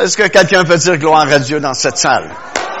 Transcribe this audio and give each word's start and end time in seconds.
Est-ce 0.00 0.16
que 0.16 0.28
quelqu'un 0.28 0.64
peut 0.64 0.78
dire 0.78 0.96
gloire 0.96 1.28
à 1.30 1.38
Dieu 1.38 1.60
dans 1.60 1.74
cette 1.74 1.98
salle? 1.98 2.30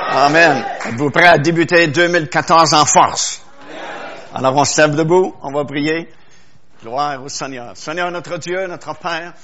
Amen. 0.08 0.64
Êtes-vous 0.86 1.10
prêt 1.10 1.26
à 1.26 1.36
débuter 1.36 1.86
2014 1.86 2.72
en 2.72 2.86
force? 2.86 3.42
Alors 4.32 4.56
on 4.56 4.64
se 4.64 4.80
lève 4.80 4.94
debout, 4.94 5.36
on 5.42 5.52
va 5.52 5.66
prier. 5.66 6.08
Gloire 6.82 7.22
au 7.22 7.28
Seigneur. 7.28 7.76
Seigneur 7.76 8.10
notre 8.10 8.38
Dieu, 8.38 8.66
notre 8.66 8.98
Père, 8.98 9.34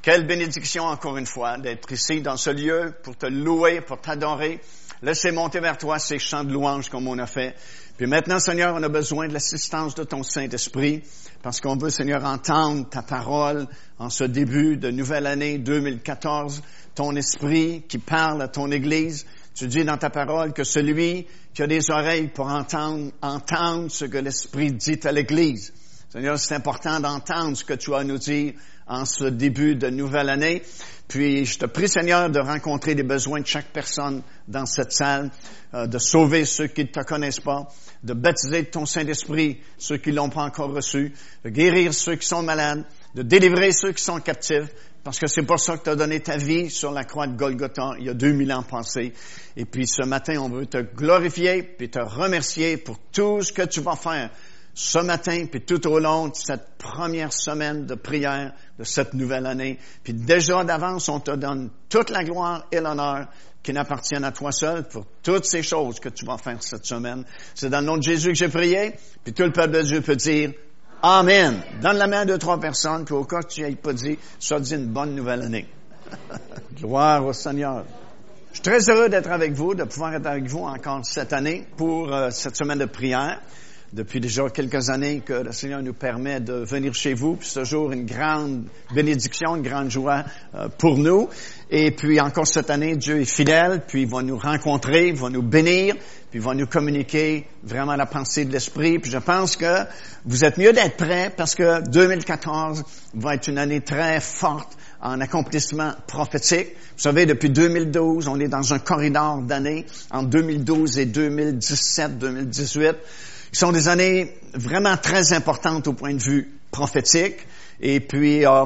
quelle 0.00 0.26
bénédiction 0.26 0.84
encore 0.84 1.18
une 1.18 1.26
fois 1.26 1.58
d'être 1.58 1.92
ici 1.92 2.22
dans 2.22 2.38
ce 2.38 2.48
lieu 2.48 2.94
pour 3.02 3.18
te 3.18 3.26
louer, 3.26 3.82
pour 3.82 4.00
t'adorer. 4.00 4.62
Laissez 5.02 5.30
monter 5.30 5.60
vers 5.60 5.76
toi 5.76 5.98
ces 5.98 6.18
chants 6.18 6.42
de 6.42 6.54
louange 6.54 6.88
comme 6.88 7.06
on 7.06 7.18
a 7.18 7.26
fait. 7.26 7.54
Puis 7.98 8.06
maintenant, 8.06 8.38
Seigneur, 8.38 8.74
on 8.74 8.82
a 8.82 8.88
besoin 8.88 9.28
de 9.28 9.34
l'assistance 9.34 9.94
de 9.94 10.04
ton 10.04 10.22
Saint-Esprit 10.22 11.02
parce 11.42 11.60
qu'on 11.60 11.76
veut, 11.76 11.90
Seigneur, 11.90 12.24
entendre 12.24 12.88
ta 12.88 13.02
parole 13.02 13.66
en 13.98 14.10
ce 14.10 14.24
début 14.24 14.78
de 14.78 14.90
nouvelle 14.90 15.26
année 15.26 15.58
2014, 15.58 16.62
ton 16.96 17.14
esprit 17.14 17.84
qui 17.86 17.98
parle 17.98 18.42
à 18.42 18.48
ton 18.48 18.70
Église. 18.72 19.26
Tu 19.54 19.68
dis 19.68 19.84
dans 19.84 19.98
ta 19.98 20.10
parole 20.10 20.52
que 20.52 20.64
celui 20.64 21.26
qui 21.54 21.62
a 21.62 21.66
des 21.66 21.90
oreilles 21.90 22.28
pour 22.28 22.48
entendre, 22.48 23.12
entendre 23.22 23.88
ce 23.90 24.06
que 24.06 24.18
l'Esprit 24.18 24.72
dit 24.72 24.98
à 25.04 25.12
l'Église. 25.12 25.72
Seigneur, 26.10 26.38
c'est 26.38 26.54
important 26.54 26.98
d'entendre 26.98 27.56
ce 27.56 27.64
que 27.64 27.74
tu 27.74 27.94
as 27.94 27.98
à 27.98 28.04
nous 28.04 28.18
dire 28.18 28.54
en 28.86 29.04
ce 29.04 29.24
début 29.24 29.76
de 29.76 29.90
nouvelle 29.90 30.30
année. 30.30 30.62
Puis 31.08 31.44
je 31.44 31.58
te 31.58 31.66
prie, 31.66 31.88
Seigneur, 31.88 32.30
de 32.30 32.40
rencontrer 32.40 32.94
les 32.94 33.02
besoins 33.02 33.40
de 33.40 33.46
chaque 33.46 33.72
personne 33.72 34.22
dans 34.48 34.66
cette 34.66 34.92
salle, 34.92 35.30
euh, 35.74 35.86
de 35.86 35.98
sauver 35.98 36.44
ceux 36.44 36.66
qui 36.66 36.82
ne 36.82 36.88
te 36.88 37.00
connaissent 37.00 37.40
pas, 37.40 37.68
de 38.02 38.14
baptiser 38.14 38.62
de 38.62 38.68
ton 38.68 38.86
Saint-Esprit 38.86 39.60
ceux 39.78 39.98
qui 39.98 40.12
l'ont 40.12 40.30
pas 40.30 40.42
encore 40.42 40.72
reçu, 40.72 41.12
de 41.44 41.50
guérir 41.50 41.92
ceux 41.92 42.16
qui 42.16 42.26
sont 42.26 42.42
malades, 42.42 42.84
de 43.14 43.22
délivrer 43.22 43.72
ceux 43.72 43.92
qui 43.92 44.02
sont 44.02 44.20
captifs, 44.20 44.70
parce 45.06 45.20
que 45.20 45.28
c'est 45.28 45.44
pour 45.44 45.60
ça 45.60 45.78
que 45.78 45.84
tu 45.84 45.90
as 45.90 45.94
donné 45.94 46.18
ta 46.18 46.36
vie 46.36 46.68
sur 46.68 46.90
la 46.90 47.04
croix 47.04 47.28
de 47.28 47.36
Golgotha 47.36 47.92
il 48.00 48.06
y 48.06 48.08
a 48.08 48.14
2000 48.14 48.52
ans 48.52 48.64
passés. 48.64 49.12
Et 49.56 49.64
puis 49.64 49.86
ce 49.86 50.02
matin, 50.02 50.40
on 50.40 50.48
veut 50.48 50.66
te 50.66 50.78
glorifier 50.78 51.62
puis 51.62 51.88
te 51.88 52.00
remercier 52.00 52.76
pour 52.76 52.98
tout 53.12 53.40
ce 53.40 53.52
que 53.52 53.62
tu 53.62 53.80
vas 53.80 53.94
faire 53.94 54.30
ce 54.74 54.98
matin, 54.98 55.46
puis 55.48 55.60
tout 55.60 55.86
au 55.86 56.00
long 56.00 56.26
de 56.26 56.34
cette 56.34 56.76
première 56.76 57.32
semaine 57.32 57.86
de 57.86 57.94
prière 57.94 58.52
de 58.80 58.82
cette 58.82 59.14
nouvelle 59.14 59.46
année. 59.46 59.78
Puis 60.02 60.12
déjà 60.12 60.64
d'avance, 60.64 61.08
on 61.08 61.20
te 61.20 61.30
donne 61.30 61.70
toute 61.88 62.10
la 62.10 62.24
gloire 62.24 62.66
et 62.72 62.80
l'honneur 62.80 63.28
qui 63.62 63.72
n'appartiennent 63.72 64.24
à 64.24 64.32
toi 64.32 64.50
seul 64.50 64.88
pour 64.88 65.06
toutes 65.22 65.44
ces 65.44 65.62
choses 65.62 66.00
que 66.00 66.08
tu 66.08 66.26
vas 66.26 66.36
faire 66.36 66.60
cette 66.64 66.84
semaine. 66.84 67.24
C'est 67.54 67.70
dans 67.70 67.80
le 67.80 67.86
nom 67.86 67.96
de 67.96 68.02
Jésus 68.02 68.30
que 68.30 68.34
j'ai 68.34 68.48
prié, 68.48 68.94
puis 69.22 69.32
tout 69.32 69.44
le 69.44 69.52
peuple 69.52 69.76
de 69.76 69.82
Dieu 69.82 70.00
peut 70.00 70.16
dire 70.16 70.52
Amen. 71.02 71.62
Donne 71.82 71.98
la 71.98 72.06
main 72.06 72.20
à 72.20 72.24
deux, 72.24 72.38
trois 72.38 72.58
personnes, 72.58 73.04
puis 73.04 73.14
au 73.14 73.24
cas 73.24 73.42
que 73.42 73.48
tu 73.48 73.62
n'aies 73.62 73.76
pas 73.76 73.92
dit, 73.92 74.18
ça 74.38 74.58
dit 74.58 74.74
une 74.74 74.86
bonne 74.86 75.14
nouvelle 75.14 75.42
année. 75.42 75.66
gloire 76.76 77.24
au 77.24 77.32
Seigneur. 77.32 77.84
Je 78.50 78.56
suis 78.56 78.62
très 78.62 78.90
heureux 78.90 79.08
d'être 79.08 79.30
avec 79.30 79.52
vous, 79.52 79.74
de 79.74 79.84
pouvoir 79.84 80.14
être 80.14 80.26
avec 80.26 80.46
vous 80.46 80.64
encore 80.64 81.04
cette 81.04 81.32
année 81.32 81.66
pour 81.76 82.12
euh, 82.12 82.30
cette 82.30 82.56
semaine 82.56 82.78
de 82.78 82.86
prière 82.86 83.40
depuis 83.92 84.20
déjà 84.20 84.48
quelques 84.50 84.90
années 84.90 85.20
que 85.24 85.32
le 85.32 85.52
Seigneur 85.52 85.82
nous 85.82 85.94
permet 85.94 86.40
de 86.40 86.54
venir 86.54 86.94
chez 86.94 87.14
vous. 87.14 87.36
Puis 87.36 87.48
ce 87.48 87.64
jour, 87.64 87.92
une 87.92 88.04
grande 88.04 88.64
bénédiction, 88.94 89.56
une 89.56 89.62
grande 89.62 89.90
joie 89.90 90.24
euh, 90.54 90.68
pour 90.68 90.98
nous. 90.98 91.28
Et 91.70 91.90
puis 91.90 92.20
encore 92.20 92.46
cette 92.46 92.70
année, 92.70 92.96
Dieu 92.96 93.20
est 93.20 93.24
fidèle, 93.24 93.82
puis 93.86 94.02
il 94.02 94.08
va 94.08 94.22
nous 94.22 94.38
rencontrer, 94.38 95.08
il 95.08 95.16
va 95.16 95.30
nous 95.30 95.42
bénir, 95.42 95.96
puis 96.30 96.38
il 96.38 96.40
va 96.40 96.54
nous 96.54 96.66
communiquer 96.66 97.46
vraiment 97.64 97.96
la 97.96 98.06
pensée 98.06 98.44
de 98.44 98.52
l'Esprit. 98.52 99.00
Puis 99.00 99.10
je 99.10 99.18
pense 99.18 99.56
que 99.56 99.84
vous 100.24 100.44
êtes 100.44 100.58
mieux 100.58 100.72
d'être 100.72 100.96
prêts 100.96 101.32
parce 101.36 101.56
que 101.56 101.82
2014 101.88 102.84
va 103.14 103.34
être 103.34 103.48
une 103.48 103.58
année 103.58 103.80
très 103.80 104.20
forte 104.20 104.76
en 105.00 105.20
accomplissement 105.20 105.92
prophétique. 106.06 106.68
Vous 106.96 107.02
savez, 107.02 107.26
depuis 107.26 107.50
2012, 107.50 108.28
on 108.28 108.38
est 108.38 108.48
dans 108.48 108.72
un 108.72 108.78
corridor 108.78 109.42
d'années 109.42 109.86
entre 110.12 110.30
2012 110.30 110.98
et 110.98 111.06
2017, 111.06 112.18
2018 112.18 112.96
qui 113.52 113.60
sont 113.60 113.72
des 113.72 113.88
années 113.88 114.36
vraiment 114.54 114.96
très 114.96 115.32
importantes 115.32 115.88
au 115.88 115.92
point 115.94 116.14
de 116.14 116.22
vue 116.22 116.52
prophétique. 116.70 117.36
Et 117.80 118.00
puis, 118.00 118.46
euh, 118.46 118.64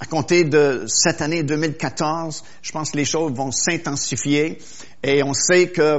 à 0.00 0.06
compter 0.06 0.44
de 0.44 0.84
cette 0.86 1.20
année 1.20 1.42
2014, 1.42 2.42
je 2.62 2.72
pense 2.72 2.90
que 2.90 2.96
les 2.96 3.04
choses 3.04 3.32
vont 3.32 3.50
s'intensifier. 3.50 4.58
Et 5.02 5.22
on 5.22 5.34
sait 5.34 5.68
que 5.68 5.98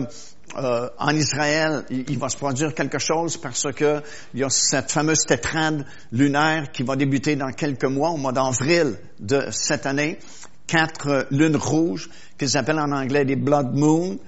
euh, 0.56 0.90
en 1.00 1.16
Israël, 1.16 1.84
il, 1.90 2.18
va 2.18 2.30
se 2.30 2.38
produire 2.38 2.74
quelque 2.74 3.00
chose 3.00 3.38
parce 3.38 3.72
que 3.72 4.02
il 4.34 4.42
y 4.42 4.44
a 4.44 4.50
cette 4.50 4.92
fameuse 4.92 5.26
tétrade 5.26 5.86
lunaire 6.12 6.72
qui 6.72 6.84
va 6.84 6.96
débuter 6.96 7.36
dans 7.36 7.52
quelques 7.52 7.86
mois, 7.86 8.12
au 8.12 8.18
mois 8.18 8.34
d'avril 8.34 8.98
de 9.20 9.48
cette 9.52 9.86
année. 9.86 10.20
Quatre 10.68 11.28
lunes 11.32 11.56
rouges 11.56 12.10
qu'ils 12.38 12.56
appellent 12.58 12.80
en 12.80 12.92
anglais 12.92 13.26
des 13.26 13.36
blood 13.36 13.74
moon. 13.74 14.20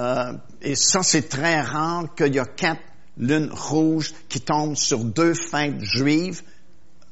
Euh, 0.00 0.32
et 0.60 0.74
ça, 0.74 1.02
c'est 1.02 1.28
très 1.28 1.60
rare 1.60 2.14
qu'il 2.14 2.34
y 2.34 2.38
a 2.38 2.46
quatre 2.46 2.80
lune 3.16 3.50
rouge 3.52 4.12
qui 4.28 4.40
tombe 4.40 4.76
sur 4.76 5.04
deux 5.04 5.34
fêtes 5.34 5.80
juives, 5.80 6.42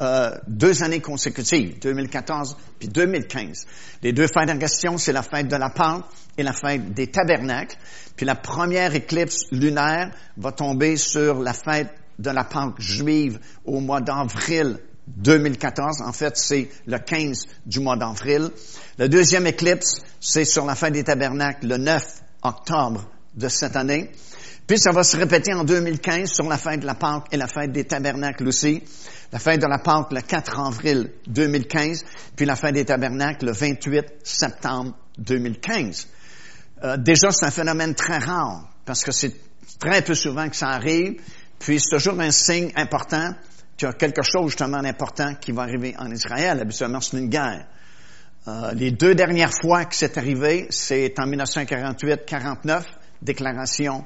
euh, 0.03 0.37
deux 0.49 0.83
années 0.83 1.01
consécutives, 1.01 1.79
2014 1.81 2.57
puis 2.79 2.89
2015. 2.89 3.67
Les 4.03 4.13
deux 4.13 4.27
fêtes 4.27 4.51
en 4.51 4.59
question, 4.59 4.99
c'est 4.99 5.13
la 5.13 5.23
fête 5.23 5.47
de 5.49 5.57
la 5.57 5.71
Pâque 5.71 6.05
et 6.37 6.43
la 6.43 6.53
fête 6.53 6.93
des 6.93 7.07
tabernacles. 7.07 7.77
Puis 8.17 8.27
la 8.27 8.35
première 8.35 8.95
éclipse 8.95 9.45
lunaire 9.53 10.11
va 10.37 10.53
tomber 10.53 10.97
sur 10.97 11.41
la 11.41 11.53
fête 11.53 11.95
de 12.19 12.31
la 12.31 12.45
Pâque 12.45 12.81
juive 12.81 13.39
au 13.65 13.81
mois 13.81 14.01
d'avril 14.01 14.79
2014. 15.07 16.03
En 16.03 16.13
fait, 16.13 16.37
c'est 16.37 16.69
le 16.87 16.99
15 16.99 17.47
du 17.67 17.81
mois 17.81 17.97
d'avril. 17.97 18.51
La 18.99 19.09
deuxième 19.09 19.47
éclipse, 19.47 20.03
c'est 20.21 20.45
sur 20.45 20.67
la 20.67 20.75
fête 20.75 20.93
des 20.93 21.05
tabernacles 21.05 21.67
le 21.67 21.77
9 21.77 22.23
octobre 22.43 23.09
de 23.35 23.49
cette 23.49 23.77
année. 23.77 24.11
Puis 24.67 24.79
ça 24.79 24.93
va 24.93 25.03
se 25.03 25.17
répéter 25.17 25.53
en 25.53 25.65
2015 25.65 26.31
sur 26.31 26.49
la 26.49 26.57
fête 26.57 26.81
de 26.81 26.87
la 26.87 26.95
Pâque 26.95 27.27
et 27.33 27.37
la 27.37 27.49
fête 27.49 27.73
des 27.73 27.85
tabernacles 27.85 28.47
aussi. 28.47 28.83
La 29.33 29.39
fête 29.39 29.63
de 29.63 29.67
la 29.67 29.79
Pâque 29.79 30.13
le 30.13 30.21
4 30.21 30.61
avril 30.61 31.11
2015, 31.27 32.05
puis 32.37 32.45
la 32.45 32.55
fête 32.55 32.75
des 32.75 32.85
tabernacles 32.85 33.47
le 33.47 33.53
28 33.53 34.05
septembre 34.23 34.95
2015. 35.17 36.07
Euh, 36.85 36.97
déjà, 36.99 37.31
c'est 37.31 37.47
un 37.47 37.51
phénomène 37.51 37.95
très 37.95 38.19
rare, 38.19 38.69
parce 38.85 39.03
que 39.03 39.11
c'est 39.11 39.35
très 39.79 40.03
peu 40.03 40.15
souvent 40.15 40.49
que 40.51 40.57
ça 40.57 40.69
arrive, 40.69 41.23
puis 41.59 41.81
c'est 41.81 41.97
toujours 41.97 42.21
un 42.21 42.31
signe 42.31 42.73
important 42.77 43.33
qu'il 43.79 43.89
y 43.89 43.91
a 43.91 43.95
quelque 43.95 44.23
chose 44.23 44.51
justement 44.51 44.83
d'important 44.83 45.35
qui 45.37 45.53
va 45.53 45.63
arriver 45.63 45.95
en 45.99 46.11
Israël. 46.11 46.61
Habituellement, 46.61 47.01
c'est 47.01 47.17
une 47.17 47.31
guerre. 47.31 47.67
Euh, 48.49 48.73
les 48.75 48.91
deux 48.91 49.15
dernières 49.15 49.53
fois 49.63 49.87
que 49.87 49.95
c'est 49.95 50.19
arrivé, 50.19 50.67
c'est 50.69 51.19
en 51.19 51.27
1948-49, 51.27 52.83
déclaration 53.23 54.05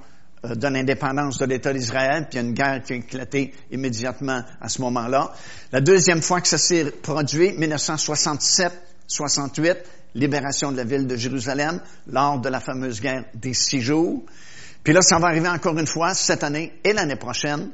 de 0.54 0.68
l'indépendance 0.68 1.38
de 1.38 1.46
l'État 1.46 1.72
d'Israël, 1.72 2.26
puis 2.28 2.38
il 2.38 2.42
y 2.42 2.44
a 2.44 2.48
une 2.48 2.54
guerre 2.54 2.82
qui 2.82 2.92
a 2.92 2.96
éclaté 2.96 3.54
immédiatement 3.70 4.42
à 4.60 4.68
ce 4.68 4.82
moment-là. 4.82 5.32
La 5.72 5.80
deuxième 5.80 6.20
fois 6.22 6.40
que 6.40 6.48
ça 6.48 6.58
s'est 6.58 6.90
produit, 6.90 7.52
1967-68, 7.58 9.76
libération 10.14 10.72
de 10.72 10.76
la 10.76 10.84
ville 10.84 11.06
de 11.06 11.16
Jérusalem 11.16 11.80
lors 12.08 12.40
de 12.40 12.48
la 12.48 12.60
fameuse 12.60 13.00
guerre 13.00 13.24
des 13.34 13.54
six 13.54 13.80
jours. 13.80 14.24
Puis 14.82 14.92
là, 14.92 15.02
ça 15.02 15.18
va 15.18 15.28
arriver 15.28 15.48
encore 15.48 15.78
une 15.78 15.86
fois 15.86 16.14
cette 16.14 16.42
année 16.44 16.74
et 16.84 16.92
l'année 16.92 17.16
prochaine. 17.16 17.70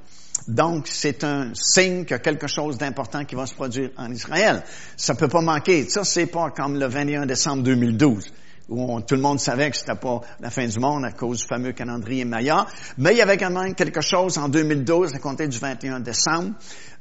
Donc, 0.48 0.88
c'est 0.88 1.24
un 1.24 1.50
signe 1.54 2.04
qu'il 2.04 2.12
y 2.12 2.14
a 2.14 2.18
quelque 2.18 2.46
chose 2.46 2.78
d'important 2.78 3.24
qui 3.24 3.34
va 3.34 3.46
se 3.46 3.54
produire 3.54 3.90
en 3.96 4.10
Israël. 4.10 4.62
Ça 4.96 5.14
peut 5.14 5.28
pas 5.28 5.42
manquer. 5.42 5.88
Ça, 5.88 6.04
c'est 6.04 6.26
pas 6.26 6.50
comme 6.50 6.78
le 6.78 6.86
21 6.86 7.26
décembre 7.26 7.62
2012 7.62 8.32
où 8.68 9.00
tout 9.00 9.14
le 9.14 9.20
monde 9.20 9.40
savait 9.40 9.70
que 9.70 9.76
c'était 9.76 9.94
pas 9.94 10.20
la 10.40 10.50
fin 10.50 10.66
du 10.66 10.78
monde 10.78 11.04
à 11.04 11.12
cause 11.12 11.40
du 11.40 11.46
fameux 11.46 11.72
calendrier 11.72 12.24
Maya. 12.24 12.66
Mais 12.98 13.12
il 13.12 13.18
y 13.18 13.22
avait 13.22 13.36
quand 13.36 13.50
même 13.50 13.74
quelque 13.74 14.00
chose 14.00 14.38
en 14.38 14.48
2012, 14.48 15.14
à 15.14 15.18
compter 15.18 15.48
du 15.48 15.58
21 15.58 16.00
décembre, 16.00 16.52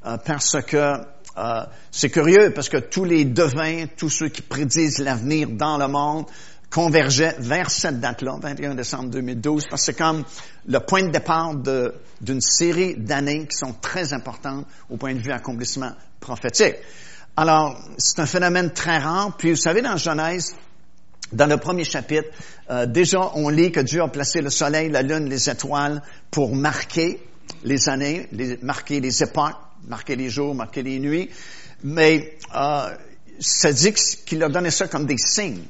euh, 0.05 0.17
parce 0.25 0.57
que 0.61 0.93
euh, 1.37 1.63
c'est 1.91 2.09
curieux, 2.09 2.51
parce 2.53 2.69
que 2.69 2.77
tous 2.77 3.05
les 3.05 3.25
devins, 3.25 3.85
tous 3.95 4.09
ceux 4.09 4.29
qui 4.29 4.41
prédisent 4.41 4.99
l'avenir 4.99 5.49
dans 5.49 5.77
le 5.77 5.87
monde, 5.87 6.25
convergeaient 6.71 7.35
vers 7.39 7.69
cette 7.69 7.99
date-là, 7.99 8.37
21 8.41 8.75
décembre 8.75 9.09
2012, 9.09 9.67
parce 9.69 9.81
que 9.81 9.85
c'est 9.87 9.97
comme 9.97 10.23
le 10.65 10.79
point 10.79 11.03
de 11.03 11.09
départ 11.09 11.53
d'une 12.21 12.41
série 12.41 12.95
d'années 12.95 13.45
qui 13.45 13.57
sont 13.57 13.73
très 13.73 14.13
importantes 14.13 14.65
au 14.89 14.95
point 14.95 15.13
de 15.13 15.19
vue 15.19 15.33
accomplissement 15.33 15.91
prophétique. 16.19 16.75
Alors, 17.35 17.77
c'est 17.97 18.19
un 18.19 18.25
phénomène 18.25 18.71
très 18.71 18.97
rare. 18.97 19.35
Puis, 19.37 19.51
vous 19.51 19.57
savez, 19.57 19.81
dans 19.81 19.97
Genèse, 19.97 20.55
dans 21.31 21.47
le 21.47 21.57
premier 21.57 21.83
chapitre, 21.83 22.29
euh, 22.69 22.85
déjà 22.85 23.31
on 23.35 23.49
lit 23.49 23.71
que 23.71 23.79
Dieu 23.79 24.01
a 24.01 24.07
placé 24.07 24.41
le 24.41 24.49
soleil, 24.49 24.89
la 24.89 25.01
lune, 25.01 25.29
les 25.29 25.49
étoiles 25.49 26.01
pour 26.29 26.55
marquer 26.55 27.21
les 27.63 27.89
années, 27.89 28.27
les, 28.31 28.57
marquer 28.61 28.99
les 28.99 29.23
époques, 29.23 29.55
marquer 29.87 30.15
les 30.15 30.29
jours, 30.29 30.55
marquer 30.55 30.83
les 30.83 30.99
nuits. 30.99 31.29
Mais 31.83 32.37
euh, 32.55 32.89
ça 33.39 33.71
dit 33.71 33.93
qu'il 34.25 34.43
a 34.43 34.49
donné 34.49 34.71
ça 34.71 34.87
comme 34.87 35.05
des 35.05 35.17
signes. 35.17 35.63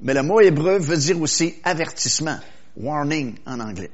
Mais 0.00 0.14
le 0.14 0.22
mot 0.22 0.40
hébreu 0.40 0.78
veut 0.78 0.96
dire 0.96 1.20
aussi 1.20 1.54
avertissement, 1.64 2.38
warning 2.76 3.36
en 3.46 3.60
anglais. 3.60 3.90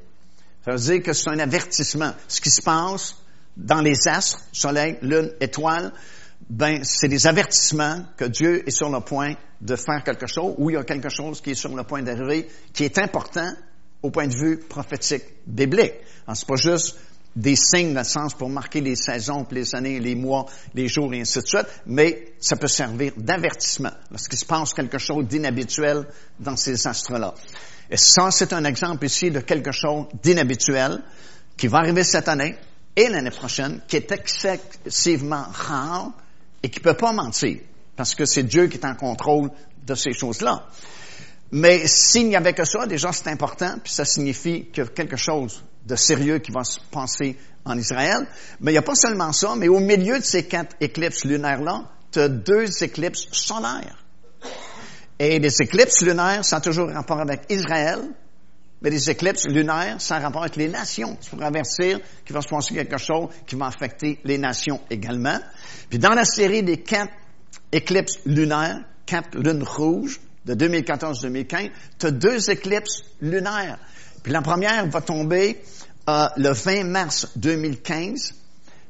Ça 0.64 0.73
veut 0.73 0.79
dire 0.79 1.02
que 1.02 1.12
c'est 1.12 1.31
un 1.31 1.38
avertissement. 1.38 2.12
Ce 2.29 2.41
qui 2.41 2.50
se 2.50 2.62
passe 2.62 3.17
dans 3.56 3.81
les 3.81 4.08
astres, 4.08 4.41
soleil, 4.52 4.99
lune, 5.02 5.32
étoile, 5.41 5.93
ben, 6.50 6.82
c'est 6.82 7.08
des 7.08 7.29
avertissements 7.29 8.05
que 8.17 8.25
Dieu 8.25 8.69
est 8.69 8.73
sur 8.73 8.91
le 8.91 9.00
point 9.00 9.35
de 9.61 9.76
faire 9.76 10.02
quelque 10.05 10.26
chose, 10.26 10.55
ou 10.58 10.70
il 10.70 10.75
y 10.75 10.76
a 10.76 10.82
quelque 10.82 11.08
chose 11.08 11.41
qui 11.41 11.52
est 11.52 11.55
sur 11.55 11.75
le 11.75 11.85
point 11.85 12.02
d'arriver, 12.02 12.49
qui 12.73 12.85
est 12.85 12.99
important 12.99 13.52
au 14.02 14.11
point 14.11 14.26
de 14.26 14.35
vue 14.35 14.58
prophétique 14.58 15.23
biblique. 15.47 15.94
C'est 16.35 16.49
pas 16.49 16.56
juste 16.56 16.99
des 17.37 17.55
signes 17.55 17.94
dans 17.94 18.00
le 18.00 18.05
sens 18.05 18.35
pour 18.35 18.49
marquer 18.49 18.81
les 18.81 18.97
saisons, 18.97 19.47
les 19.52 19.76
années, 19.76 20.00
les 20.00 20.17
mois, 20.17 20.47
les 20.75 20.88
jours 20.88 21.14
et 21.14 21.20
ainsi 21.20 21.38
de 21.38 21.47
suite, 21.47 21.67
mais 21.87 22.32
ça 22.41 22.56
peut 22.56 22.67
servir 22.67 23.12
d'avertissement 23.17 23.93
lorsqu'il 24.11 24.38
se 24.38 24.44
passe 24.44 24.75
quelque 24.75 24.99
chose 24.99 25.29
d'inhabituel 25.29 26.05
dans 26.41 26.56
ces 26.56 26.85
astres-là. 26.85 27.32
Et 27.88 27.97
ça, 27.97 28.32
c'est 28.32 28.52
un 28.52 28.64
exemple 28.64 29.06
ici 29.06 29.31
de 29.31 29.38
quelque 29.38 29.70
chose 29.70 30.06
d'inhabituel 30.20 31.00
qui 31.56 31.69
va 31.69 31.79
arriver 31.79 32.02
cette 32.02 32.26
année 32.26 32.56
et 32.97 33.08
l'année 33.08 33.31
prochaine, 33.31 33.81
qui 33.87 33.97
est 33.97 34.11
excessivement 34.11 35.44
rare 35.49 36.12
et 36.62 36.69
qui 36.69 36.81
peut 36.81 36.95
pas 36.95 37.12
mentir, 37.12 37.59
parce 37.97 38.15
que 38.15 38.25
c'est 38.25 38.43
Dieu 38.43 38.67
qui 38.69 38.77
est 38.79 38.87
en 38.87 38.95
contrôle 38.95 39.51
de 39.87 39.95
ces 39.95 40.12
choses-là. 40.12 40.67
Mais 41.53 41.87
s'il 41.87 42.29
n'y 42.29 42.37
avait 42.37 42.53
que 42.53 42.65
ça, 42.65 42.87
déjà 42.87 43.12
c'est 43.12 43.29
important, 43.29 43.77
puis 43.83 43.93
ça 43.93 44.05
signifie 44.05 44.69
a 44.79 44.85
quelque 44.85 45.17
chose 45.17 45.62
de 45.85 45.97
sérieux 45.97 46.39
qui 46.39 46.53
va 46.53 46.62
se 46.62 46.79
passer 46.91 47.37
en 47.65 47.77
Israël. 47.77 48.27
Mais 48.61 48.71
il 48.71 48.75
n'y 48.75 48.79
a 48.79 48.83
pas 48.83 48.95
seulement 48.95 49.33
ça, 49.33 49.55
mais 49.57 49.69
au 49.69 49.81
milieu 49.81 50.19
de 50.19 50.25
ces 50.25 50.45
quatre 50.45 50.77
éclipses 50.81 51.25
lunaires-là, 51.25 51.85
tu 52.12 52.21
as 52.21 52.29
deux 52.29 52.83
éclipses 52.83 53.27
solaires. 53.33 54.05
Et 55.19 55.39
les 55.39 55.61
éclipses 55.61 56.03
lunaires, 56.03 56.45
ça 56.45 56.57
a 56.57 56.61
toujours 56.61 56.91
rapport 56.91 57.21
avec 57.21 57.43
Israël, 57.51 58.01
mais 58.82 58.91
les 58.91 59.11
éclipses 59.11 59.47
lunaires, 59.47 59.99
a 60.09 60.19
rapport 60.19 60.43
avec 60.43 60.56
les 60.56 60.69
nations. 60.69 61.17
C'est 61.21 61.31
pour 61.31 61.43
avertir 61.43 62.00
qu'il 62.25 62.35
va 62.35 62.41
se 62.41 62.49
passer 62.49 62.75
quelque 62.75 62.99
chose 62.99 63.29
qui 63.47 63.56
va 63.56 63.67
affecter 63.67 64.19
les 64.25 64.38
nations 64.38 64.81
également. 64.91 65.38
Puis 65.88 65.99
dans 65.99 66.15
la 66.15 66.25
série 66.25 66.62
des 66.62 66.79
quatre 66.79 67.12
éclipses 67.73 68.21
lunaires, 68.25 68.81
quatre 69.06 69.37
lunes 69.37 69.62
rouges 69.62 70.21
de 70.47 70.55
2014-2015, 70.55 71.71
tu 71.99 72.06
as 72.06 72.11
deux 72.11 72.50
éclipses 72.50 73.03
lunaires. 73.21 73.79
Puis 74.23 74.32
la 74.32 74.43
première 74.43 74.87
va 74.87 75.00
tomber 75.00 75.61
euh, 76.09 76.26
le 76.37 76.53
20 76.53 76.85
mars 76.85 77.29
2015. 77.37 78.35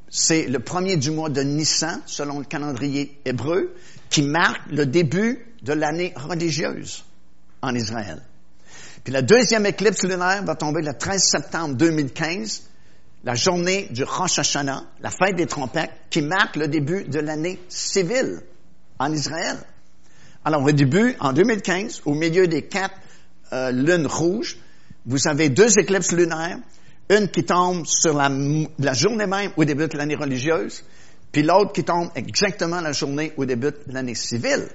C'est 0.09 0.47
le 0.47 0.59
premier 0.59 0.97
du 0.97 1.11
mois 1.11 1.29
de 1.29 1.41
Nissan, 1.41 2.01
selon 2.05 2.39
le 2.39 2.45
calendrier 2.45 3.17
hébreu, 3.25 3.73
qui 4.09 4.23
marque 4.23 4.69
le 4.69 4.85
début 4.85 5.45
de 5.61 5.73
l'année 5.73 6.13
religieuse 6.15 7.03
en 7.61 7.73
Israël. 7.75 8.21
Puis 9.03 9.13
la 9.13 9.23
deuxième 9.23 9.65
éclipse 9.65 10.03
lunaire 10.03 10.43
va 10.43 10.55
tomber 10.55 10.81
le 10.81 10.93
13 10.93 11.23
septembre 11.23 11.75
2015, 11.75 12.63
la 13.23 13.33
journée 13.33 13.87
du 13.89 14.03
Rosh 14.03 14.37
Hashanah, 14.37 14.83
la 15.01 15.09
fête 15.09 15.35
des 15.35 15.47
trompettes, 15.47 15.91
qui 16.09 16.21
marque 16.21 16.55
le 16.55 16.67
début 16.67 17.03
de 17.05 17.19
l'année 17.19 17.59
civile 17.67 18.41
en 18.99 19.11
Israël. 19.11 19.57
Alors 20.45 20.63
au 20.63 20.71
début, 20.71 21.15
en 21.19 21.33
2015, 21.33 22.01
au 22.05 22.13
milieu 22.13 22.47
des 22.47 22.63
quatre 22.63 22.95
euh, 23.53 23.71
lunes 23.71 24.07
rouges, 24.07 24.57
vous 25.05 25.27
avez 25.27 25.49
deux 25.49 25.79
éclipses 25.79 26.11
lunaires, 26.11 26.59
une 27.09 27.27
qui 27.27 27.43
tombe 27.43 27.85
sur 27.85 28.15
la, 28.15 28.29
la 28.77 28.93
journée 28.93 29.25
même 29.25 29.51
où 29.57 29.65
débute 29.65 29.95
l'année 29.95 30.15
religieuse, 30.15 30.83
puis 31.31 31.41
l'autre 31.41 31.73
qui 31.73 31.83
tombe 31.83 32.09
exactement 32.15 32.81
la 32.81 32.91
journée 32.91 33.33
où 33.37 33.45
débute 33.45 33.77
l'année 33.87 34.15
civile. 34.15 34.67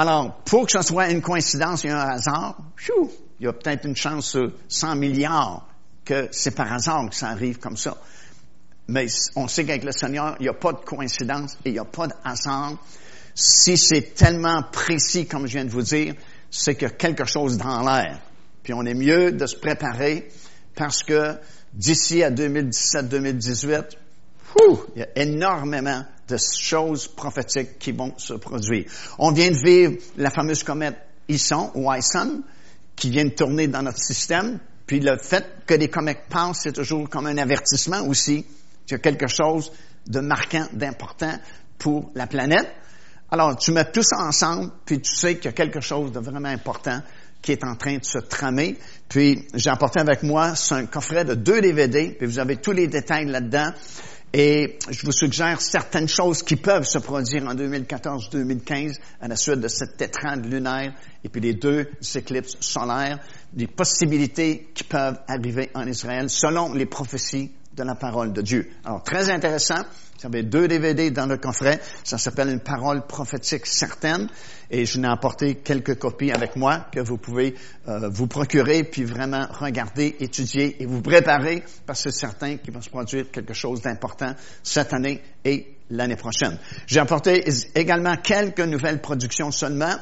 Alors, 0.00 0.36
pour 0.46 0.64
que 0.64 0.72
ce 0.72 0.80
soit 0.80 1.10
une 1.10 1.20
coïncidence 1.20 1.84
et 1.84 1.90
un 1.90 1.98
hasard, 1.98 2.56
il 3.38 3.44
y 3.44 3.46
a 3.46 3.52
peut-être 3.52 3.84
une 3.84 3.94
chance 3.94 4.30
sur 4.30 4.50
100 4.66 4.96
milliards 4.96 5.68
que 6.06 6.26
c'est 6.30 6.52
par 6.52 6.72
hasard 6.72 7.10
que 7.10 7.14
ça 7.14 7.28
arrive 7.28 7.58
comme 7.58 7.76
ça. 7.76 7.98
Mais 8.88 9.08
on 9.36 9.46
sait 9.46 9.66
qu'avec 9.66 9.84
le 9.84 9.92
Seigneur, 9.92 10.36
il 10.40 10.44
n'y 10.44 10.48
a 10.48 10.54
pas 10.54 10.72
de 10.72 10.78
coïncidence 10.78 11.52
et 11.66 11.68
il 11.68 11.72
n'y 11.72 11.78
a 11.78 11.84
pas 11.84 12.06
de 12.06 12.14
hasard. 12.24 12.78
Si 13.34 13.76
c'est 13.76 14.14
tellement 14.14 14.62
précis, 14.72 15.26
comme 15.26 15.46
je 15.46 15.52
viens 15.52 15.66
de 15.66 15.70
vous 15.70 15.82
dire, 15.82 16.14
c'est 16.50 16.76
qu'il 16.76 16.88
y 16.88 16.90
a 16.90 16.94
quelque 16.94 17.26
chose 17.26 17.58
dans 17.58 17.82
l'air. 17.82 18.20
Puis 18.62 18.72
on 18.72 18.86
est 18.86 18.94
mieux 18.94 19.32
de 19.32 19.44
se 19.44 19.56
préparer 19.56 20.30
parce 20.74 21.02
que 21.02 21.34
d'ici 21.74 22.22
à 22.22 22.30
2017-2018, 22.30 23.84
il 24.96 25.00
y 25.00 25.02
a 25.02 25.08
énormément 25.16 26.06
de 26.30 26.38
choses 26.38 27.08
prophétiques 27.08 27.78
qui 27.78 27.92
vont 27.92 28.14
se 28.16 28.34
produire. 28.34 28.84
On 29.18 29.32
vient 29.32 29.50
de 29.50 29.58
vivre 29.62 29.94
la 30.16 30.30
fameuse 30.30 30.62
comète 30.62 30.96
Ison 31.28 31.70
ou 31.74 31.92
Ison 31.92 32.42
qui 32.96 33.10
vient 33.10 33.24
de 33.24 33.30
tourner 33.30 33.68
dans 33.68 33.82
notre 33.82 34.02
système. 34.02 34.58
Puis 34.86 35.00
le 35.00 35.16
fait 35.18 35.46
que 35.66 35.74
des 35.74 35.88
comètes 35.88 36.24
passent, 36.28 36.60
c'est 36.62 36.72
toujours 36.72 37.08
comme 37.08 37.26
un 37.26 37.38
avertissement 37.38 38.02
aussi 38.06 38.44
qu'il 38.86 38.92
y 38.92 38.94
a 38.94 38.98
quelque 38.98 39.28
chose 39.28 39.70
de 40.06 40.20
marquant, 40.20 40.66
d'important 40.72 41.34
pour 41.78 42.10
la 42.14 42.26
planète. 42.26 42.68
Alors, 43.30 43.56
tu 43.56 43.70
mets 43.70 43.90
tout 43.90 44.02
ça 44.02 44.18
ensemble, 44.18 44.72
puis 44.84 45.00
tu 45.00 45.14
sais 45.14 45.36
qu'il 45.36 45.44
y 45.44 45.48
a 45.48 45.52
quelque 45.52 45.80
chose 45.80 46.10
de 46.10 46.18
vraiment 46.18 46.48
important 46.48 47.00
qui 47.40 47.52
est 47.52 47.64
en 47.64 47.76
train 47.76 47.96
de 47.96 48.04
se 48.04 48.18
tramer. 48.18 48.76
Puis, 49.08 49.46
j'ai 49.54 49.70
apporté 49.70 50.00
avec 50.00 50.22
moi, 50.22 50.54
un 50.72 50.86
coffret 50.86 51.24
de 51.24 51.34
deux 51.34 51.60
DVD, 51.60 52.14
puis 52.18 52.26
vous 52.26 52.38
avez 52.38 52.56
tous 52.56 52.72
les 52.72 52.88
détails 52.88 53.26
là-dedans. 53.26 53.72
Et 54.32 54.78
je 54.88 55.04
vous 55.04 55.12
suggère 55.12 55.60
certaines 55.60 56.06
choses 56.06 56.44
qui 56.44 56.54
peuvent 56.54 56.84
se 56.84 56.98
produire 56.98 57.46
en 57.46 57.54
2014-2015 57.54 58.98
à 59.20 59.26
la 59.26 59.34
suite 59.34 59.58
de 59.58 59.66
cette 59.66 59.96
tétrade 59.96 60.46
lunaire 60.46 60.94
et 61.24 61.28
puis 61.28 61.40
les 61.40 61.54
deux 61.54 61.90
éclipses 62.14 62.56
solaires, 62.60 63.18
des 63.52 63.66
possibilités 63.66 64.68
qui 64.72 64.84
peuvent 64.84 65.18
arriver 65.26 65.70
en 65.74 65.84
Israël 65.86 66.30
selon 66.30 66.72
les 66.72 66.86
prophéties 66.86 67.50
de 67.76 67.82
la 67.82 67.96
parole 67.96 68.32
de 68.32 68.42
Dieu. 68.42 68.70
Alors, 68.84 69.02
très 69.02 69.30
intéressant. 69.30 69.82
Avez 70.22 70.42
deux 70.42 70.68
DVD 70.68 71.10
dans 71.10 71.26
le 71.26 71.38
coffret. 71.38 71.80
Ça 72.04 72.18
s'appelle 72.18 72.48
une 72.50 72.60
parole 72.60 73.06
prophétique 73.06 73.66
certaine. 73.66 74.28
Et 74.70 74.84
je 74.84 74.98
n'ai 74.98 75.08
apporté 75.08 75.56
quelques 75.56 75.98
copies 75.98 76.30
avec 76.30 76.56
moi 76.56 76.86
que 76.92 77.00
vous 77.00 77.16
pouvez 77.16 77.54
euh, 77.88 78.08
vous 78.08 78.26
procurer, 78.26 78.84
puis 78.84 79.04
vraiment 79.04 79.46
regarder, 79.50 80.16
étudier 80.20 80.82
et 80.82 80.86
vous 80.86 81.00
préparer, 81.02 81.64
parce 81.86 82.04
que 82.04 82.10
c'est 82.10 82.20
certain 82.20 82.56
qu'il 82.58 82.72
va 82.72 82.82
se 82.82 82.90
produire 82.90 83.30
quelque 83.30 83.54
chose 83.54 83.80
d'important 83.80 84.34
cette 84.62 84.92
année 84.92 85.22
et 85.44 85.74
l'année 85.90 86.16
prochaine. 86.16 86.58
J'ai 86.86 87.00
apporté 87.00 87.44
également 87.74 88.16
quelques 88.16 88.60
nouvelles 88.60 89.00
productions 89.00 89.50
seulement, 89.50 89.94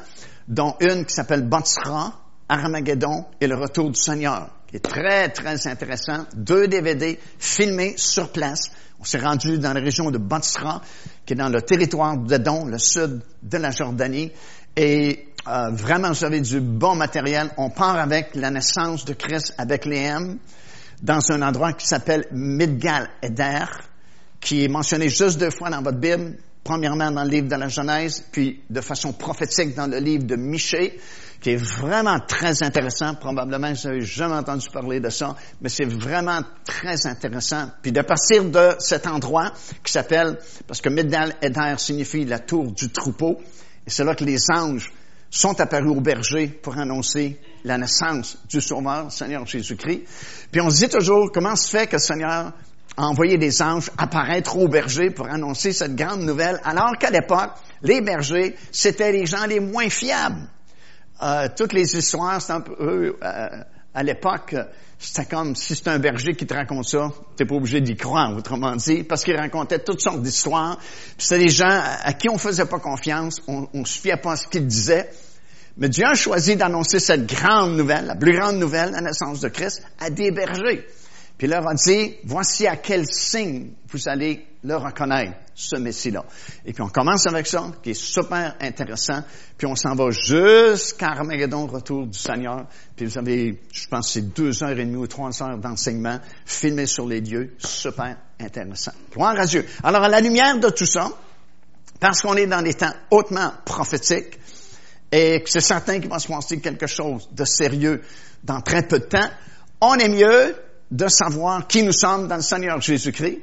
dont 0.47 0.75
une 0.81 1.05
qui 1.05 1.13
s'appelle 1.13 1.47
Botsra, 1.47 2.21
Armageddon 2.47 3.25
et 3.39 3.47
le 3.47 3.55
retour 3.55 3.89
du 3.89 3.99
Seigneur 3.99 4.49
qui 4.69 4.75
est 4.75 4.79
très, 4.81 5.29
très 5.29 5.67
intéressant. 5.67 6.25
Deux 6.35 6.67
DVD 6.67 7.19
filmés 7.39 7.95
sur 7.97 8.31
place. 8.31 8.69
On 8.99 9.05
s'est 9.05 9.19
rendu 9.19 9.57
dans 9.59 9.73
la 9.73 9.79
région 9.79 10.11
de 10.11 10.17
Batsra, 10.17 10.81
qui 11.25 11.33
est 11.33 11.35
dans 11.35 11.49
le 11.49 11.61
territoire 11.61 12.17
d'Edon, 12.17 12.65
le 12.65 12.77
sud 12.77 13.21
de 13.41 13.57
la 13.57 13.71
Jordanie. 13.71 14.31
Et 14.75 15.27
euh, 15.47 15.69
vraiment, 15.71 16.11
vous 16.11 16.25
avez 16.25 16.41
du 16.41 16.59
bon 16.59 16.95
matériel. 16.95 17.49
On 17.57 17.69
part 17.69 17.97
avec 17.97 18.35
la 18.35 18.51
naissance 18.51 19.05
de 19.05 19.13
Christ 19.13 19.53
à 19.57 19.65
Bethléem, 19.65 20.37
dans 21.01 21.19
un 21.31 21.41
endroit 21.41 21.73
qui 21.73 21.87
s'appelle 21.87 22.25
Midgal 22.31 23.09
Eder, 23.21 23.65
qui 24.41 24.65
est 24.65 24.67
mentionné 24.67 25.07
juste 25.07 25.39
deux 25.39 25.51
fois 25.51 25.69
dans 25.69 25.81
votre 25.81 25.97
Bible. 25.97 26.35
Premièrement 26.61 27.09
dans 27.09 27.23
le 27.23 27.29
livre 27.29 27.47
de 27.47 27.55
la 27.55 27.69
Genèse, 27.69 28.25
puis 28.31 28.61
de 28.69 28.81
façon 28.81 29.13
prophétique 29.13 29.75
dans 29.75 29.87
le 29.87 29.99
livre 29.99 30.25
de 30.25 30.35
Michée 30.35 30.99
qui 31.41 31.51
est 31.51 31.63
vraiment 31.63 32.19
très 32.19 32.63
intéressant. 32.63 33.15
Probablement, 33.15 33.73
je 33.73 33.87
n'avais 33.87 34.01
jamais 34.01 34.35
entendu 34.35 34.67
parler 34.69 34.99
de 34.99 35.09
ça, 35.09 35.35
mais 35.61 35.69
c'est 35.69 35.85
vraiment 35.85 36.41
très 36.65 37.07
intéressant. 37.07 37.69
Puis 37.81 37.91
de 37.91 38.01
partir 38.01 38.43
de 38.45 38.75
cet 38.79 39.07
endroit 39.07 39.53
qui 39.83 39.91
s'appelle, 39.91 40.37
parce 40.67 40.81
que 40.81 40.89
Middal 40.89 41.35
Eder 41.41 41.75
signifie 41.77 42.25
la 42.25 42.39
tour 42.39 42.71
du 42.71 42.89
troupeau, 42.89 43.39
et 43.87 43.89
c'est 43.89 44.03
là 44.03 44.15
que 44.15 44.25
les 44.25 44.39
anges 44.53 44.91
sont 45.29 45.59
apparus 45.61 45.91
au 45.95 46.01
berger 46.01 46.47
pour 46.47 46.77
annoncer 46.77 47.39
la 47.63 47.77
naissance 47.77 48.37
du 48.49 48.61
Sauveur, 48.61 49.11
Seigneur 49.11 49.45
Jésus-Christ. 49.45 50.03
Puis 50.51 50.61
on 50.61 50.69
se 50.69 50.77
dit 50.77 50.89
toujours, 50.89 51.31
comment 51.31 51.55
se 51.55 51.69
fait 51.69 51.87
que 51.87 51.93
le 51.93 51.99
Seigneur 51.99 52.51
a 52.97 53.07
envoyé 53.07 53.37
des 53.37 53.61
anges 53.61 53.91
apparaître 53.97 54.57
au 54.57 54.67
berger 54.67 55.11
pour 55.11 55.27
annoncer 55.27 55.71
cette 55.71 55.95
grande 55.95 56.21
nouvelle, 56.21 56.59
alors 56.63 56.97
qu'à 56.99 57.11
l'époque, 57.11 57.51
les 57.83 58.01
bergers, 58.01 58.55
c'était 58.71 59.11
les 59.11 59.25
gens 59.25 59.45
les 59.45 59.59
moins 59.59 59.89
fiables. 59.89 60.49
Euh, 61.21 61.47
toutes 61.55 61.73
les 61.73 61.97
histoires, 61.97 62.41
c'est 62.41 62.53
un 62.53 62.61
peu, 62.61 63.17
euh, 63.21 63.47
à 63.93 64.03
l'époque, 64.03 64.55
c'était 64.97 65.25
comme 65.25 65.55
si 65.55 65.75
c'était 65.75 65.89
un 65.89 65.99
berger 65.99 66.33
qui 66.33 66.45
te 66.45 66.53
raconte 66.53 66.85
ça, 66.85 67.11
t'es 67.35 67.45
pas 67.45 67.55
obligé 67.55 67.81
d'y 67.81 67.95
croire, 67.95 68.35
autrement 68.35 68.75
dit, 68.75 69.03
parce 69.03 69.23
qu'il 69.23 69.35
racontait 69.35 69.79
toutes 69.79 70.01
sortes 70.01 70.21
d'histoires. 70.21 70.77
C'était 71.17 71.43
des 71.45 71.49
gens 71.49 71.81
à 72.03 72.13
qui 72.13 72.29
on 72.29 72.37
faisait 72.37 72.65
pas 72.65 72.79
confiance, 72.79 73.41
on, 73.47 73.67
on 73.73 73.83
se 73.83 73.99
fiait 73.99 74.17
pas 74.17 74.33
à 74.33 74.35
ce 74.37 74.47
qu'ils 74.47 74.67
disaient. 74.67 75.09
Mais 75.77 75.89
Dieu 75.89 76.05
a 76.05 76.13
choisi 76.13 76.55
d'annoncer 76.55 76.99
cette 76.99 77.25
grande 77.25 77.75
nouvelle, 77.77 78.05
la 78.05 78.15
plus 78.15 78.37
grande 78.37 78.57
nouvelle, 78.57 78.91
la 78.91 79.01
naissance 79.01 79.39
de 79.39 79.49
Christ, 79.49 79.83
à 79.99 80.09
des 80.09 80.31
bergers. 80.31 80.85
Puis 81.37 81.47
il 81.47 81.51
leur 81.51 81.67
a 81.67 81.73
dit, 81.73 82.15
voici 82.25 82.67
à 82.67 82.75
quel 82.75 83.05
signe 83.05 83.71
vous 83.89 84.09
allez 84.09 84.45
le 84.63 84.75
reconnaître, 84.75 85.37
ce 85.55 85.77
Messie-là. 85.77 86.25
Et 86.65 86.73
puis 86.73 86.81
on 86.81 86.89
commence 86.89 87.25
avec 87.27 87.47
ça, 87.47 87.71
qui 87.81 87.91
est 87.91 87.93
super 87.93 88.55
intéressant. 88.59 89.23
Puis 89.57 89.67
on 89.67 89.75
s'en 89.75 89.95
va 89.95 90.11
jusqu'à 90.11 91.11
Armageddon, 91.11 91.65
retour 91.67 92.07
du 92.07 92.17
Seigneur. 92.17 92.65
Puis 92.95 93.05
vous 93.05 93.17
avez, 93.17 93.61
je 93.71 93.87
pense, 93.87 94.11
c'est 94.11 94.33
deux 94.33 94.61
heures 94.63 94.71
et 94.71 94.85
demie 94.85 94.97
ou 94.97 95.07
trois 95.07 95.41
heures 95.41 95.57
d'enseignement 95.57 96.19
filmé 96.45 96.85
sur 96.85 97.07
les 97.07 97.21
lieux. 97.21 97.55
Super 97.57 98.17
intéressant. 98.39 98.91
Gloire 99.13 99.39
à 99.39 99.45
Dieu. 99.45 99.65
Alors 99.83 100.03
à 100.03 100.09
la 100.09 100.19
lumière 100.19 100.59
de 100.59 100.69
tout 100.69 100.85
ça, 100.85 101.09
parce 101.99 102.21
qu'on 102.21 102.35
est 102.35 102.47
dans 102.47 102.61
des 102.61 102.73
temps 102.73 102.93
hautement 103.11 103.51
prophétiques 103.65 104.39
et 105.11 105.41
que 105.41 105.49
c'est 105.49 105.61
certain 105.61 105.99
qu'il 105.99 106.09
va 106.09 106.19
se 106.19 106.27
passer 106.27 106.59
quelque 106.59 106.87
chose 106.87 107.29
de 107.31 107.45
sérieux 107.45 108.01
dans 108.43 108.61
très 108.61 108.83
peu 108.83 108.99
de 108.99 109.05
temps, 109.05 109.29
on 109.81 109.95
est 109.95 110.09
mieux 110.09 110.55
de 110.91 111.07
savoir 111.07 111.67
qui 111.67 111.83
nous 111.83 111.91
sommes 111.91 112.27
dans 112.27 112.35
le 112.35 112.41
Seigneur 112.41 112.81
Jésus-Christ. 112.81 113.39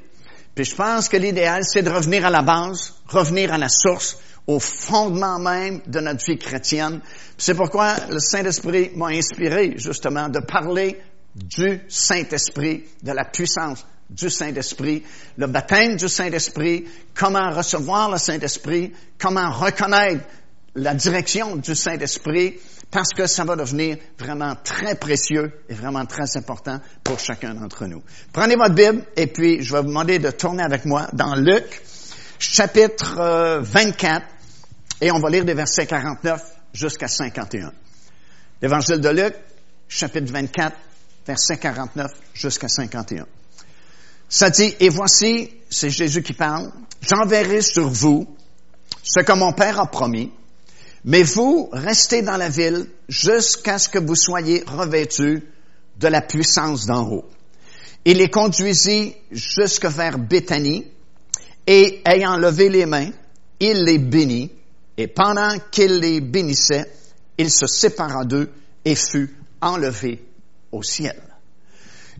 Puis 0.56 0.64
je 0.64 0.74
pense 0.74 1.10
que 1.10 1.18
l'idéal, 1.18 1.64
c'est 1.64 1.82
de 1.82 1.90
revenir 1.90 2.24
à 2.24 2.30
la 2.30 2.40
base, 2.40 2.94
revenir 3.08 3.52
à 3.52 3.58
la 3.58 3.68
source, 3.68 4.18
au 4.46 4.58
fondement 4.58 5.38
même 5.38 5.82
de 5.86 6.00
notre 6.00 6.24
vie 6.24 6.38
chrétienne. 6.38 7.02
C'est 7.36 7.54
pourquoi 7.54 7.94
le 8.10 8.18
Saint-Esprit 8.18 8.90
m'a 8.94 9.08
inspiré 9.08 9.74
justement 9.76 10.30
de 10.30 10.40
parler 10.40 10.98
du 11.34 11.82
Saint-Esprit, 11.88 12.84
de 13.02 13.12
la 13.12 13.26
puissance 13.26 13.84
du 14.08 14.30
Saint-Esprit, 14.30 15.02
le 15.36 15.46
baptême 15.46 15.96
du 15.96 16.08
Saint-Esprit, 16.08 16.86
comment 17.14 17.50
recevoir 17.50 18.10
le 18.10 18.16
Saint-Esprit, 18.16 18.94
comment 19.18 19.50
reconnaître 19.50 20.24
la 20.74 20.94
direction 20.94 21.56
du 21.56 21.74
Saint-Esprit, 21.74 22.54
parce 22.90 23.10
que 23.10 23.26
ça 23.26 23.44
va 23.44 23.56
devenir 23.56 23.98
vraiment 24.18 24.54
très 24.62 24.94
précieux 24.94 25.52
et 25.68 25.74
vraiment 25.74 26.06
très 26.06 26.36
important 26.36 26.80
pour 27.02 27.18
chacun 27.18 27.54
d'entre 27.54 27.86
nous. 27.86 28.02
Prenez 28.32 28.56
votre 28.56 28.74
Bible 28.74 29.04
et 29.16 29.26
puis 29.26 29.62
je 29.62 29.72
vais 29.72 29.80
vous 29.80 29.88
demander 29.88 30.18
de 30.18 30.30
tourner 30.30 30.62
avec 30.62 30.84
moi 30.84 31.08
dans 31.12 31.34
Luc, 31.34 31.82
chapitre 32.38 33.60
24, 33.62 34.22
euh, 34.22 34.26
et 35.00 35.10
on 35.10 35.18
va 35.18 35.30
lire 35.30 35.44
des 35.44 35.54
versets 35.54 35.86
49 35.86 36.40
jusqu'à 36.72 37.08
51. 37.08 37.72
L'évangile 38.62 39.00
de 39.00 39.08
Luc, 39.08 39.34
chapitre 39.88 40.32
24, 40.32 40.76
versets 41.26 41.58
49 41.58 42.10
jusqu'à 42.34 42.68
51. 42.68 43.26
Ça 44.28 44.50
dit, 44.50 44.74
et 44.80 44.88
voici, 44.88 45.50
c'est 45.70 45.90
Jésus 45.90 46.22
qui 46.22 46.32
parle, 46.32 46.72
j'enverrai 47.00 47.60
sur 47.60 47.88
vous 47.88 48.26
ce 49.02 49.20
que 49.20 49.32
mon 49.32 49.52
Père 49.52 49.78
a 49.80 49.86
promis, 49.86 50.32
mais 51.06 51.22
vous 51.22 51.68
restez 51.72 52.22
dans 52.22 52.36
la 52.36 52.48
ville 52.48 52.88
jusqu'à 53.08 53.78
ce 53.78 53.88
que 53.88 54.00
vous 54.00 54.16
soyez 54.16 54.64
revêtus 54.66 55.44
de 55.98 56.08
la 56.08 56.20
puissance 56.20 56.84
d'en 56.84 57.08
haut. 57.08 57.24
Il 58.04 58.18
les 58.18 58.28
conduisit 58.28 59.14
jusque 59.30 59.86
vers 59.86 60.18
Béthanie, 60.18 60.90
et 61.68 62.02
ayant 62.04 62.36
levé 62.36 62.68
les 62.68 62.86
mains, 62.86 63.10
il 63.60 63.84
les 63.84 63.98
bénit, 63.98 64.50
et 64.96 65.06
pendant 65.06 65.56
qu'il 65.70 65.98
les 66.00 66.20
bénissait, 66.20 66.90
il 67.38 67.50
se 67.50 67.66
sépara 67.66 68.24
d'eux 68.24 68.50
et 68.84 68.96
fut 68.96 69.32
enlevé 69.60 70.24
au 70.72 70.82
ciel. 70.82 71.20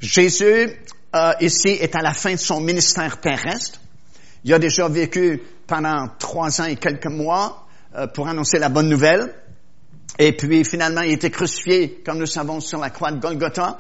Jésus, 0.01 0.71
euh, 1.15 1.33
ici, 1.41 1.69
est 1.69 1.95
à 1.97 2.03
la 2.03 2.13
fin 2.13 2.33
de 2.33 2.39
son 2.39 2.61
ministère 2.61 3.21
terrestre. 3.21 3.81
Il 4.45 4.55
a 4.55 4.59
déjà 4.59 4.89
vécu 4.89 5.43
pendant 5.67 6.09
trois 6.19 6.61
ans 6.61 6.67
et 6.67 6.77
quelques 6.77 7.07
mois 7.07 7.66
pour 8.15 8.29
annoncer 8.29 8.59
la 8.59 8.69
bonne 8.69 8.89
nouvelle. 8.89 9.33
Et 10.19 10.33
puis, 10.33 10.65
finalement, 10.65 11.03
il 11.03 11.11
a 11.11 11.15
été 11.15 11.31
crucifié, 11.31 12.03
comme 12.05 12.19
nous 12.19 12.27
savons, 12.27 12.61
sur 12.61 12.81
la 12.81 12.91
croix 12.91 13.13
de 13.13 13.21
Golgotha. 13.21 13.79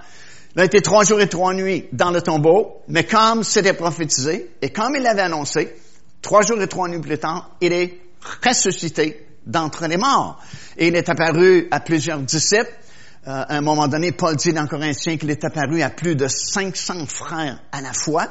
Il 0.54 0.60
a 0.60 0.64
été 0.64 0.80
trois 0.80 1.04
jours 1.04 1.20
et 1.20 1.28
trois 1.28 1.52
nuits 1.52 1.84
dans 1.92 2.10
le 2.10 2.22
tombeau, 2.22 2.82
mais 2.88 3.04
comme 3.04 3.44
c'était 3.44 3.74
prophétisé, 3.74 4.52
et 4.62 4.70
comme 4.70 4.96
il 4.96 5.02
l'avait 5.02 5.22
annoncé, 5.22 5.74
trois 6.22 6.42
jours 6.42 6.60
et 6.62 6.66
trois 6.66 6.88
nuits 6.88 7.00
plus 7.00 7.18
tard, 7.18 7.50
il 7.60 7.72
est 7.72 8.00
ressuscité 8.42 9.26
d'entre 9.46 9.86
les 9.86 9.98
morts. 9.98 10.40
Et 10.78 10.88
il 10.88 10.96
est 10.96 11.08
apparu 11.08 11.68
à 11.70 11.80
plusieurs 11.80 12.20
disciples. 12.20 12.72
Euh, 13.28 13.44
à 13.48 13.56
un 13.56 13.60
moment 13.60 13.86
donné, 13.86 14.12
Paul 14.12 14.36
dit 14.36 14.52
dans 14.52 14.66
Corinthiens 14.66 15.16
qu'il 15.16 15.30
est 15.30 15.44
apparu 15.44 15.82
à 15.82 15.90
plus 15.90 16.16
de 16.16 16.26
500 16.26 17.06
frères 17.06 17.60
à 17.70 17.80
la 17.80 17.92
fois. 17.92 18.28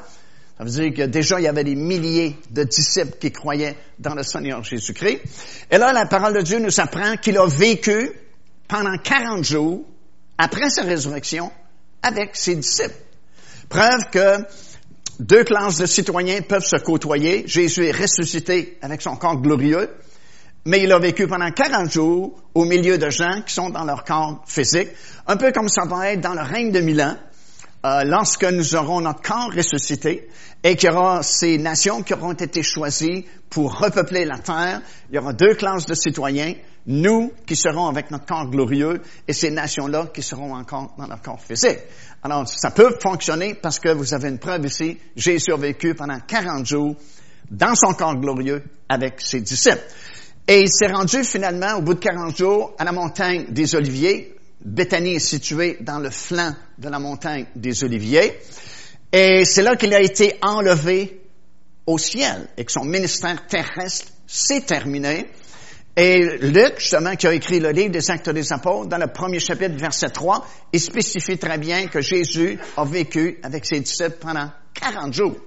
Ça 0.57 0.63
veut 0.63 0.69
dire 0.69 0.93
que 0.93 1.01
déjà, 1.09 1.39
il 1.39 1.43
y 1.43 1.47
avait 1.47 1.65
des 1.65 1.75
milliers 1.75 2.37
de 2.49 2.63
disciples 2.63 3.17
qui 3.19 3.31
croyaient 3.31 3.75
dans 3.99 4.15
le 4.15 4.23
Seigneur 4.23 4.63
Jésus-Christ. 4.63 5.19
Et 5.69 5.77
là, 5.77 5.91
la 5.91 6.05
parole 6.05 6.33
de 6.33 6.41
Dieu 6.41 6.59
nous 6.59 6.79
apprend 6.79 7.17
qu'il 7.17 7.37
a 7.37 7.45
vécu 7.45 8.11
pendant 8.67 8.97
40 8.97 9.43
jours 9.43 9.85
après 10.37 10.69
sa 10.69 10.83
résurrection 10.83 11.51
avec 12.01 12.35
ses 12.37 12.55
disciples. 12.55 12.95
Preuve 13.67 14.09
que 14.11 14.45
deux 15.19 15.43
classes 15.43 15.77
de 15.77 15.85
citoyens 15.85 16.41
peuvent 16.41 16.65
se 16.65 16.77
côtoyer. 16.77 17.43
Jésus 17.47 17.85
est 17.85 17.91
ressuscité 17.91 18.77
avec 18.81 19.01
son 19.01 19.17
corps 19.17 19.41
glorieux, 19.41 19.89
mais 20.65 20.83
il 20.83 20.91
a 20.91 20.99
vécu 20.99 21.27
pendant 21.27 21.51
40 21.51 21.91
jours 21.91 22.41
au 22.53 22.63
milieu 22.63 22.97
de 22.97 23.09
gens 23.09 23.41
qui 23.45 23.53
sont 23.53 23.69
dans 23.69 23.83
leur 23.83 24.03
corps 24.03 24.43
physique, 24.47 24.89
un 25.27 25.35
peu 25.35 25.51
comme 25.51 25.67
ça 25.67 25.83
va 25.85 26.11
être 26.11 26.21
dans 26.21 26.33
le 26.33 26.41
règne 26.41 26.71
de 26.71 26.79
Milan, 26.79 27.17
euh, 27.85 28.03
lorsque 28.03 28.45
nous 28.45 28.75
aurons 28.75 29.01
notre 29.01 29.21
corps 29.21 29.51
ressuscité 29.55 30.27
et 30.63 30.75
qu'il 30.75 30.89
y 30.89 30.91
aura 30.91 31.21
ces 31.21 31.59
nations 31.59 32.01
qui 32.01 32.15
auront 32.15 32.33
été 32.33 32.63
choisies 32.63 33.25
pour 33.47 33.77
repeupler 33.77 34.25
la 34.25 34.39
terre. 34.39 34.81
Il 35.09 35.15
y 35.15 35.19
aura 35.19 35.33
deux 35.33 35.53
classes 35.53 35.85
de 35.85 35.93
citoyens, 35.93 36.55
nous 36.87 37.31
qui 37.45 37.55
serons 37.55 37.85
avec 37.87 38.09
notre 38.09 38.25
corps 38.25 38.49
glorieux 38.49 39.01
et 39.27 39.33
ces 39.33 39.51
nations-là 39.51 40.07
qui 40.11 40.23
seront 40.23 40.55
encore 40.55 40.95
dans 40.97 41.05
leur 41.05 41.21
corps 41.21 41.39
physique. 41.39 41.77
Alors, 42.23 42.47
ça 42.47 42.71
peut 42.71 42.97
fonctionner 42.99 43.53
parce 43.53 43.77
que 43.77 43.89
vous 43.89 44.15
avez 44.15 44.29
une 44.29 44.39
preuve 44.39 44.65
ici. 44.65 44.97
J'ai 45.15 45.37
survécu 45.37 45.93
pendant 45.93 46.19
40 46.19 46.65
jours 46.65 46.95
dans 47.51 47.75
son 47.75 47.93
corps 47.93 48.15
glorieux 48.15 48.63
avec 48.89 49.21
ses 49.21 49.41
disciples. 49.41 49.83
Et 50.47 50.61
il 50.61 50.69
s'est 50.71 50.91
rendu 50.91 51.23
finalement, 51.23 51.75
au 51.75 51.81
bout 51.81 51.93
de 51.93 51.99
40 51.99 52.35
jours, 52.35 52.73
à 52.79 52.83
la 52.83 52.91
montagne 52.91 53.45
des 53.49 53.75
Oliviers. 53.75 54.34
Bethanie 54.65 55.15
est 55.15 55.19
située 55.19 55.77
dans 55.79 55.99
le 55.99 56.09
flanc 56.09 56.55
de 56.79 56.89
la 56.89 56.97
montagne 56.97 57.45
des 57.55 57.83
Oliviers. 57.83 58.39
Et 59.11 59.45
c'est 59.45 59.61
là 59.61 59.75
qu'il 59.75 59.93
a 59.93 60.01
été 60.01 60.39
enlevé 60.41 61.21
au 61.85 61.99
ciel 61.99 62.47
et 62.57 62.65
que 62.65 62.71
son 62.71 62.83
ministère 62.83 63.45
terrestre 63.45 64.11
s'est 64.25 64.61
terminé. 64.61 65.29
Et 65.95 66.37
Luc, 66.39 66.79
justement, 66.79 67.15
qui 67.15 67.27
a 67.27 67.33
écrit 67.33 67.59
le 67.59 67.69
livre 67.69 67.91
des 67.91 68.09
Actes 68.09 68.31
des 68.31 68.51
Apôtres, 68.51 68.89
dans 68.89 68.97
le 68.97 69.07
premier 69.07 69.39
chapitre, 69.39 69.75
verset 69.77 70.09
3, 70.09 70.45
il 70.73 70.81
spécifie 70.81 71.37
très 71.37 71.59
bien 71.59 71.87
que 71.87 72.01
Jésus 72.01 72.59
a 72.75 72.83
vécu 72.83 73.37
avec 73.43 73.65
ses 73.65 73.79
disciples 73.79 74.17
pendant 74.19 74.49
40 74.73 75.13
jours. 75.13 75.37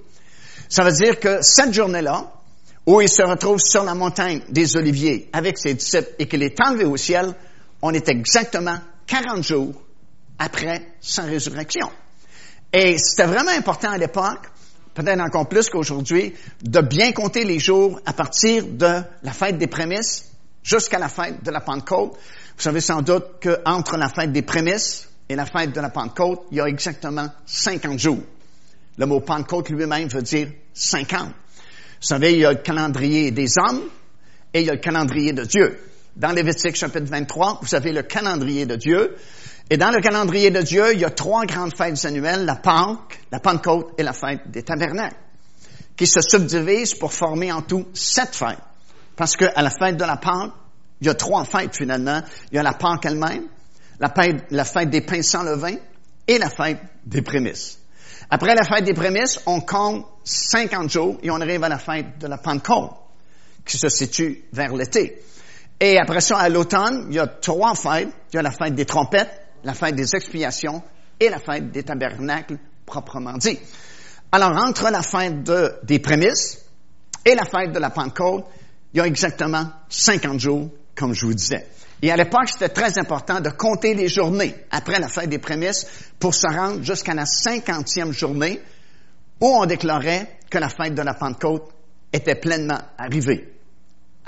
Ça 0.68 0.84
veut 0.84 0.92
dire 0.92 1.18
que 1.18 1.42
cette 1.42 1.74
journée-là, 1.74 2.32
où 2.86 3.00
il 3.00 3.08
se 3.08 3.22
retrouve 3.22 3.58
sur 3.58 3.82
la 3.82 3.94
montagne 3.94 4.42
des 4.48 4.76
Oliviers 4.76 5.28
avec 5.32 5.58
ses 5.58 5.74
disciples 5.74 6.14
et 6.20 6.28
qu'il 6.28 6.42
est 6.44 6.56
enlevé 6.64 6.84
au 6.84 6.96
ciel, 6.96 7.34
on 7.82 7.92
est 7.92 8.08
exactement 8.08 8.78
40 9.08 9.42
jours 9.42 9.74
après 10.38 10.92
sa 11.00 11.22
résurrection. 11.22 11.90
Et 12.72 12.96
c'était 12.98 13.26
vraiment 13.26 13.50
important 13.50 13.90
à 13.90 13.98
l'époque 13.98 14.48
peut-être 14.98 15.20
encore 15.20 15.48
plus 15.48 15.70
qu'aujourd'hui, 15.70 16.34
de 16.62 16.80
bien 16.80 17.12
compter 17.12 17.44
les 17.44 17.60
jours 17.60 18.00
à 18.04 18.12
partir 18.12 18.64
de 18.66 19.00
la 19.22 19.32
fête 19.32 19.56
des 19.56 19.68
prémices 19.68 20.32
jusqu'à 20.62 20.98
la 20.98 21.08
fête 21.08 21.44
de 21.44 21.50
la 21.52 21.60
Pentecôte. 21.60 22.14
Vous 22.56 22.62
savez 22.62 22.80
sans 22.80 23.02
doute 23.02 23.26
qu'entre 23.40 23.96
la 23.96 24.08
fête 24.08 24.32
des 24.32 24.42
prémices 24.42 25.08
et 25.28 25.36
la 25.36 25.46
fête 25.46 25.72
de 25.72 25.80
la 25.80 25.90
Pentecôte, 25.90 26.46
il 26.50 26.56
y 26.56 26.60
a 26.60 26.66
exactement 26.66 27.28
50 27.46 27.98
jours. 27.98 28.22
Le 28.96 29.06
mot 29.06 29.20
Pentecôte 29.20 29.68
lui-même 29.70 30.08
veut 30.08 30.22
dire 30.22 30.48
50. 30.74 31.28
Vous 31.28 31.32
savez, 32.00 32.32
il 32.32 32.40
y 32.40 32.44
a 32.44 32.52
le 32.52 32.58
calendrier 32.58 33.30
des 33.30 33.52
hommes 33.58 33.82
et 34.52 34.62
il 34.62 34.66
y 34.66 34.70
a 34.70 34.74
le 34.74 34.80
calendrier 34.80 35.32
de 35.32 35.44
Dieu. 35.44 35.78
Dans 36.18 36.32
Lévitique 36.32 36.74
chapitre 36.74 37.08
23, 37.08 37.60
vous 37.62 37.74
avez 37.76 37.92
le 37.92 38.02
calendrier 38.02 38.66
de 38.66 38.74
Dieu. 38.74 39.14
Et 39.70 39.76
dans 39.76 39.92
le 39.92 40.00
calendrier 40.00 40.50
de 40.50 40.60
Dieu, 40.62 40.92
il 40.92 40.98
y 40.98 41.04
a 41.04 41.10
trois 41.10 41.46
grandes 41.46 41.76
fêtes 41.76 42.04
annuelles, 42.04 42.44
la 42.44 42.56
Pâque, 42.56 43.20
la 43.30 43.38
Pentecôte 43.38 43.92
et 43.98 44.02
la 44.02 44.12
fête 44.12 44.50
des 44.50 44.64
tabernacles, 44.64 45.14
qui 45.96 46.08
se 46.08 46.20
subdivisent 46.20 46.94
pour 46.94 47.12
former 47.12 47.52
en 47.52 47.62
tout 47.62 47.86
sept 47.94 48.34
fêtes. 48.34 48.58
Parce 49.14 49.36
qu'à 49.36 49.62
la 49.62 49.70
fête 49.70 49.96
de 49.96 50.02
la 50.02 50.16
Pâque, 50.16 50.50
il 51.00 51.06
y 51.06 51.10
a 51.10 51.14
trois 51.14 51.44
fêtes 51.44 51.76
finalement. 51.76 52.20
Il 52.50 52.56
y 52.56 52.58
a 52.58 52.64
la 52.64 52.74
Pâque 52.74 53.06
elle-même, 53.06 53.44
la 54.00 54.08
fête, 54.08 54.44
la 54.50 54.64
fête 54.64 54.90
des 54.90 55.02
pains 55.02 55.22
sans 55.22 55.44
levain 55.44 55.76
et 56.26 56.38
la 56.38 56.50
fête 56.50 56.80
des 57.06 57.22
prémices. 57.22 57.78
Après 58.28 58.56
la 58.56 58.64
fête 58.64 58.84
des 58.84 58.94
prémices, 58.94 59.38
on 59.46 59.60
compte 59.60 60.04
50 60.24 60.90
jours 60.90 61.18
et 61.22 61.30
on 61.30 61.40
arrive 61.40 61.62
à 61.62 61.68
la 61.68 61.78
fête 61.78 62.18
de 62.18 62.26
la 62.26 62.38
Pentecôte, 62.38 62.90
qui 63.64 63.78
se 63.78 63.88
situe 63.88 64.42
vers 64.52 64.74
l'été. 64.74 65.22
Et 65.80 65.98
après 65.98 66.20
ça, 66.20 66.38
à 66.38 66.48
l'automne, 66.48 67.06
il 67.08 67.16
y 67.16 67.18
a 67.18 67.26
trois 67.26 67.74
fêtes. 67.74 68.08
Il 68.32 68.36
y 68.36 68.38
a 68.38 68.42
la 68.42 68.50
fête 68.50 68.74
des 68.74 68.84
trompettes, 68.84 69.30
la 69.64 69.74
fête 69.74 69.94
des 69.94 70.14
expiations 70.14 70.82
et 71.20 71.28
la 71.28 71.38
fête 71.38 71.70
des 71.70 71.82
tabernacles 71.82 72.58
proprement 72.84 73.34
dit. 73.34 73.58
Alors, 74.32 74.56
entre 74.56 74.90
la 74.90 75.02
fête 75.02 75.42
des 75.84 75.98
prémices 75.98 76.64
et 77.24 77.34
la 77.34 77.44
fête 77.44 77.72
de 77.72 77.78
la 77.78 77.90
Pentecôte, 77.90 78.44
il 78.92 78.98
y 78.98 79.00
a 79.00 79.06
exactement 79.06 79.66
50 79.88 80.40
jours, 80.40 80.70
comme 80.94 81.14
je 81.14 81.26
vous 81.26 81.34
disais. 81.34 81.66
Et 82.02 82.10
à 82.12 82.16
l'époque, 82.16 82.48
c'était 82.48 82.68
très 82.68 82.98
important 82.98 83.40
de 83.40 83.50
compter 83.50 83.94
les 83.94 84.08
journées 84.08 84.54
après 84.70 84.98
la 85.00 85.08
fête 85.08 85.28
des 85.28 85.38
prémices 85.38 85.86
pour 86.18 86.34
se 86.34 86.46
rendre 86.46 86.82
jusqu'à 86.82 87.14
la 87.14 87.26
cinquantième 87.26 88.12
journée 88.12 88.60
où 89.40 89.46
on 89.46 89.66
déclarait 89.66 90.38
que 90.50 90.58
la 90.58 90.68
fête 90.68 90.94
de 90.94 91.02
la 91.02 91.14
Pentecôte 91.14 91.70
était 92.12 92.36
pleinement 92.36 92.78
arrivée 92.96 93.57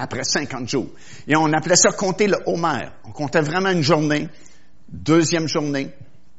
après 0.00 0.25
50 0.25 0.69
jours. 0.69 0.88
Et 1.28 1.37
on 1.37 1.52
appelait 1.52 1.76
ça 1.76 1.90
compter 1.90 2.26
le 2.26 2.38
Homer. 2.47 2.88
On 3.04 3.12
comptait 3.12 3.40
vraiment 3.40 3.71
une 3.71 3.83
journée, 3.83 4.28
deuxième 4.88 5.47
journée, 5.47 5.90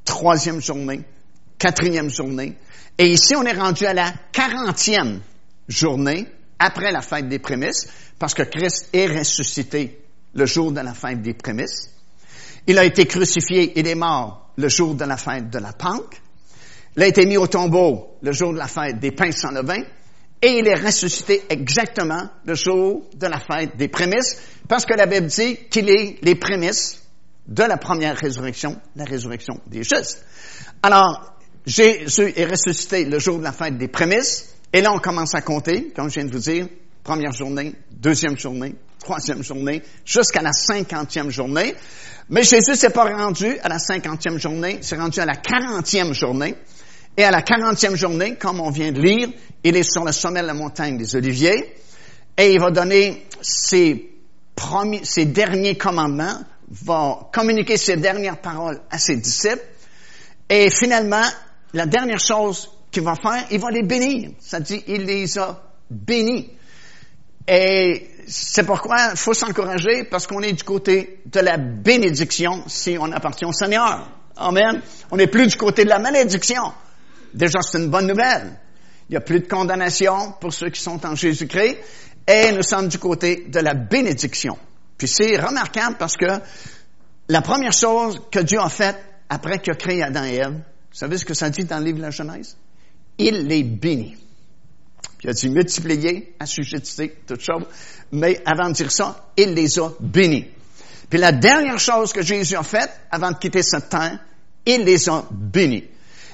troisième 0.04 0.62
journée, 0.62 1.02
quatrième 1.58 2.10
journée. 2.10 2.58
Et 2.98 3.08
ici, 3.08 3.36
on 3.36 3.44
est 3.44 3.54
rendu 3.54 3.86
à 3.86 3.94
la 3.94 4.12
quarantième 4.32 5.22
journée 5.68 6.28
après 6.60 6.92
la 6.92 7.02
fête 7.02 7.28
des 7.28 7.40
prémices, 7.40 7.88
parce 8.20 8.34
que 8.34 8.44
Christ 8.44 8.90
est 8.94 9.08
ressuscité 9.08 10.04
le 10.34 10.46
jour 10.46 10.72
de 10.72 10.82
la 10.82 10.94
fête 10.94 11.22
des 11.22 11.34
prémices. 11.34 11.90
Il 12.68 12.78
a 12.78 12.86
été 12.86 13.06
crucifié, 13.06 13.74
il 13.80 13.88
est 13.88 13.96
mort 13.96 14.52
le 14.58 14.70
jour 14.70 14.94
de 14.96 15.06
la 15.06 15.18
fête 15.18 15.50
de 15.50 15.58
la 15.58 15.74
Pâque. 15.74 16.22
Il 16.96 17.04
a 17.04 17.08
été 17.08 17.26
mis 17.26 17.38
au 17.38 17.48
tombeau 17.48 18.18
le 18.22 18.32
jour 18.32 18.54
de 18.54 18.58
la 18.58 18.68
fête 18.68 19.00
des 19.00 19.12
pains 19.12 19.32
sans 19.32 19.52
levain. 19.52 19.82
Et 20.42 20.58
il 20.60 20.68
est 20.68 20.76
ressuscité 20.76 21.44
exactement 21.50 22.30
le 22.46 22.56
jour 22.56 23.08
de 23.16 23.28
la 23.28 23.40
fête 23.40 23.78
des 23.78 23.88
prémices, 23.88 24.38
parce 24.68 24.86
que 24.86 24.96
la 24.96 25.06
Bible 25.06 25.28
dit 25.28 25.58
qu'il 25.70 25.90
est 25.90 26.18
les 26.24 26.36
prémices 26.36 27.02
de 27.48 27.64
la 27.64 27.78
première 27.78 28.18
résurrection, 28.18 28.80
la 28.96 29.06
résurrection 29.06 29.60
des 29.68 29.84
justes. 29.84 30.24
Alors, 30.82 31.36
Jésus 31.66 32.34
est 32.36 32.46
ressuscité 32.46 33.06
le 33.06 33.20
jour 33.20 33.38
de 33.38 33.44
la 33.44 33.52
fête 33.52 33.78
des 33.78 33.88
prémices, 33.88 34.56
et 34.74 34.82
là 34.82 34.92
on 34.94 35.00
commence 35.00 35.36
à 35.36 35.42
compter, 35.42 35.92
comme 35.96 36.10
je 36.10 36.16
viens 36.16 36.26
de 36.26 36.32
vous 36.32 36.40
dire, 36.40 36.68
première 37.04 37.34
journée, 37.34 37.76
deuxième 37.92 38.38
journée, 38.38 38.76
troisième 39.00 39.44
journée, 39.44 39.82
jusqu'à 40.06 40.42
la 40.42 40.54
cinquantième 40.54 41.30
journée. 41.30 41.76
Mais 42.30 42.44
Jésus 42.44 42.76
s'est 42.76 42.92
pas 42.92 43.04
rendu 43.04 43.60
à 43.60 43.70
la 43.70 43.80
cinquantième 43.80 44.40
journée, 44.40 44.80
s'est 44.82 44.96
rendu 44.96 45.20
à 45.20 45.26
la 45.26 45.36
quarantième 45.36 46.14
journée. 46.14 46.56
Et 47.18 47.24
à 47.24 47.32
la 47.32 47.42
quarantième 47.42 47.96
journée, 47.96 48.36
comme 48.36 48.60
on 48.60 48.70
vient 48.70 48.92
de 48.92 49.02
lire, 49.02 49.30
il 49.64 49.76
est 49.76 49.90
sur 49.90 50.04
le 50.04 50.12
sommet 50.12 50.42
de 50.42 50.48
la 50.48 50.54
montagne 50.54 50.98
des 50.98 51.16
Oliviers 51.16 51.76
et 52.38 52.54
il 52.54 52.60
va 52.60 52.72
donner 52.72 53.26
ses, 53.42 54.12
premiers, 54.56 55.04
ses 55.04 55.26
derniers 55.26 55.78
commandements, 55.78 56.40
va 56.70 57.30
communiquer 57.34 57.76
ses 57.76 57.98
dernières 57.98 58.40
paroles 58.40 58.80
à 58.90 58.98
ses 58.98 59.18
disciples 59.18 59.66
et 60.50 60.70
finalement, 60.70 61.24
la 61.74 61.86
dernière 61.86 62.20
chose 62.20 62.70
qu'il 62.92 63.04
va 63.04 63.16
faire, 63.16 63.46
il 63.52 63.60
va 63.60 63.72
les 63.72 63.84
bénir. 63.84 64.32
Ça 64.40 64.60
dit, 64.60 64.84
il 64.86 65.06
les 65.06 65.38
a 65.38 65.64
bénis. 65.90 66.50
Et 67.48 68.10
c'est 68.28 68.66
pourquoi 68.66 69.12
il 69.12 69.18
faut 69.18 69.34
s'encourager 69.34 70.04
parce 70.04 70.28
qu'on 70.28 70.42
est 70.42 70.52
du 70.52 70.64
côté 70.64 71.22
de 71.26 71.40
la 71.40 71.58
bénédiction 71.58 72.64
si 72.68 72.98
on 73.00 73.12
appartient 73.14 73.46
au 73.46 73.54
Seigneur. 73.54 74.10
Amen. 74.36 74.82
On 75.10 75.18
n'est 75.18 75.28
plus 75.28 75.48
du 75.48 75.56
côté 75.56 75.86
de 75.86 75.90
la 75.90 76.00
malédiction. 76.00 76.74
Déjà, 77.34 77.60
c'est 77.62 77.78
une 77.78 77.90
bonne 77.90 78.08
nouvelle. 78.08 78.60
Il 79.10 79.14
n'y 79.14 79.18
a 79.18 79.22
plus 79.22 79.40
de 79.42 79.48
condamnation 79.48 80.34
pour 80.40 80.54
ceux 80.54 80.70
qui 80.70 80.82
sont 80.82 81.06
en 81.06 81.16
Jésus-Christ 81.16 81.78
et 82.28 82.52
nous 82.52 82.64
sommes 82.64 82.88
du 82.88 82.98
côté 82.98 83.46
de 83.48 83.60
la 83.60 83.74
bénédiction. 83.74 84.58
Puis 84.98 85.08
c'est 85.08 85.38
remarquable 85.38 85.98
parce 85.98 86.16
que 86.16 86.40
la 87.28 87.42
première 87.42 87.74
chose 87.74 88.22
que 88.32 88.40
Dieu 88.40 88.60
a 88.60 88.70
faite 88.70 88.98
après 89.30 89.60
qu'il 89.60 89.74
a 89.74 89.76
créé 89.76 90.04
Adam 90.04 90.24
et 90.24 90.36
Ève, 90.36 90.54
vous 90.54 90.98
savez 90.98 91.18
ce 91.18 91.26
que 91.26 91.34
ça 91.34 91.50
dit 91.50 91.64
dans 91.64 91.80
le 91.80 91.86
livre 91.86 91.98
de 91.98 92.04
la 92.04 92.12
Genèse? 92.12 92.58
Il 93.18 93.48
les 93.48 93.64
bénit. 93.64 94.18
Puis 95.18 95.28
il 95.28 95.30
a 95.30 95.34
dit 95.34 95.50
multiplier, 95.50 96.36
assujettir, 96.40 97.10
toutes 97.28 97.42
choses. 97.42 97.66
Mais 98.12 98.42
avant 98.46 98.70
de 98.70 98.74
dire 98.74 98.92
ça, 98.92 99.30
il 99.38 99.54
les 99.54 99.80
a 99.80 99.90
bénis. 100.00 100.48
Puis 101.10 101.20
la 101.20 101.32
dernière 101.32 101.80
chose 101.80 102.14
que 102.14 102.22
Jésus 102.22 102.56
a 102.56 102.64
faite 102.64 102.92
avant 103.12 103.32
de 103.32 103.38
quitter 103.38 103.64
cette 103.64 103.90
terre, 103.90 104.20
il 104.66 104.84
les 104.84 105.10
a 105.10 105.26
bénis. 105.32 105.86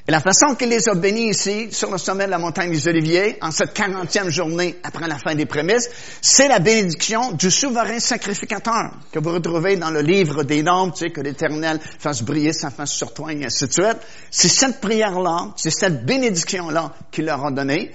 Et 0.10 0.12
la 0.14 0.22
façon 0.22 0.56
qu'il 0.56 0.70
les 0.70 0.88
a 0.88 0.96
bénis 0.96 1.32
ici, 1.32 1.68
sur 1.72 1.92
le 1.92 1.98
sommet 1.98 2.28
de 2.28 2.32
la 2.32 2.38
montagne 2.38 2.72
des 2.72 2.88
Oliviers, 2.88 3.38
en 3.42 3.52
cette 3.52 3.74
quarantième 3.74 4.30
journée 4.30 4.78
après 4.82 5.06
la 5.06 5.18
fin 5.18 5.36
des 5.36 5.46
prémices, 5.46 5.90
c'est 6.22 6.48
la 6.48 6.60
bénédiction 6.60 7.34
du 7.34 7.52
souverain 7.52 8.00
sacrificateur 8.00 8.92
que 9.12 9.20
vous 9.20 9.34
retrouvez 9.34 9.76
dans 9.76 9.90
le 9.90 10.00
livre 10.00 10.44
des 10.44 10.64
Nombres, 10.64 10.94
tu 10.94 11.00
sais, 11.00 11.10
que 11.12 11.20
l'Éternel 11.20 11.82
fasse 12.00 12.22
briller 12.24 12.54
sa 12.54 12.70
face 12.70 12.94
sur 12.94 13.14
toi, 13.14 13.34
et 13.34 13.44
ainsi 13.44 13.68
de 13.68 13.74
suite. 13.74 13.98
C'est 14.32 14.48
cette 14.48 14.80
prière-là, 14.80 15.50
c'est 15.58 15.72
cette 15.72 16.06
bénédiction-là 16.06 16.94
qu'il 17.12 17.26
leur 17.26 17.46
a 17.46 17.52
donnée, 17.52 17.92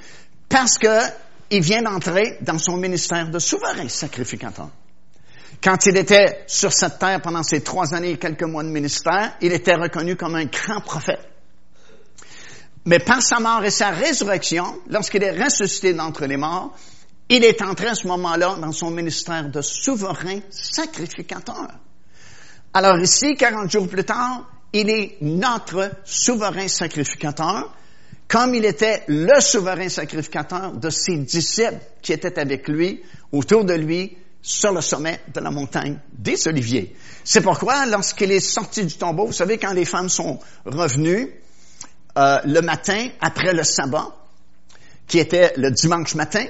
parce 0.50 0.76
que 0.76 0.98
il 1.48 1.62
vient 1.62 1.80
d'entrer 1.80 2.36
dans 2.42 2.58
son 2.58 2.76
ministère 2.76 3.30
de 3.30 3.38
souverain 3.38 3.88
sacrificateur. 3.88 4.68
Quand 5.64 5.86
il 5.86 5.96
était 5.96 6.44
sur 6.46 6.74
cette 6.74 6.98
terre 6.98 7.22
pendant 7.22 7.42
ces 7.42 7.62
trois 7.62 7.94
années 7.94 8.10
et 8.10 8.18
quelques 8.18 8.42
mois 8.42 8.64
de 8.64 8.68
ministère, 8.68 9.36
il 9.40 9.52
était 9.52 9.76
reconnu 9.76 10.16
comme 10.16 10.34
un 10.34 10.44
grand 10.44 10.82
prophète. 10.82 11.31
Mais 12.84 12.98
par 12.98 13.22
sa 13.22 13.38
mort 13.38 13.64
et 13.64 13.70
sa 13.70 13.90
résurrection, 13.90 14.80
lorsqu'il 14.88 15.22
est 15.22 15.42
ressuscité 15.42 15.92
d'entre 15.92 16.26
les 16.26 16.36
morts, 16.36 16.74
il 17.28 17.44
est 17.44 17.62
entré 17.62 17.88
à 17.88 17.94
ce 17.94 18.06
moment-là 18.08 18.56
dans 18.60 18.72
son 18.72 18.90
ministère 18.90 19.48
de 19.48 19.62
souverain 19.62 20.40
sacrificateur. 20.50 21.68
Alors 22.74 22.98
ici, 22.98 23.34
40 23.36 23.70
jours 23.70 23.88
plus 23.88 24.04
tard, 24.04 24.50
il 24.72 24.90
est 24.90 25.18
notre 25.20 25.92
souverain 26.04 26.68
sacrificateur, 26.68 27.72
comme 28.26 28.54
il 28.54 28.64
était 28.64 29.04
le 29.06 29.40
souverain 29.40 29.88
sacrificateur 29.88 30.72
de 30.72 30.90
ses 30.90 31.18
disciples 31.18 31.80
qui 32.00 32.12
étaient 32.12 32.38
avec 32.38 32.66
lui, 32.66 33.02
autour 33.30 33.64
de 33.64 33.74
lui, 33.74 34.16
sur 34.40 34.72
le 34.72 34.80
sommet 34.80 35.20
de 35.32 35.38
la 35.38 35.52
montagne 35.52 35.98
des 36.12 36.48
Oliviers. 36.48 36.96
C'est 37.22 37.42
pourquoi, 37.42 37.86
lorsqu'il 37.86 38.32
est 38.32 38.40
sorti 38.40 38.84
du 38.84 38.96
tombeau, 38.96 39.26
vous 39.26 39.32
savez, 39.32 39.56
quand 39.56 39.72
les 39.72 39.84
femmes 39.84 40.08
sont 40.08 40.40
revenues, 40.64 41.30
euh, 42.16 42.40
le 42.44 42.60
matin 42.60 43.08
après 43.20 43.52
le 43.52 43.64
sabbat, 43.64 44.08
qui 45.06 45.18
était 45.18 45.52
le 45.56 45.70
dimanche 45.70 46.14
matin, 46.14 46.44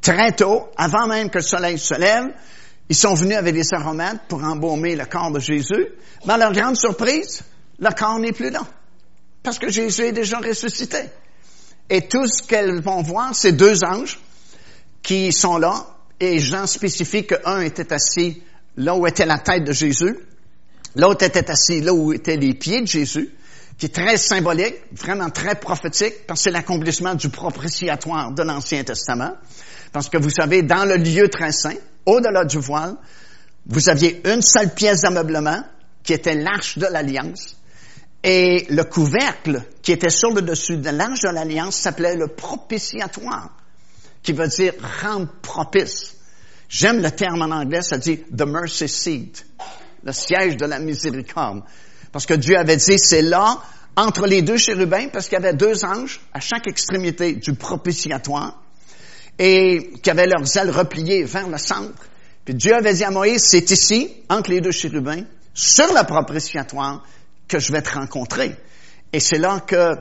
très 0.00 0.32
tôt, 0.32 0.68
avant 0.76 1.06
même 1.06 1.30
que 1.30 1.38
le 1.38 1.44
soleil 1.44 1.78
se 1.78 1.94
lève, 1.94 2.26
ils 2.88 2.96
sont 2.96 3.14
venus 3.14 3.36
avec 3.36 3.54
des 3.54 3.74
aromates 3.74 4.22
pour 4.28 4.42
embaumer 4.44 4.94
le 4.94 5.04
corps 5.06 5.30
de 5.30 5.40
Jésus. 5.40 5.86
Mais 6.24 6.34
à 6.34 6.38
leur 6.38 6.52
grande 6.52 6.76
surprise, 6.76 7.42
le 7.78 7.90
corps 7.90 8.18
n'est 8.18 8.32
plus 8.32 8.50
là. 8.50 8.62
Parce 9.42 9.58
que 9.58 9.70
Jésus 9.70 10.02
est 10.02 10.12
déjà 10.12 10.38
ressuscité. 10.38 10.98
Et 11.88 12.08
tout 12.08 12.26
ce 12.26 12.42
qu'elles 12.42 12.80
vont 12.80 13.02
voir, 13.02 13.34
c'est 13.34 13.52
deux 13.52 13.84
anges 13.84 14.18
qui 15.02 15.32
sont 15.32 15.58
là. 15.58 15.86
Et 16.18 16.38
Jean 16.38 16.66
spécifie 16.66 17.26
qu'un 17.26 17.60
était 17.60 17.92
assis 17.92 18.42
là 18.76 18.96
où 18.96 19.06
était 19.06 19.26
la 19.26 19.38
tête 19.38 19.64
de 19.64 19.72
Jésus. 19.72 20.18
L'autre 20.94 21.24
était 21.24 21.50
assis 21.50 21.80
là 21.80 21.92
où 21.92 22.12
étaient 22.12 22.36
les 22.36 22.54
pieds 22.54 22.80
de 22.80 22.86
Jésus 22.86 23.30
qui 23.78 23.86
est 23.86 23.94
très 23.94 24.16
symbolique, 24.16 24.76
vraiment 24.92 25.28
très 25.30 25.54
prophétique, 25.54 26.26
parce 26.26 26.40
que 26.40 26.44
c'est 26.44 26.50
l'accomplissement 26.50 27.14
du 27.14 27.28
propitiatoire 27.28 28.32
de 28.32 28.42
l'Ancien 28.42 28.82
Testament. 28.84 29.34
Parce 29.92 30.08
que 30.08 30.16
vous 30.16 30.30
savez, 30.30 30.62
dans 30.62 30.84
le 30.84 30.96
lieu 30.96 31.28
très 31.28 31.52
saint, 31.52 31.76
au-delà 32.06 32.44
du 32.44 32.58
voile, 32.58 32.96
vous 33.66 33.88
aviez 33.88 34.22
une 34.28 34.42
seule 34.42 34.74
pièce 34.74 35.02
d'ameublement, 35.02 35.62
qui 36.02 36.12
était 36.12 36.34
l'arche 36.34 36.78
de 36.78 36.86
l'Alliance, 36.86 37.56
et 38.22 38.66
le 38.70 38.84
couvercle 38.84 39.62
qui 39.82 39.92
était 39.92 40.10
sur 40.10 40.30
le 40.32 40.42
dessus 40.42 40.78
de 40.78 40.90
l'arche 40.90 41.20
de 41.20 41.28
l'Alliance 41.28 41.76
s'appelait 41.76 42.16
le 42.16 42.28
propitiatoire, 42.28 43.50
qui 44.22 44.32
veut 44.32 44.48
dire 44.48 44.72
rendre 45.02 45.28
propice. 45.42 46.16
J'aime 46.68 47.02
le 47.02 47.10
terme 47.10 47.42
en 47.42 47.54
anglais, 47.54 47.82
ça 47.82 47.98
dit 47.98 48.18
the 48.36 48.42
mercy 48.42 48.88
seat, 48.88 49.46
le 50.02 50.12
siège 50.12 50.56
de 50.56 50.66
la 50.66 50.78
miséricorde. 50.78 51.62
Parce 52.16 52.24
que 52.24 52.32
Dieu 52.32 52.56
avait 52.56 52.78
dit, 52.78 52.98
c'est 52.98 53.20
là, 53.20 53.60
entre 53.94 54.26
les 54.26 54.40
deux 54.40 54.56
chérubins, 54.56 55.08
parce 55.12 55.26
qu'il 55.28 55.34
y 55.34 55.36
avait 55.36 55.52
deux 55.52 55.84
anges 55.84 56.22
à 56.32 56.40
chaque 56.40 56.66
extrémité 56.66 57.34
du 57.34 57.52
propitiatoire, 57.52 58.58
et 59.38 59.90
qui 60.02 60.08
avaient 60.08 60.26
leurs 60.26 60.56
ailes 60.56 60.70
repliées 60.70 61.24
vers 61.24 61.46
le 61.46 61.58
centre. 61.58 62.08
Puis 62.46 62.54
Dieu 62.54 62.74
avait 62.74 62.94
dit 62.94 63.04
à 63.04 63.10
Moïse, 63.10 63.42
c'est 63.42 63.70
ici, 63.70 64.10
entre 64.30 64.48
les 64.48 64.62
deux 64.62 64.70
chérubins, 64.70 65.24
sur 65.52 65.92
le 65.92 66.06
propitiatoire, 66.06 67.04
que 67.48 67.58
je 67.58 67.70
vais 67.70 67.82
te 67.82 67.92
rencontrer. 67.92 68.56
Et 69.12 69.20
c'est 69.20 69.36
là 69.36 69.60
que 69.60 69.96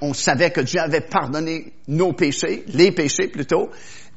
on 0.00 0.14
savait 0.14 0.52
que 0.52 0.60
Dieu 0.60 0.78
avait 0.78 1.00
pardonné 1.00 1.72
nos 1.88 2.12
péchés, 2.12 2.64
les 2.68 2.92
péchés 2.92 3.26
plutôt, 3.26 3.70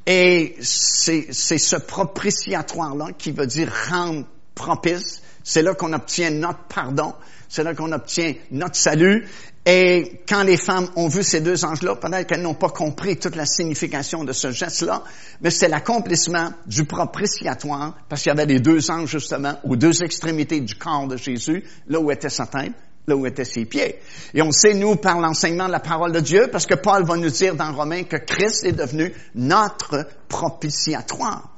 et 0.06 0.56
c'est 0.62 1.32
ce 1.34 1.78
propitiatoire-là 1.78 3.08
qui 3.18 3.32
veut 3.32 3.48
dire 3.48 3.74
rendre 3.90 4.28
propice. 4.54 5.24
C'est 5.44 5.64
là 5.64 5.74
qu'on 5.74 5.94
obtient 5.94 6.30
notre 6.30 6.66
pardon 6.66 7.16
c'est 7.50 7.64
là 7.64 7.74
qu'on 7.74 7.92
obtient 7.92 8.34
notre 8.52 8.76
salut. 8.76 9.28
Et 9.66 10.22
quand 10.28 10.44
les 10.44 10.56
femmes 10.56 10.88
ont 10.96 11.10
vu 11.10 11.24
ces 11.24 11.42
deux 11.42 11.66
anges-là, 11.66 11.96
peut-être 11.96 12.28
qu'elles 12.28 12.42
n'ont 12.42 12.54
pas 12.54 12.70
compris 12.70 13.18
toute 13.18 13.36
la 13.36 13.46
signification 13.46 14.24
de 14.24 14.32
ce 14.32 14.52
geste-là, 14.52 15.04
mais 15.42 15.50
c'est 15.50 15.68
l'accomplissement 15.68 16.52
du 16.66 16.86
propitiatoire, 16.86 17.98
parce 18.08 18.22
qu'il 18.22 18.30
y 18.30 18.34
avait 18.34 18.46
les 18.46 18.60
deux 18.60 18.90
anges 18.90 19.10
justement 19.10 19.60
aux 19.64 19.76
deux 19.76 20.04
extrémités 20.04 20.62
du 20.62 20.76
corps 20.76 21.08
de 21.08 21.18
Jésus, 21.18 21.66
là 21.88 22.00
où 22.00 22.12
était 22.12 22.30
sa 22.30 22.46
tête, 22.46 22.72
là 23.08 23.16
où 23.16 23.26
étaient 23.26 23.46
ses 23.46 23.66
pieds. 23.66 24.00
Et 24.34 24.42
on 24.42 24.52
sait, 24.52 24.74
nous, 24.74 24.96
par 24.96 25.20
l'enseignement 25.20 25.68
de 25.68 25.72
la 25.72 25.80
parole 25.80 26.14
de 26.14 26.20
Dieu, 26.20 26.48
parce 26.52 26.66
que 26.66 26.76
Paul 26.76 27.04
va 27.04 27.18
nous 27.18 27.30
dire 27.30 27.56
dans 27.56 27.74
Romains 27.74 28.04
que 28.04 28.18
Christ 28.18 28.64
est 28.64 28.72
devenu 28.72 29.14
notre 29.36 30.08
propitiatoire. 30.28 31.50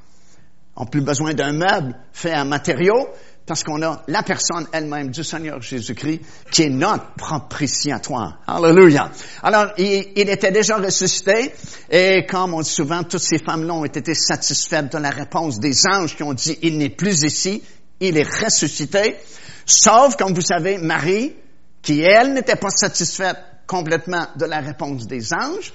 On 0.75 0.85
n'a 0.85 0.89
plus 0.89 1.01
besoin 1.01 1.33
d'un 1.33 1.53
meuble 1.53 1.95
fait 2.13 2.33
en 2.33 2.45
matériaux, 2.45 3.09
parce 3.51 3.65
qu'on 3.65 3.81
a 3.81 4.01
la 4.07 4.23
personne 4.23 4.65
elle-même 4.71 5.09
du 5.09 5.25
Seigneur 5.25 5.61
Jésus-Christ 5.61 6.21
qui 6.49 6.63
est 6.63 6.69
notre 6.69 7.15
propitiatoire. 7.15 8.39
Alléluia. 8.47 9.11
Alors, 9.43 9.73
il, 9.77 10.29
était 10.29 10.53
déjà 10.53 10.77
ressuscité 10.77 11.51
et 11.89 12.25
comme 12.25 12.53
on 12.53 12.61
dit 12.61 12.69
souvent, 12.69 13.03
toutes 13.03 13.19
ces 13.19 13.39
femmes-là 13.39 13.73
ont 13.73 13.83
été 13.83 14.15
satisfaites 14.15 14.93
de 14.93 14.97
la 14.99 15.09
réponse 15.09 15.59
des 15.59 15.75
anges 15.85 16.15
qui 16.15 16.23
ont 16.23 16.33
dit, 16.33 16.59
il 16.61 16.77
n'est 16.77 16.91
plus 16.91 17.23
ici, 17.23 17.61
il 17.99 18.17
est 18.17 18.41
ressuscité. 18.41 19.17
Sauf, 19.65 20.15
comme 20.15 20.33
vous 20.33 20.39
savez, 20.39 20.77
Marie, 20.77 21.35
qui 21.81 21.99
elle 21.99 22.33
n'était 22.33 22.55
pas 22.55 22.69
satisfaite 22.69 23.35
complètement 23.67 24.27
de 24.37 24.45
la 24.45 24.61
réponse 24.61 25.07
des 25.07 25.33
anges, 25.33 25.73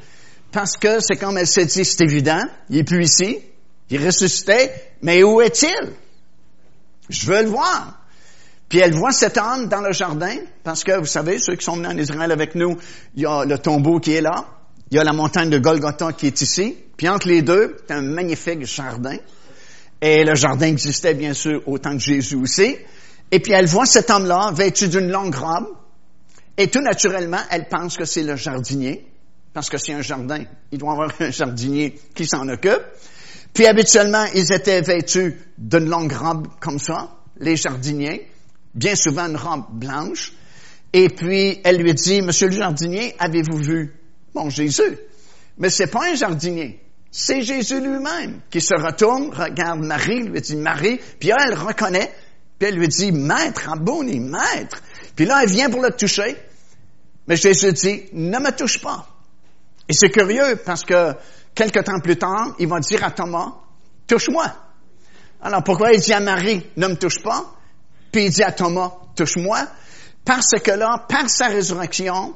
parce 0.50 0.78
que 0.78 1.00
c'est 1.00 1.16
comme 1.16 1.36
elle 1.36 1.46
s'est 1.46 1.66
dit, 1.66 1.84
c'est 1.84 2.00
évident, 2.00 2.42
il 2.70 2.78
est 2.78 2.84
plus 2.84 3.04
ici, 3.04 3.38
il 3.90 4.02
ressuscitait, 4.02 4.72
mais 5.02 5.22
où 5.22 5.42
est-il? 5.42 5.92
Je 7.08 7.26
veux 7.26 7.42
le 7.42 7.48
voir. 7.48 8.00
Puis 8.68 8.78
elle 8.78 8.94
voit 8.94 9.12
cet 9.12 9.38
homme 9.38 9.68
dans 9.68 9.80
le 9.80 9.92
jardin, 9.92 10.36
parce 10.64 10.82
que 10.82 10.98
vous 10.98 11.06
savez, 11.06 11.38
ceux 11.38 11.54
qui 11.54 11.64
sont 11.64 11.76
venus 11.76 11.90
en 11.90 11.98
Israël 11.98 12.32
avec 12.32 12.54
nous, 12.54 12.76
il 13.14 13.22
y 13.22 13.26
a 13.26 13.44
le 13.44 13.58
tombeau 13.58 14.00
qui 14.00 14.12
est 14.12 14.20
là, 14.20 14.44
il 14.90 14.96
y 14.96 15.00
a 15.00 15.04
la 15.04 15.12
montagne 15.12 15.50
de 15.50 15.58
Golgotha 15.58 16.12
qui 16.12 16.26
est 16.26 16.40
ici, 16.40 16.76
puis 16.96 17.08
entre 17.08 17.28
les 17.28 17.42
deux, 17.42 17.76
c'est 17.86 17.94
un 17.94 18.02
magnifique 18.02 18.64
jardin. 18.66 19.16
Et 20.00 20.24
le 20.24 20.34
jardin 20.34 20.66
existait 20.66 21.14
bien 21.14 21.32
sûr 21.32 21.62
au 21.66 21.78
temps 21.78 21.94
de 21.94 22.00
Jésus 22.00 22.36
aussi. 22.36 22.76
Et 23.30 23.40
puis 23.40 23.52
elle 23.52 23.66
voit 23.66 23.86
cet 23.86 24.10
homme-là 24.10 24.50
vêtu 24.52 24.88
d'une 24.88 25.10
longue 25.10 25.34
robe, 25.34 25.68
et 26.56 26.68
tout 26.68 26.80
naturellement, 26.80 27.40
elle 27.50 27.68
pense 27.68 27.96
que 27.96 28.04
c'est 28.04 28.22
le 28.22 28.36
jardinier, 28.36 29.06
parce 29.52 29.68
que 29.68 29.78
c'est 29.78 29.92
un 29.92 30.02
jardin, 30.02 30.44
il 30.72 30.78
doit 30.78 30.90
y 30.90 30.92
avoir 30.92 31.10
un 31.20 31.30
jardinier 31.30 31.98
qui 32.14 32.26
s'en 32.26 32.48
occupe. 32.48 32.82
Puis 33.56 33.66
habituellement, 33.66 34.26
ils 34.34 34.52
étaient 34.52 34.82
vêtus 34.82 35.34
d'une 35.58 35.88
longue 35.88 36.12
robe 36.12 36.46
comme 36.60 36.78
ça, 36.78 37.08
les 37.40 37.56
jardiniers 37.56 38.28
bien 38.76 38.94
souvent 38.94 39.26
une 39.26 39.36
robe 39.36 39.64
blanche. 39.70 40.32
Et 40.92 41.08
puis, 41.08 41.60
elle 41.64 41.78
lui 41.78 41.94
dit, 41.94 42.22
Monsieur 42.22 42.46
le 42.46 42.52
jardinier, 42.52 43.16
avez-vous 43.18 43.56
vu 43.56 43.94
mon 44.34 44.50
Jésus? 44.50 44.98
Mais 45.58 45.70
c'est 45.70 45.88
pas 45.88 46.10
un 46.10 46.14
jardinier. 46.14 46.80
C'est 47.10 47.40
Jésus 47.40 47.80
lui-même 47.80 48.40
qui 48.50 48.60
se 48.60 48.74
retourne, 48.74 49.30
regarde 49.32 49.80
Marie, 49.80 50.24
lui 50.24 50.40
dit 50.40 50.56
Marie, 50.56 51.00
puis 51.18 51.30
elle 51.30 51.54
reconnaît, 51.54 52.12
puis 52.58 52.68
elle 52.68 52.76
lui 52.76 52.88
dit 52.88 53.10
Maître, 53.10 53.70
abonné, 53.72 54.20
Maître. 54.20 54.82
Puis 55.14 55.24
là, 55.24 55.40
elle 55.42 55.50
vient 55.50 55.70
pour 55.70 55.80
le 55.80 55.90
toucher, 55.92 56.36
mais 57.26 57.36
Jésus 57.36 57.72
dit 57.72 58.04
Ne 58.12 58.38
me 58.38 58.54
touche 58.54 58.82
pas. 58.82 59.08
Et 59.88 59.94
c'est 59.94 60.10
curieux 60.10 60.56
parce 60.64 60.84
que 60.84 61.14
quelque 61.56 61.80
temps 61.80 61.98
plus 61.98 62.16
tard, 62.16 62.54
il 62.60 62.68
va 62.68 62.78
dire 62.78 63.02
à 63.02 63.10
Thomas 63.10 63.54
Touche-moi. 64.06 64.46
Alors 65.42 65.64
pourquoi 65.64 65.92
il 65.92 66.00
dit 66.00 66.12
à 66.12 66.20
Marie 66.20 66.64
Ne 66.76 66.86
me 66.86 66.94
touche 66.94 67.20
pas? 67.22 67.44
Puis 68.12 68.26
il 68.26 68.30
dit 68.30 68.42
à 68.42 68.52
Thomas, 68.52 68.92
touche-moi, 69.16 69.66
parce 70.24 70.52
que 70.62 70.70
là, 70.70 71.04
par 71.08 71.28
sa 71.28 71.48
résurrection, 71.48 72.34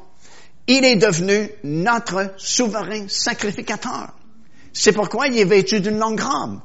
il 0.67 0.85
est 0.85 0.97
devenu 0.97 1.51
notre 1.65 2.35
souverain 2.37 3.07
sacrificateur. 3.09 4.13
C'est 4.73 4.93
pourquoi 4.93 5.29
il 5.29 5.39
est 5.39 5.45
vêtu 5.45 5.81
d'une 5.81 5.99
longue 5.99 6.21
robe. 6.21 6.61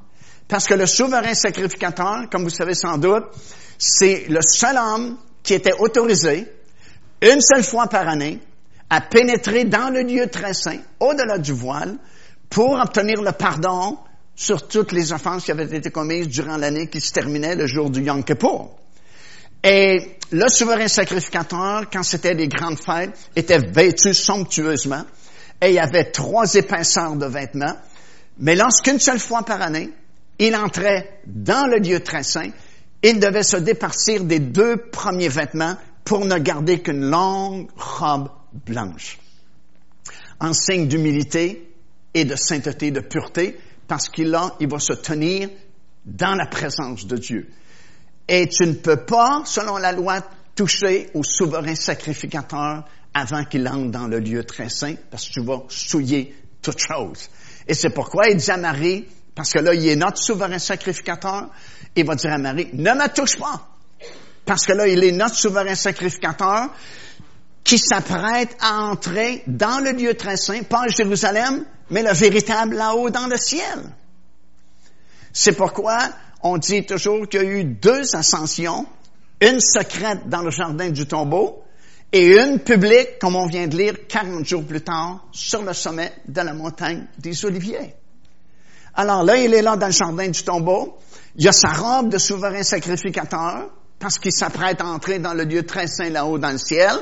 Parce 0.47 0.67
que 0.67 0.73
le 0.73 0.85
souverain 0.85 1.33
sacrificateur, 1.33 2.29
comme 2.31 2.43
vous 2.43 2.49
savez 2.49 2.75
sans 2.75 2.97
doute, 2.97 3.25
c'est 3.77 4.25
le 4.29 4.41
seul 4.41 4.77
homme 4.77 5.17
qui 5.41 5.53
était 5.53 5.73
autorisé, 5.79 6.51
une 7.21 7.41
seule 7.41 7.63
fois 7.63 7.87
par 7.87 8.07
année, 8.07 8.39
à 8.89 9.01
pénétrer 9.01 9.65
dans 9.65 9.89
le 9.89 10.01
lieu 10.01 10.27
très 10.27 10.53
saint, 10.53 10.79
au-delà 10.99 11.39
du 11.39 11.53
voile, 11.53 11.97
pour 12.55 12.79
obtenir 12.79 13.21
le 13.21 13.33
pardon 13.33 13.97
sur 14.33 14.65
toutes 14.65 14.93
les 14.93 15.11
offenses 15.11 15.43
qui 15.43 15.51
avaient 15.51 15.75
été 15.75 15.91
commises 15.91 16.29
durant 16.29 16.55
l'année 16.55 16.87
qui 16.87 17.01
se 17.01 17.11
terminait 17.11 17.53
le 17.53 17.67
jour 17.67 17.89
du 17.89 18.01
Yom 18.01 18.23
Kippur. 18.23 18.69
Et 19.61 20.15
le 20.31 20.47
souverain 20.47 20.87
sacrificateur, 20.87 21.89
quand 21.91 22.03
c'était 22.03 22.33
des 22.33 22.47
grandes 22.47 22.79
fêtes, 22.79 23.11
était 23.35 23.57
vêtu 23.57 24.13
somptueusement 24.13 25.03
et 25.61 25.71
il 25.73 25.79
avait 25.79 26.11
trois 26.11 26.53
épaisseurs 26.53 27.17
de 27.17 27.25
vêtements. 27.25 27.75
Mais 28.39 28.55
lorsqu'une 28.55 29.01
seule 29.01 29.19
fois 29.19 29.43
par 29.43 29.61
année, 29.61 29.89
il 30.39 30.55
entrait 30.55 31.19
dans 31.27 31.67
le 31.69 31.79
lieu 31.79 31.99
très 31.99 32.23
saint, 32.23 32.51
il 33.03 33.19
devait 33.19 33.43
se 33.43 33.57
départir 33.57 34.23
des 34.23 34.39
deux 34.39 34.77
premiers 34.77 35.27
vêtements 35.27 35.75
pour 36.05 36.23
ne 36.23 36.37
garder 36.37 36.81
qu'une 36.81 37.09
longue 37.09 37.67
robe 37.75 38.29
blanche. 38.65 39.19
En 40.39 40.53
signe 40.53 40.87
d'humilité 40.87 41.74
et 42.15 42.23
de 42.25 42.36
sainteté, 42.36 42.89
de 42.89 43.01
pureté, 43.01 43.60
parce 43.88 44.10
qu'il 44.10 44.36
il 44.60 44.67
va 44.67 44.80
se 44.80 44.93
tenir 44.93 45.49
dans 46.06 46.34
la 46.34 46.47
présence 46.47 47.06
de 47.06 47.17
Dieu. 47.17 47.49
Et 48.28 48.47
tu 48.47 48.65
ne 48.65 48.73
peux 48.73 49.06
pas, 49.06 49.43
selon 49.45 49.78
la 49.78 49.91
loi, 49.91 50.21
toucher 50.56 51.10
au 51.13 51.23
souverain 51.23 51.75
sacrificateur 51.75 52.86
avant 53.13 53.43
qu'il 53.43 53.67
entre 53.67 53.91
dans 53.91 54.08
le 54.08 54.19
lieu 54.19 54.43
très 54.45 54.69
saint, 54.69 54.95
parce 55.12 55.28
que 55.28 55.34
tu 55.34 55.43
vas 55.43 55.63
souiller 55.67 56.34
toute 56.62 56.80
chose. 56.80 57.30
Et 57.67 57.73
c'est 57.73 57.89
pourquoi 57.89 58.30
il 58.30 58.38
dit 58.38 58.49
à 58.49 58.58
Marie, 58.58 59.06
parce 59.36 59.51
que 59.51 59.60
là, 59.60 59.73
il 59.73 59.86
est 59.86 59.95
notre 59.97 60.17
souverain 60.17 60.60
sacrificateur, 60.60 61.49
il 61.95 62.06
va 62.06 62.15
dire 62.15 62.32
à 62.32 62.38
Marie, 62.38 62.69
ne 62.73 62.91
me 62.91 63.13
touche 63.13 63.38
pas. 63.38 63.67
Parce 64.45 64.65
que 64.65 64.73
là, 64.73 64.88
il 64.88 65.04
est 65.04 65.12
notre 65.12 65.36
souverain 65.36 65.75
sacrificateur 65.75 66.69
qui 67.65 67.80
s'apprête 67.80 68.56
à 68.62 68.84
entrer 68.84 69.43
dans 69.47 69.84
le 69.84 69.91
lieu 69.91 70.13
très 70.13 70.38
saint, 70.38 70.62
pas 70.63 70.88
Jérusalem, 70.88 71.65
mais 71.89 72.04
le 72.04 72.13
véritable 72.13 72.75
là-haut 72.75 73.10
dans 73.10 73.28
le 73.28 73.38
ciel. 73.38 73.91
C'est 75.34 75.54
pourquoi 75.54 75.97
on 76.43 76.58
dit 76.58 76.86
toujours 76.86 77.28
qu'il 77.28 77.41
y 77.41 77.45
a 77.45 77.49
eu 77.49 77.63
deux 77.65 78.15
ascensions, 78.15 78.86
une 79.41 79.60
secrète 79.60 80.30
dans 80.30 80.43
le 80.43 80.51
jardin 80.51 80.91
du 80.91 81.08
tombeau 81.08 81.63
et 82.12 82.39
une 82.39 82.60
publique, 82.60 83.17
comme 83.19 83.36
on 83.36 83.47
vient 83.47 83.67
de 83.67 83.75
lire 83.75 84.08
40 84.08 84.45
jours 84.45 84.63
plus 84.63 84.82
tard, 84.82 85.25
sur 85.32 85.63
le 85.63 85.73
sommet 85.73 86.13
de 86.28 86.41
la 86.41 86.54
montagne 86.54 87.08
des 87.17 87.43
Oliviers. 87.45 87.95
Alors 88.93 89.23
là, 89.23 89.38
il 89.38 89.54
est 89.56 89.63
là 89.63 89.75
dans 89.75 89.88
le 89.88 89.91
jardin 89.91 90.30
du 90.30 90.43
tombeau. 90.43 90.97
Il 91.36 91.47
a 91.47 91.51
sa 91.51 91.73
robe 91.73 92.10
de 92.10 92.19
souverain 92.19 92.63
sacrificateur, 92.63 93.71
parce 93.99 94.19
qu'il 94.19 94.32
s'apprête 94.32 94.82
à 94.82 94.86
entrer 94.86 95.19
dans 95.19 95.34
le 95.34 95.43
lieu 95.43 95.65
très 95.65 95.88
saint 95.88 96.10
là-haut 96.10 96.38
dans 96.38 96.51
le 96.51 96.58
ciel. 96.58 96.95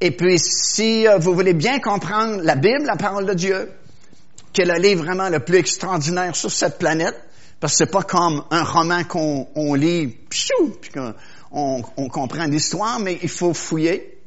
Et 0.00 0.12
puis, 0.12 0.38
si 0.38 1.08
euh, 1.08 1.18
vous 1.18 1.34
voulez 1.34 1.54
bien 1.54 1.80
comprendre 1.80 2.40
la 2.42 2.54
Bible, 2.54 2.84
la 2.84 2.96
parole 2.96 3.26
de 3.26 3.34
Dieu, 3.34 3.72
qui 4.52 4.62
est 4.62 4.64
le 4.64 4.80
livre 4.80 5.04
vraiment 5.04 5.28
le 5.28 5.40
plus 5.40 5.56
extraordinaire 5.58 6.36
sur 6.36 6.50
cette 6.50 6.78
planète, 6.78 7.16
parce 7.60 7.72
que 7.72 7.78
c'est 7.78 7.90
pas 7.90 8.02
comme 8.02 8.44
un 8.50 8.62
roman 8.62 9.02
qu'on 9.02 9.48
on 9.56 9.74
lit, 9.74 10.06
puis 10.30 10.90
qu'on 10.94 11.14
on, 11.96 12.08
comprend 12.08 12.44
l'histoire, 12.44 13.00
mais 13.00 13.18
il 13.22 13.28
faut 13.28 13.52
fouiller, 13.52 14.20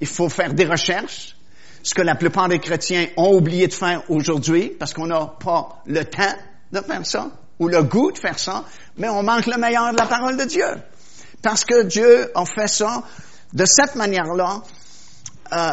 il 0.00 0.06
faut 0.06 0.30
faire 0.30 0.54
des 0.54 0.64
recherches, 0.64 1.36
ce 1.82 1.94
que 1.94 2.02
la 2.02 2.14
plupart 2.14 2.48
des 2.48 2.58
chrétiens 2.58 3.08
ont 3.18 3.34
oublié 3.34 3.66
de 3.66 3.74
faire 3.74 4.02
aujourd'hui, 4.08 4.72
parce 4.78 4.94
qu'on 4.94 5.06
n'a 5.06 5.34
pas 5.38 5.82
le 5.86 6.04
temps 6.04 6.34
de 6.72 6.80
faire 6.80 7.04
ça, 7.04 7.30
ou 7.58 7.68
le 7.68 7.82
goût 7.82 8.12
de 8.12 8.18
faire 8.18 8.38
ça, 8.38 8.64
mais 8.96 9.10
on 9.10 9.22
manque 9.22 9.46
le 9.46 9.58
meilleur 9.58 9.92
de 9.92 9.98
la 9.98 10.06
parole 10.06 10.38
de 10.38 10.44
Dieu. 10.44 10.66
Parce 11.42 11.64
que 11.64 11.82
Dieu 11.82 12.30
a 12.34 12.44
fait 12.46 12.68
ça 12.68 13.02
de 13.52 13.64
cette 13.66 13.96
manière-là, 13.96 14.62
euh, 15.52 15.70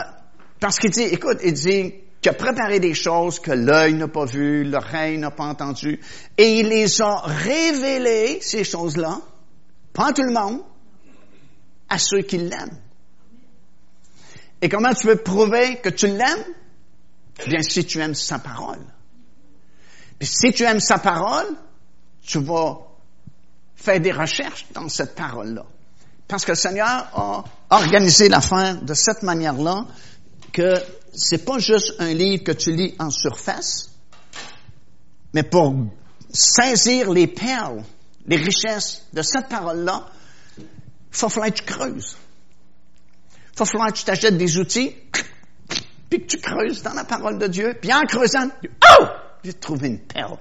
parce 0.59 0.77
qu'il 0.77 0.91
dit, 0.91 1.03
écoute, 1.03 1.39
il 1.43 1.53
dit, 1.53 1.93
qui 2.21 2.29
a 2.29 2.33
préparé 2.33 2.79
des 2.79 2.93
choses 2.93 3.39
que 3.39 3.51
l'œil 3.51 3.93
n'a 3.93 4.07
pas 4.07 4.25
vues, 4.25 4.65
l'oreille 4.65 5.17
n'a 5.17 5.31
pas 5.31 5.45
entendues, 5.45 5.99
et 6.37 6.59
il 6.59 6.67
les 6.67 7.01
a 7.01 7.21
révélées, 7.23 8.39
ces 8.41 8.63
choses-là, 8.63 9.21
pas 9.93 10.09
à 10.09 10.13
tout 10.13 10.23
le 10.23 10.33
monde, 10.33 10.61
à 11.87 11.97
ceux 11.97 12.21
qui 12.21 12.37
l'aiment. 12.37 12.79
Et 14.61 14.67
comment 14.67 14.93
tu 14.93 15.07
veux 15.07 15.15
prouver 15.15 15.77
que 15.77 15.89
tu 15.89 16.07
l'aimes? 16.07 16.45
Bien, 17.47 17.61
si 17.61 17.85
tu 17.85 17.99
aimes 17.99 18.15
sa 18.15 18.39
parole. 18.39 18.83
Puis 20.19 20.27
si 20.27 20.51
tu 20.51 20.63
aimes 20.63 20.81
sa 20.81 20.97
parole, 20.97 21.47
tu 22.21 22.39
vas 22.39 22.79
faire 23.75 24.01
des 24.01 24.11
recherches 24.11 24.65
dans 24.73 24.89
cette 24.89 25.15
parole-là. 25.15 25.65
Parce 26.29 26.45
que 26.45 26.51
le 26.51 26.57
Seigneur 26.57 27.09
a 27.15 27.43
organisé 27.71 28.29
l'affaire 28.29 28.79
de 28.81 28.93
cette 28.93 29.23
manière-là 29.23 29.87
que 30.53 30.75
c'est 31.11 31.43
pas 31.43 31.57
juste 31.57 31.95
un 31.97 32.13
livre 32.13 32.43
que 32.43 32.51
tu 32.51 32.71
lis 32.71 32.95
en 32.99 33.09
surface, 33.09 33.89
mais 35.33 35.41
pour 35.41 35.73
saisir 36.31 37.11
les 37.11 37.25
perles, 37.25 37.83
les 38.27 38.37
richesses 38.37 39.07
de 39.11 39.23
cette 39.23 39.49
parole-là, 39.49 40.05
il 40.59 40.65
faut 41.09 41.29
falloir 41.29 41.51
que 41.51 41.57
tu 41.57 41.63
creuses. 41.63 42.15
Il 43.53 43.57
faut 43.57 43.65
falloir 43.65 43.91
que 43.91 43.97
tu 43.97 44.03
t'achètes 44.03 44.37
des 44.37 44.57
outils, 44.59 44.95
puis 46.11 46.21
que 46.21 46.27
tu 46.27 46.37
creuses 46.37 46.83
dans 46.83 46.93
la 46.93 47.05
parole 47.05 47.39
de 47.39 47.47
Dieu, 47.47 47.75
puis 47.81 47.91
en 47.91 48.01
creusant, 48.01 48.49
oh! 48.63 49.05
J'ai 49.43 49.53
trouvé 49.53 49.87
une 49.87 49.99
perle, 49.99 50.37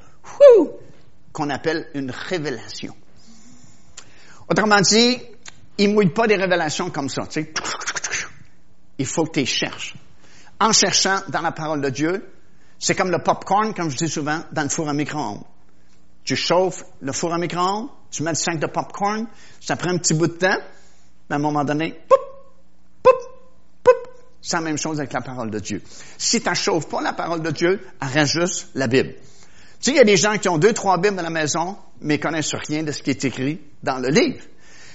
qu'on 1.33 1.49
appelle 1.49 1.89
une 1.95 2.11
révélation. 2.11 2.95
Autrement 4.51 4.81
dit, 4.83 5.19
il 5.79 5.95
mouille 5.95 6.11
pas 6.11 6.27
des 6.27 6.37
révélations 6.37 6.91
comme 6.91 7.09
ça, 7.09 7.23
tu. 7.29 7.53
Il 8.99 9.07
faut 9.07 9.25
que 9.25 9.41
tu 9.41 9.47
cherches 9.47 9.95
en 10.61 10.73
cherchant 10.73 11.21
dans 11.29 11.41
la 11.41 11.53
parole 11.53 11.81
de 11.81 11.91
Dieu. 11.91 12.25
C'est 12.79 12.95
comme 12.95 13.11
le 13.11 13.19
popcorn, 13.19 13.75
comme 13.75 13.91
je 13.91 13.97
dis 13.97 14.09
souvent, 14.09 14.41
dans 14.53 14.63
le 14.63 14.69
four 14.69 14.89
à 14.89 14.93
micro-ondes. 14.93 15.43
Tu 16.25 16.37
chauffes 16.37 16.85
le 17.01 17.13
four 17.13 17.33
à 17.33 17.39
micro-ondes, 17.39 17.89
tu 18.11 18.23
mets 18.23 18.31
le 18.31 18.37
sac 18.37 18.59
de 18.59 18.67
popcorn, 18.67 19.27
ça 19.61 19.77
prend 19.77 19.91
un 19.91 19.99
petit 19.99 20.15
bout 20.15 20.27
de 20.27 20.33
temps, 20.33 20.59
mais 21.29 21.35
à 21.35 21.37
un 21.37 21.43
moment 21.43 21.65
donné, 21.65 21.93
poup, 22.09 22.21
poup, 23.03 23.19
poup, 23.83 24.11
c'est 24.41 24.57
la 24.57 24.63
même 24.63 24.79
chose 24.79 24.99
avec 25.01 25.13
la 25.13 25.21
parole 25.21 25.51
de 25.51 25.59
Dieu. 25.59 25.83
Si 26.19 26.41
tu 26.41 26.55
chauffes 26.55 26.89
pas 26.89 27.01
la 27.01 27.13
parole 27.13 27.43
de 27.43 27.51
Dieu, 27.51 27.81
arrête 28.01 28.27
juste 28.27 28.69
la 28.75 28.87
Bible. 28.87 29.15
Tu 29.81 29.85
sais, 29.85 29.91
il 29.93 29.97
y 29.97 30.01
a 30.01 30.05
des 30.05 30.17
gens 30.17 30.37
qui 30.39 30.49
ont 30.49 30.59
deux, 30.59 30.73
trois 30.73 30.99
Bibles 30.99 31.19
à 31.19 31.23
la 31.23 31.31
maison, 31.31 31.77
mais 32.01 32.19
connaissent 32.19 32.55
rien 32.55 32.83
de 32.83 32.93
ce 32.93 33.03
qui 33.03 33.11
est 33.11 33.25
écrit 33.25 33.61
dans 33.83 33.99
le 33.99 34.09
livre. 34.09 34.43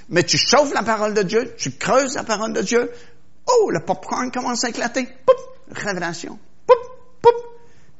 Mais 0.09 0.23
tu 0.23 0.37
chauffes 0.37 0.73
la 0.73 0.83
parole 0.83 1.13
de 1.13 1.23
Dieu, 1.23 1.55
tu 1.57 1.71
creuses 1.71 2.15
la 2.15 2.23
parole 2.23 2.53
de 2.53 2.61
Dieu, 2.61 2.91
oh, 3.47 3.69
le 3.69 3.79
popcorn 3.79 4.31
commence 4.31 4.63
à 4.63 4.69
éclater. 4.69 5.07
Poup, 5.25 5.37
révélation. 5.71 6.37
Poup, 6.67 6.79
poup. 7.21 7.35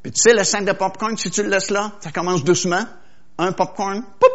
Puis 0.02 0.12
tu 0.12 0.22
sais, 0.22 0.34
le 0.34 0.44
sac 0.44 0.66
de 0.66 0.74
popcorn, 0.74 1.18
si 1.18 1.32
tu 1.32 1.44
le 1.44 1.50
laisses 1.50 1.70
là, 1.70 1.94
ça 2.02 2.12
commence 2.12 2.44
doucement. 2.44 2.86
Un 3.38 3.52
popcorn, 3.52 4.04
poup. 4.20 4.32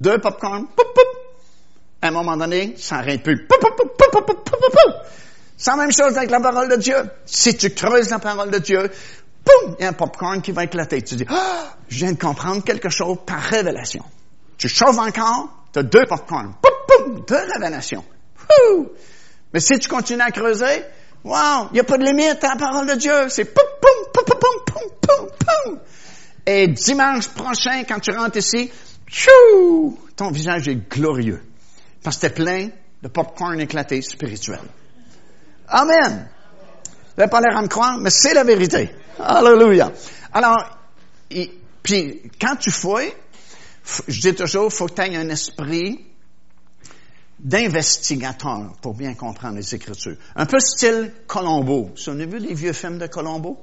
Deux 0.00 0.18
popcorn, 0.18 0.66
poup, 0.66 0.94
poup. 0.94 1.18
À 2.02 2.08
un 2.08 2.10
moment 2.10 2.36
donné, 2.36 2.74
ça 2.76 2.96
n'arrête 2.96 3.22
plus. 3.22 3.46
Poup, 3.46 3.58
poup, 3.60 3.76
poup, 3.76 3.96
poup, 3.96 4.26
poup, 4.26 4.44
poup, 4.44 4.60
poup. 4.60 4.92
C'est 5.56 5.70
la 5.70 5.76
même 5.76 5.92
chose 5.92 6.16
avec 6.16 6.30
la 6.30 6.40
parole 6.40 6.68
de 6.68 6.76
Dieu. 6.76 6.96
Si 7.24 7.56
tu 7.56 7.70
creuses 7.70 8.10
la 8.10 8.18
parole 8.18 8.50
de 8.50 8.58
Dieu, 8.58 8.90
poum, 9.44 9.76
il 9.78 9.82
y 9.82 9.86
a 9.86 9.90
un 9.90 9.92
popcorn 9.92 10.42
qui 10.42 10.52
va 10.52 10.64
éclater. 10.64 11.02
Tu 11.02 11.14
dis, 11.14 11.26
ah, 11.28 11.76
je 11.88 11.98
viens 11.98 12.12
de 12.12 12.18
comprendre 12.18 12.64
quelque 12.64 12.88
chose 12.88 13.18
par 13.24 13.40
révélation. 13.40 14.04
Tu 14.58 14.68
chauffes 14.68 14.98
encore, 14.98 15.48
tu 15.72 15.78
as 15.78 15.82
deux 15.84 16.04
popcorns. 16.06 16.54
Poum, 16.60 16.72
poum, 16.98 17.24
deux 17.26 17.52
révélations. 17.52 18.04
Ouh. 18.70 18.88
Mais 19.52 19.60
si 19.60 19.78
tu 19.78 19.88
continues 19.88 20.22
à 20.22 20.30
creuser, 20.30 20.84
wow, 21.24 21.68
il 21.70 21.74
n'y 21.74 21.80
a 21.80 21.84
pas 21.84 21.98
de 21.98 22.04
limite 22.04 22.42
à 22.42 22.48
la 22.48 22.56
parole 22.56 22.86
de 22.86 22.94
Dieu. 22.94 23.28
C'est 23.28 23.44
poum, 23.44 23.64
poum, 23.80 24.12
poum, 24.12 24.38
poum, 24.38 24.64
poum, 24.66 24.90
poum, 25.00 25.28
poum. 25.38 25.80
Et 26.46 26.68
dimanche 26.68 27.28
prochain, 27.28 27.84
quand 27.84 28.00
tu 28.00 28.10
rentres 28.12 28.38
ici, 28.38 28.70
tchou, 29.06 29.98
ton 30.16 30.30
visage 30.30 30.68
est 30.68 30.88
glorieux. 30.90 31.42
Parce 32.02 32.16
que 32.16 32.22
t'es 32.22 32.30
plein 32.30 32.70
de 33.02 33.08
popcorn 33.08 33.60
éclaté 33.60 34.02
spirituel. 34.02 34.60
Amen. 35.68 36.28
Vous 36.84 37.18
n'avez 37.18 37.30
pas 37.30 37.40
l'air 37.40 37.56
à 37.56 37.62
me 37.62 37.68
croire, 37.68 37.98
mais 37.98 38.10
c'est 38.10 38.34
la 38.34 38.44
vérité. 38.44 38.90
Alléluia. 39.18 39.92
Alors, 40.32 40.78
et, 41.30 41.50
puis, 41.82 42.22
quand 42.40 42.56
tu 42.56 42.70
fouilles, 42.70 43.12
je 44.08 44.20
dis 44.20 44.34
toujours, 44.34 44.72
faut 44.72 44.86
que 44.86 44.94
tu 44.94 45.02
aies 45.02 45.16
un 45.16 45.28
esprit 45.28 46.06
d'investigateur 47.42 48.72
pour 48.80 48.94
bien 48.94 49.14
comprendre 49.14 49.56
les 49.56 49.74
Écritures. 49.74 50.16
Un 50.36 50.46
peu 50.46 50.60
style 50.60 51.12
Colombo. 51.26 51.90
Vous 51.94 52.12
vous 52.12 52.30
vous 52.30 52.38
des 52.38 52.54
vieux 52.54 52.72
films 52.72 52.98
de 52.98 53.06
Colombo? 53.08 53.58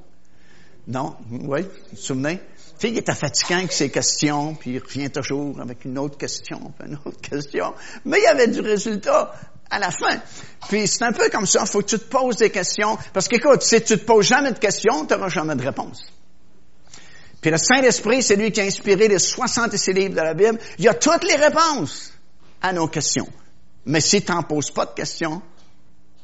Non? 0.88 1.16
Oui? 1.32 1.62
Vous 1.62 1.70
vous 1.92 1.98
souvenez? 1.98 2.40
Tu 2.80 2.88
sais, 2.88 2.94
il 2.94 2.98
était 2.98 3.16
fatiguant 3.16 3.58
avec 3.58 3.72
ses 3.72 3.90
questions, 3.90 4.56
puis 4.56 4.72
il 4.72 4.80
revient 4.80 5.10
toujours 5.10 5.60
avec 5.62 5.86
une 5.86 5.98
autre 5.98 6.18
question, 6.18 6.72
puis 6.78 6.90
une 6.90 6.98
autre 7.06 7.22
question. 7.22 7.74
Mais 8.06 8.20
il 8.20 8.24
y 8.24 8.28
avait 8.28 8.48
du 8.48 8.62
résultat 8.62 9.34
à 9.70 9.80
la 9.80 9.92
fin. 9.92 10.22
Puis 10.68 10.88
c'est 10.88 11.04
un 11.04 11.12
peu 11.12 11.30
comme 11.30 11.46
ça, 11.46 11.62
il 11.62 11.68
faut 11.68 11.82
que 11.82 11.88
tu 11.88 12.00
te 12.00 12.06
poses 12.06 12.38
des 12.38 12.50
questions. 12.50 12.98
Parce 13.14 13.28
qu'écoute, 13.28 13.62
si 13.64 13.82
tu 13.82 13.98
te 13.98 14.06
poses 14.06 14.26
jamais 14.26 14.52
de 14.52 14.60
questions, 14.60 15.06
tu 15.06 15.14
n'auras 15.14 15.30
jamais 15.30 15.56
de 15.56 15.64
réponse. 15.64 16.06
Puis 17.42 17.52
le 17.52 17.58
Saint-Esprit, 17.58 18.24
c'est 18.24 18.36
lui 18.36 18.52
qui 18.52 18.60
a 18.60 18.66
inspiré 18.66 19.08
les 19.08 19.20
66 19.20 19.94
livres 19.94 20.16
de 20.16 20.22
la 20.22 20.34
Bible. 20.34 20.60
Il 20.78 20.86
y 20.86 20.90
a 20.90 20.94
toutes 20.94 21.24
les 21.24 21.36
réponses 21.36 22.14
à 22.62 22.74
nos 22.74 22.88
questions. 22.88 23.28
Mais 23.90 24.02
si 24.02 24.22
tu 24.22 24.32
n'en 24.32 24.44
poses 24.44 24.70
pas 24.70 24.86
de 24.86 24.94
questions, 24.94 25.42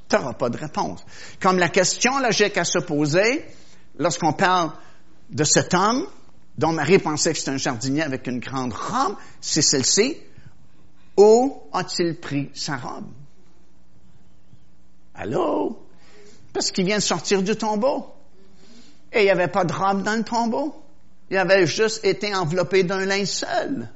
tu 0.07 0.15
n'auras 0.15 0.33
pas 0.33 0.51
de 0.51 0.57
réponse. 0.57 1.03
Comme 1.41 1.57
la 1.57 1.69
question 1.69 2.19
logique 2.19 2.59
à 2.59 2.63
se 2.63 2.77
poser, 2.77 3.43
lorsqu'on 3.97 4.33
parle 4.33 4.71
de 5.31 5.43
cet 5.43 5.73
homme, 5.73 6.05
dont 6.59 6.73
Marie 6.73 6.99
pensait 6.99 7.33
que 7.33 7.39
c'était 7.39 7.49
un 7.49 7.57
jardinier 7.57 8.03
avec 8.03 8.27
une 8.27 8.39
grande 8.39 8.71
robe, 8.71 9.15
c'est 9.41 9.63
celle-ci. 9.63 10.15
Où 11.17 11.57
a-t-il 11.73 12.19
pris 12.19 12.51
sa 12.53 12.77
robe? 12.77 13.07
Allô? 15.15 15.87
Parce 16.53 16.69
qu'il 16.69 16.85
vient 16.85 16.97
de 16.97 17.01
sortir 17.01 17.41
du 17.41 17.55
tombeau. 17.55 18.13
Et 19.11 19.21
il 19.21 19.23
n'y 19.23 19.31
avait 19.31 19.47
pas 19.47 19.65
de 19.65 19.73
robe 19.73 20.03
dans 20.03 20.15
le 20.15 20.23
tombeau. 20.23 20.83
Il 21.31 21.37
avait 21.37 21.65
juste 21.65 22.05
été 22.05 22.35
enveloppé 22.35 22.83
d'un 22.83 23.05
linceul. 23.05 23.89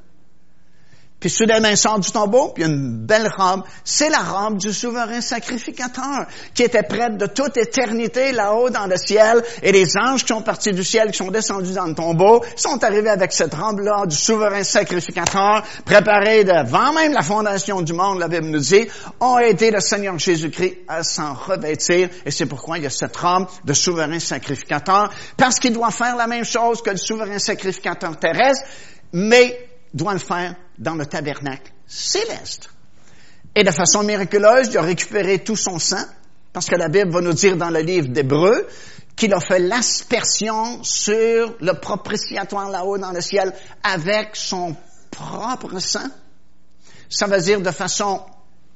Puis 1.20 1.30
soudainement, 1.30 1.68
il 1.68 1.78
sort 1.78 2.00
du 2.00 2.12
tombeau, 2.12 2.50
puis 2.50 2.64
il 2.64 2.68
y 2.68 2.70
a 2.70 2.74
une 2.74 3.06
belle 3.06 3.30
robe. 3.36 3.64
C'est 3.84 4.10
la 4.10 4.20
robe 4.20 4.58
du 4.58 4.72
souverain 4.72 5.20
sacrificateur, 5.20 6.28
qui 6.54 6.64
était 6.64 6.84
prête 6.84 7.18
de 7.18 7.26
toute 7.26 7.58
éternité 7.58 8.32
là-haut 8.32 8.70
dans 8.70 8.86
le 8.86 8.96
ciel. 8.96 9.44
Et 9.62 9.74
les 9.74 9.98
anges 9.98 10.22
qui 10.22 10.30
sont 10.30 10.42
partis 10.42 10.72
du 10.72 10.84
ciel, 10.84 11.12
qui 11.12 11.18
sont 11.18 11.30
descendus 11.30 11.74
dans 11.74 11.88
le 11.88 11.94
tombeau, 11.94 12.42
sont 12.56 12.82
arrivés 12.86 13.10
avec 13.10 13.34
cette 13.34 13.54
robe-là 13.54 14.06
du 14.06 14.16
souverain 14.16 14.64
sacrificateur, 14.64 15.64
préparée 15.84 16.46
devant 16.46 16.94
même 16.94 17.12
la 17.12 17.22
fondation 17.22 17.82
du 17.82 17.92
monde, 17.92 18.20
la 18.20 18.30
Bible 18.30 18.48
nous 18.48 18.60
dit, 18.60 18.88
ont 19.20 19.38
aidé 19.40 19.72
le 19.72 19.82
Seigneur 19.82 20.18
Jésus-Christ 20.18 20.78
à 20.88 21.04
s'en 21.04 21.34
revêtir. 21.34 22.10
Et 22.26 22.32
c'est 22.32 22.46
pourquoi 22.46 22.78
il 22.78 22.86
y 22.86 22.88
a 22.88 22.90
cette 22.90 23.18
robe 23.18 23.48
de 23.66 23.74
souverain 23.74 24.20
sacrificateur, 24.20 25.10
parce 25.36 25.60
qu'il 25.60 25.74
doit 25.74 25.92
faire 25.92 26.16
la 26.16 26.28
même 26.28 26.46
chose 26.46 26.82
que 26.82 26.92
le 26.92 26.98
souverain 26.98 27.40
sacrificateur 27.40 28.18
terrestre, 28.18 28.64
mais 29.12 29.68
doit 29.94 30.14
le 30.14 30.20
faire 30.20 30.56
dans 30.80 30.96
le 30.96 31.06
tabernacle 31.06 31.72
céleste. 31.86 32.70
Et 33.56 33.64
de 33.64 33.72
façon 33.72 34.04
miraculeuse, 34.04 34.70
il 34.72 34.78
a 34.78 34.82
récupéré 34.82 35.40
tout 35.40 35.56
son 35.56 35.78
sang, 35.78 36.04
parce 36.54 36.68
que 36.68 36.76
la 36.76 36.88
Bible 36.88 37.12
va 37.12 37.22
nous 37.22 37.34
dire 37.34 37.58
dans 37.58 37.70
le 37.70 37.82
livre 37.82 38.08
d'Hébreu 38.08 38.68
qu'il 39.16 39.34
a 39.34 39.40
fait 39.40 39.60
l'aspersion 39.60 40.84
sur 40.84 41.56
le 41.60 41.74
propitiatoire 41.74 42.70
là-haut 42.70 42.98
dans 42.98 43.12
le 43.12 43.22
ciel 43.22 43.54
avec 43.84 44.36
son 44.36 44.76
propre 45.12 45.80
sang. 45.80 46.08
Ça 47.10 47.28
veut 47.28 47.42
dire 47.42 47.62
de 47.62 47.72
façon 47.72 48.22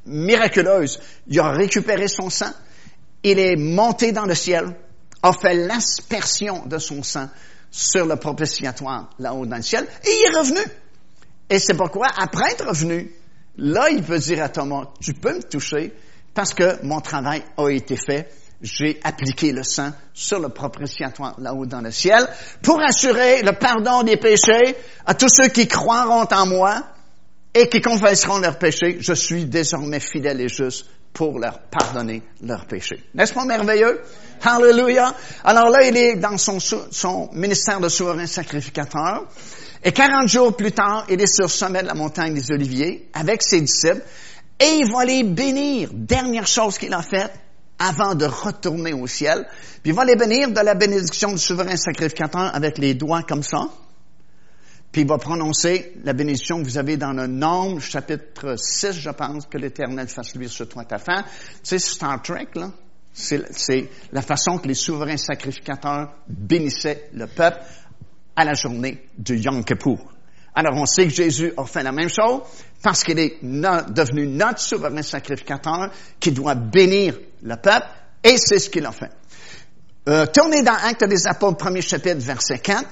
miraculeuse, 0.05 0.99
il 1.27 1.39
a 1.39 1.51
récupéré 1.51 2.07
son 2.07 2.29
sang, 2.29 2.51
il 3.23 3.39
est 3.39 3.55
monté 3.55 4.11
dans 4.11 4.25
le 4.25 4.35
ciel, 4.35 4.75
a 5.21 5.31
fait 5.31 5.53
l'aspersion 5.53 6.65
de 6.65 6.77
son 6.77 7.03
sang 7.03 7.29
sur 7.71 8.05
le 8.05 8.17
propitiatoire 8.17 9.09
là-haut 9.19 9.45
dans 9.45 9.55
le 9.55 9.61
ciel, 9.61 9.87
et 10.03 10.09
il 10.09 10.25
est 10.25 10.37
revenu. 10.37 10.61
Et 11.53 11.59
c'est 11.59 11.75
pourquoi, 11.75 12.07
après 12.17 12.53
être 12.53 12.67
revenu, 12.67 13.11
là, 13.57 13.87
il 13.91 14.01
peut 14.01 14.17
dire 14.17 14.43
à 14.43 14.49
Thomas, 14.49 14.85
tu 14.99 15.13
peux 15.13 15.35
me 15.35 15.43
toucher 15.43 15.93
parce 16.33 16.51
que 16.51 16.83
mon 16.83 16.99
travail 16.99 17.43
a 17.57 17.69
été 17.69 17.95
fait. 17.95 18.27
J'ai 18.59 18.99
appliqué 19.03 19.51
le 19.51 19.61
sang 19.61 19.91
sur 20.15 20.39
le 20.39 20.49
propitiatoire 20.49 21.35
là-haut 21.39 21.67
dans 21.67 21.81
le 21.81 21.91
ciel 21.91 22.27
pour 22.63 22.81
assurer 22.81 23.43
le 23.43 23.51
pardon 23.51 24.01
des 24.01 24.17
péchés 24.17 24.75
à 25.05 25.13
tous 25.13 25.27
ceux 25.31 25.49
qui 25.49 25.67
croiront 25.67 26.25
en 26.25 26.45
moi 26.47 26.87
et 27.53 27.69
qui 27.69 27.81
confesseront 27.81 28.39
leurs 28.39 28.57
péchés. 28.57 28.97
Je 28.99 29.13
suis 29.13 29.45
désormais 29.45 29.99
fidèle 29.99 30.41
et 30.41 30.49
juste 30.49 30.87
pour 31.13 31.37
leur 31.37 31.59
pardonner 31.69 32.23
leurs 32.41 32.65
péchés. 32.65 33.03
N'est-ce 33.13 33.33
pas 33.35 33.45
merveilleux? 33.45 34.01
Hallelujah! 34.41 35.13
Alors 35.43 35.69
là, 35.69 35.83
il 35.83 35.95
est 35.95 36.15
dans 36.15 36.37
son, 36.37 36.59
son 36.59 37.29
ministère 37.33 37.79
de 37.79 37.89
souverain 37.89 38.25
sacrificateur. 38.25 39.27
Et 39.83 39.91
40 39.91 40.29
jours 40.29 40.55
plus 40.55 40.71
tard, 40.71 41.05
il 41.09 41.19
est 41.19 41.33
sur 41.33 41.45
le 41.45 41.49
sommet 41.49 41.81
de 41.81 41.87
la 41.87 41.93
montagne 41.93 42.33
des 42.33 42.51
Oliviers 42.51 43.09
avec 43.13 43.41
ses 43.43 43.59
disciples 43.59 44.03
et 44.59 44.79
il 44.79 44.91
va 44.91 45.03
les 45.03 45.23
bénir. 45.23 45.89
Dernière 45.91 46.47
chose 46.47 46.77
qu'il 46.77 46.93
a 46.93 47.01
faite 47.01 47.33
avant 47.79 48.15
de 48.15 48.25
retourner 48.25 48.93
au 48.93 49.07
ciel. 49.07 49.45
Puis 49.81 49.91
il 49.91 49.93
va 49.93 50.05
les 50.05 50.15
bénir 50.15 50.51
de 50.51 50.59
la 50.61 50.73
bénédiction 50.73 51.33
du 51.33 51.37
souverain 51.37 51.75
sacrificateur 51.75 52.55
avec 52.55 52.77
les 52.77 52.93
doigts 52.93 53.23
comme 53.23 53.43
ça. 53.43 53.67
Puis 54.93 55.01
il 55.01 55.07
va 55.07 55.17
prononcer 55.17 55.93
la 56.05 56.13
bénédiction 56.13 56.59
que 56.59 56.65
vous 56.65 56.77
avez 56.77 56.97
dans 56.97 57.13
le 57.13 57.27
Nombre, 57.27 57.81
chapitre 57.81 58.55
6, 58.57 58.93
je 58.93 59.09
pense, 59.09 59.47
que 59.47 59.57
l'Éternel 59.57 60.07
fasse 60.07 60.35
luire 60.35 60.51
sur 60.51 60.69
toi 60.69 60.85
ta 60.85 60.99
fin. 60.99 61.23
Tu 61.23 61.29
sais, 61.63 61.79
Star 61.79 62.21
Trek, 62.21 62.49
là, 62.55 62.71
c'est 63.11 63.89
la 64.11 64.21
façon 64.21 64.59
que 64.59 64.67
les 64.67 64.75
souverains 64.75 65.17
sacrificateurs 65.17 66.13
bénissaient 66.27 67.09
le 67.13 67.27
peuple 67.27 67.59
à 68.35 68.45
la 68.45 68.53
journée 68.53 69.09
du 69.17 69.37
Yom. 69.37 69.63
Alors, 70.55 70.75
on 70.75 70.85
sait 70.85 71.05
que 71.05 71.13
Jésus 71.13 71.53
a 71.57 71.65
fait 71.65 71.83
la 71.83 71.91
même 71.91 72.09
chose 72.09 72.41
parce 72.81 73.03
qu'il 73.03 73.17
est 73.19 73.37
devenu 73.41 74.27
notre 74.27 74.59
souverain 74.59 75.01
sacrificateur 75.01 75.89
qui 76.19 76.31
doit 76.31 76.55
bénir 76.55 77.17
le 77.41 77.55
peuple 77.55 77.87
et 78.23 78.37
c'est 78.37 78.59
ce 78.59 78.69
qu'il 78.69 78.85
a 78.85 78.91
fait. 78.91 79.11
Euh, 80.07 80.25
tournez 80.27 80.61
dans 80.61 80.73
Actes 80.73 81.05
des 81.05 81.27
Apôtres, 81.27 81.57
premier 81.57 81.81
chapitre, 81.81 82.19
verset 82.19 82.59
4. 82.59 82.85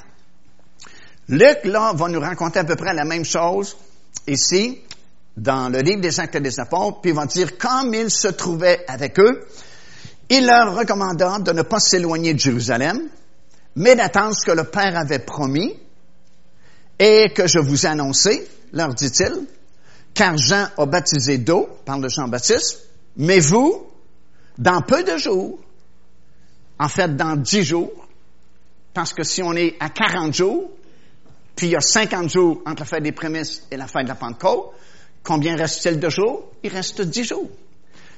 Luc, 1.29 1.59
là, 1.65 1.93
va 1.93 2.07
nous 2.07 2.19
raconter 2.19 2.59
à 2.59 2.63
peu 2.63 2.75
près 2.75 2.93
la 2.93 3.05
même 3.05 3.25
chose 3.25 3.77
ici, 4.27 4.79
dans 5.37 5.69
le 5.69 5.79
livre 5.79 6.01
des 6.01 6.19
Actes 6.19 6.37
des 6.37 6.59
Apôtres, 6.59 7.01
puis 7.01 7.11
il 7.11 7.15
va 7.15 7.25
dire, 7.25 7.57
comme 7.57 7.93
il 7.93 8.09
se 8.09 8.29
trouvait 8.29 8.83
avec 8.87 9.19
eux, 9.19 9.45
il 10.29 10.45
leur 10.45 10.75
recommanda 10.75 11.39
de 11.39 11.51
ne 11.51 11.61
pas 11.61 11.79
s'éloigner 11.79 12.33
de 12.33 12.39
Jérusalem, 12.39 13.09
mais 13.75 13.95
d'attendre 13.95 14.35
ce 14.35 14.45
que 14.45 14.55
le 14.55 14.65
Père 14.65 14.97
avait 14.97 15.19
promis 15.19 15.77
et 16.99 17.31
que 17.33 17.47
je 17.47 17.59
vous 17.59 17.85
ai 17.85 17.89
annoncé, 17.89 18.47
leur 18.73 18.93
dit-il, 18.93 19.47
car 20.13 20.37
Jean 20.37 20.67
a 20.77 20.85
baptisé 20.85 21.37
d'eau, 21.37 21.67
parle 21.85 22.03
de 22.03 22.09
Jean-Baptiste, 22.09 22.79
mais 23.17 23.39
vous, 23.39 23.87
dans 24.57 24.81
peu 24.81 25.03
de 25.03 25.17
jours, 25.17 25.59
en 26.79 26.87
fait 26.87 27.15
dans 27.15 27.35
dix 27.35 27.63
jours, 27.63 28.07
parce 28.93 29.13
que 29.13 29.23
si 29.23 29.41
on 29.41 29.53
est 29.53 29.75
à 29.79 29.89
40 29.89 30.33
jours, 30.33 30.69
puis 31.55 31.67
il 31.67 31.71
y 31.71 31.75
a 31.75 31.81
50 31.81 32.29
jours 32.29 32.61
entre 32.65 32.81
la 32.81 32.85
fête 32.85 33.03
des 33.03 33.11
prémices 33.11 33.63
et 33.71 33.77
la 33.77 33.87
fête 33.87 34.03
de 34.03 34.09
la 34.09 34.15
Pentecôte, 34.15 34.71
combien 35.23 35.55
reste-t-il 35.55 35.99
de 35.99 36.09
jours? 36.09 36.51
Il 36.63 36.71
reste 36.71 37.01
dix 37.01 37.23
jours. 37.23 37.49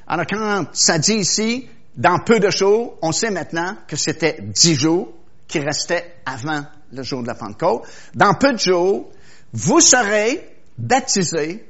Alors 0.08 0.26
quand 0.30 0.66
ça 0.74 0.98
dit 0.98 1.16
ici, 1.16 1.68
dans 1.96 2.20
peu 2.20 2.40
de 2.40 2.50
jours, 2.50 2.98
on 3.02 3.12
sait 3.12 3.32
maintenant 3.32 3.78
que 3.88 3.96
c'était 3.96 4.38
dix 4.42 4.76
jours 4.76 5.14
qui 5.54 5.60
restait 5.60 6.16
avant 6.26 6.66
le 6.92 7.04
jour 7.04 7.22
de 7.22 7.28
la 7.28 7.36
Pentecôte. 7.36 7.84
Dans 8.16 8.34
peu 8.34 8.54
de 8.54 8.58
jours, 8.58 9.12
vous 9.54 9.80
serez 9.82 10.50
baptisés 10.80 11.64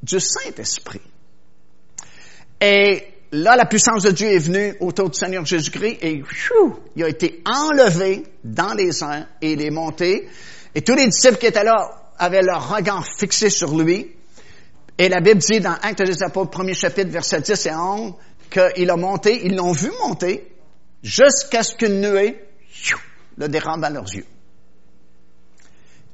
du 0.00 0.20
Saint-Esprit. 0.20 1.00
Et 2.60 3.02
là, 3.32 3.56
la 3.56 3.66
puissance 3.66 4.04
de 4.04 4.12
Dieu 4.12 4.28
est 4.28 4.38
venue 4.38 4.76
autour 4.78 5.10
du 5.10 5.18
Seigneur 5.18 5.44
Jésus-Christ 5.44 5.98
et 6.02 6.22
il 6.94 7.02
a 7.02 7.08
été 7.08 7.42
enlevé 7.44 8.22
dans 8.44 8.74
les 8.74 9.02
airs 9.02 9.26
et 9.42 9.54
il 9.54 9.60
est 9.60 9.70
monté. 9.70 10.28
Et 10.76 10.82
tous 10.82 10.94
les 10.94 11.08
disciples 11.08 11.38
qui 11.38 11.46
étaient 11.46 11.64
là 11.64 12.12
avaient 12.18 12.42
leur 12.42 12.76
regard 12.76 13.04
fixé 13.18 13.50
sur 13.50 13.76
lui. 13.76 14.12
Et 14.98 15.08
la 15.08 15.18
Bible 15.18 15.40
dit 15.40 15.58
dans 15.58 15.74
Actes 15.82 16.02
des 16.02 16.22
Apôtres, 16.22 16.52
premier 16.52 16.74
chapitre, 16.74 17.10
versets 17.10 17.40
10 17.40 17.66
et 17.66 17.74
11, 17.74 18.12
qu'il 18.52 18.88
a 18.88 18.96
monté, 18.96 19.44
ils 19.44 19.56
l'ont 19.56 19.72
vu 19.72 19.90
monter 20.06 20.46
jusqu'à 21.02 21.64
ce 21.64 21.74
qu'une 21.74 22.00
nuée 22.00 22.40
le 23.36 23.48
dérampe 23.48 23.84
à 23.84 23.90
leurs 23.90 24.12
yeux. 24.14 24.26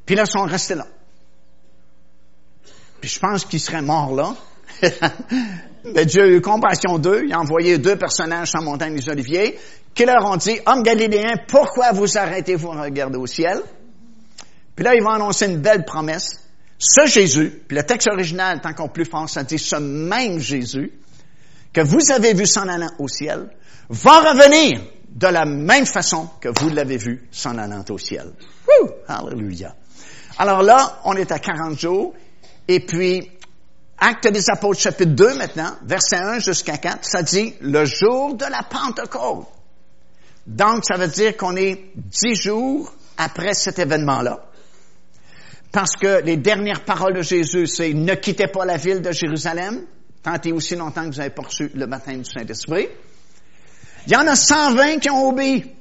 Puis 0.07 0.15
là, 0.15 0.25
ils 0.27 0.31
sont 0.31 0.43
restés 0.43 0.75
là. 0.75 0.87
Puis 3.01 3.11
je 3.11 3.19
pense 3.19 3.45
qu'ils 3.45 3.61
seraient 3.61 3.83
morts 3.83 4.15
là. 4.15 4.35
Mais 5.85 6.07
Dieu 6.07 6.23
a 6.23 6.27
eu 6.29 6.41
compassion 6.41 6.99
d'eux. 6.99 7.23
Il 7.27 7.33
a 7.33 7.41
envoyé 7.41 7.79
deux 7.79 7.97
personnages 7.97 8.51
sur 8.51 8.63
montagne 8.63 8.95
des 8.95 9.09
Oliviers 9.09 9.59
qui 9.95 10.05
leur 10.05 10.25
ont 10.25 10.37
dit, 10.37 10.59
Hommes 10.67 10.83
galiléens, 10.83 11.35
pourquoi 11.49 11.93
vous 11.93 12.17
arrêtez-vous 12.17 12.73
à 12.73 12.83
regarder 12.83 13.19
au 13.19 13.27
ciel? 13.27 13.61
Puis 14.75 14.85
là, 14.85 14.95
ils 14.95 15.03
vont 15.03 15.11
annoncer 15.11 15.47
une 15.47 15.61
belle 15.61 15.85
promesse. 15.85 16.41
Ce 16.79 17.07
Jésus, 17.07 17.63
puis 17.69 17.77
le 17.77 17.85
texte 17.85 18.09
original 18.09 18.61
est 18.63 18.67
encore 18.67 18.93
plus 18.93 19.05
fort, 19.05 19.29
ça 19.29 19.45
dit 19.45 19.59
ce 19.59 19.77
même 19.77 20.39
Jésus 20.39 20.93
que 21.73 21.81
vous 21.81 22.11
avez 22.11 22.35
vu 22.35 22.47
s'en 22.47 22.69
allant 22.69 22.91
au 22.99 23.09
ciel 23.09 23.49
va 23.89 24.33
revenir 24.33 24.81
de 25.15 25.27
la 25.27 25.45
même 25.45 25.87
façon 25.87 26.29
que 26.41 26.49
vous 26.61 26.71
l'avez 26.71 26.97
vu 26.97 27.29
s'en 27.31 27.59
allant 27.59 27.85
au 27.91 27.99
ciel. 27.99 28.33
Woo! 28.67 28.91
Alléluia. 29.07 29.75
Alors 30.39 30.63
là, 30.63 31.01
on 31.05 31.15
est 31.15 31.31
à 31.31 31.39
40 31.39 31.79
jours, 31.79 32.15
et 32.67 32.81
puis 32.81 33.31
Acte 33.99 34.29
des 34.33 34.51
Apôtres, 34.51 34.81
chapitre 34.81 35.13
2 35.13 35.35
maintenant, 35.35 35.77
verset 35.85 36.17
1 36.17 36.39
jusqu'à 36.39 36.79
4, 36.79 37.05
ça 37.05 37.23
dit 37.23 37.55
le 37.61 37.85
jour 37.85 38.35
de 38.35 38.45
la 38.45 38.63
Pentecôte. 38.63 39.47
Donc, 40.47 40.85
ça 40.85 40.97
veut 40.97 41.09
dire 41.09 41.37
qu'on 41.37 41.55
est 41.55 41.93
dix 41.95 42.35
jours 42.35 42.93
après 43.17 43.55
cet 43.55 43.79
événement-là. 43.79 44.45
Parce 45.71 45.93
que 45.93 46.23
les 46.23 46.37
dernières 46.37 46.85
paroles 46.85 47.15
de 47.15 47.23
Jésus, 47.23 47.67
c'est 47.67 47.95
ne 47.95 48.15
quittez 48.15 48.49
pas 48.49 48.65
la 48.65 48.77
ville 48.77 49.01
de 49.01 49.13
Jérusalem, 49.13 49.85
tant 50.23 50.41
et 50.45 50.53
aussi 50.53 50.75
longtemps 50.75 51.09
que 51.09 51.15
vous 51.15 51.21
avez 51.21 51.31
poursu 51.31 51.71
le 51.75 51.87
baptême 51.87 52.23
du 52.23 52.31
Saint-Esprit. 52.31 52.89
Il 54.07 54.13
y 54.13 54.17
en 54.17 54.27
a 54.27 54.37
120 54.37 54.99
qui 54.99 55.11
ont 55.11 55.29
obéi. 55.29 55.73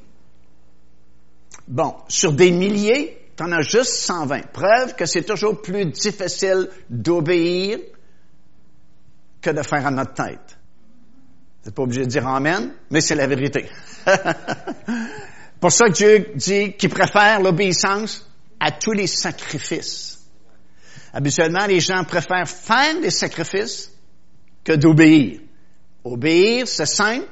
Bon, 1.68 1.96
sur 2.08 2.34
des 2.34 2.52
milliers, 2.52 3.18
tu 3.36 3.44
en 3.44 3.52
as 3.52 3.62
juste 3.62 3.94
120. 3.94 4.52
Preuve 4.52 4.96
que 4.96 5.06
c'est 5.06 5.24
toujours 5.24 5.62
plus 5.62 5.86
difficile 5.86 6.70
d'obéir 6.90 7.80
que 9.42 9.50
de 9.50 9.64
faire 9.64 9.88
à 9.88 9.92
notre 9.92 10.14
tête. 10.14 10.58
N'êtes 11.66 11.76
pas 11.76 11.84
obligé 11.84 12.02
de 12.02 12.10
dire 12.10 12.28
Amen, 12.28 12.74
mais 12.90 13.02
c'est 13.02 13.16
la 13.16 13.28
vérité. 13.28 13.70
Pour 15.60 15.72
ça 15.72 15.86
que 15.88 15.94
Dieu 15.94 16.32
dit 16.36 16.74
qu'il 16.74 16.90
préfère 16.90 17.40
l'obéissance 17.40 18.28
à 18.60 18.72
tous 18.72 18.94
les 18.94 19.08
sacrifices. 19.08 20.20
Habituellement, 21.14 21.66
les 21.66 21.80
gens 21.80 22.04
préfèrent 22.04 22.48
faire 22.48 23.00
des 23.00 23.12
sacrifices 23.12 23.92
que 24.64 24.74
d'obéir. 24.74 25.40
Obéir, 26.04 26.68
c'est 26.68 26.86
simple, 26.86 27.28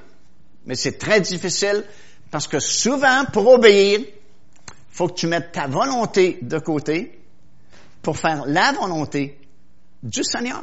mais 0.69 0.75
c'est 0.75 0.99
très 0.99 1.19
difficile 1.19 1.84
parce 2.29 2.47
que 2.47 2.60
souvent, 2.60 3.25
pour 3.34 3.47
obéir, 3.47 4.01
faut 4.91 5.08
que 5.08 5.15
tu 5.15 5.25
mettes 5.25 5.51
ta 5.51 5.65
volonté 5.65 6.38
de 6.43 6.60
côté 6.60 7.19
pour 8.03 8.15
faire 8.15 8.43
la 8.45 8.71
volonté 8.73 9.39
du 10.03 10.23
Seigneur. 10.23 10.62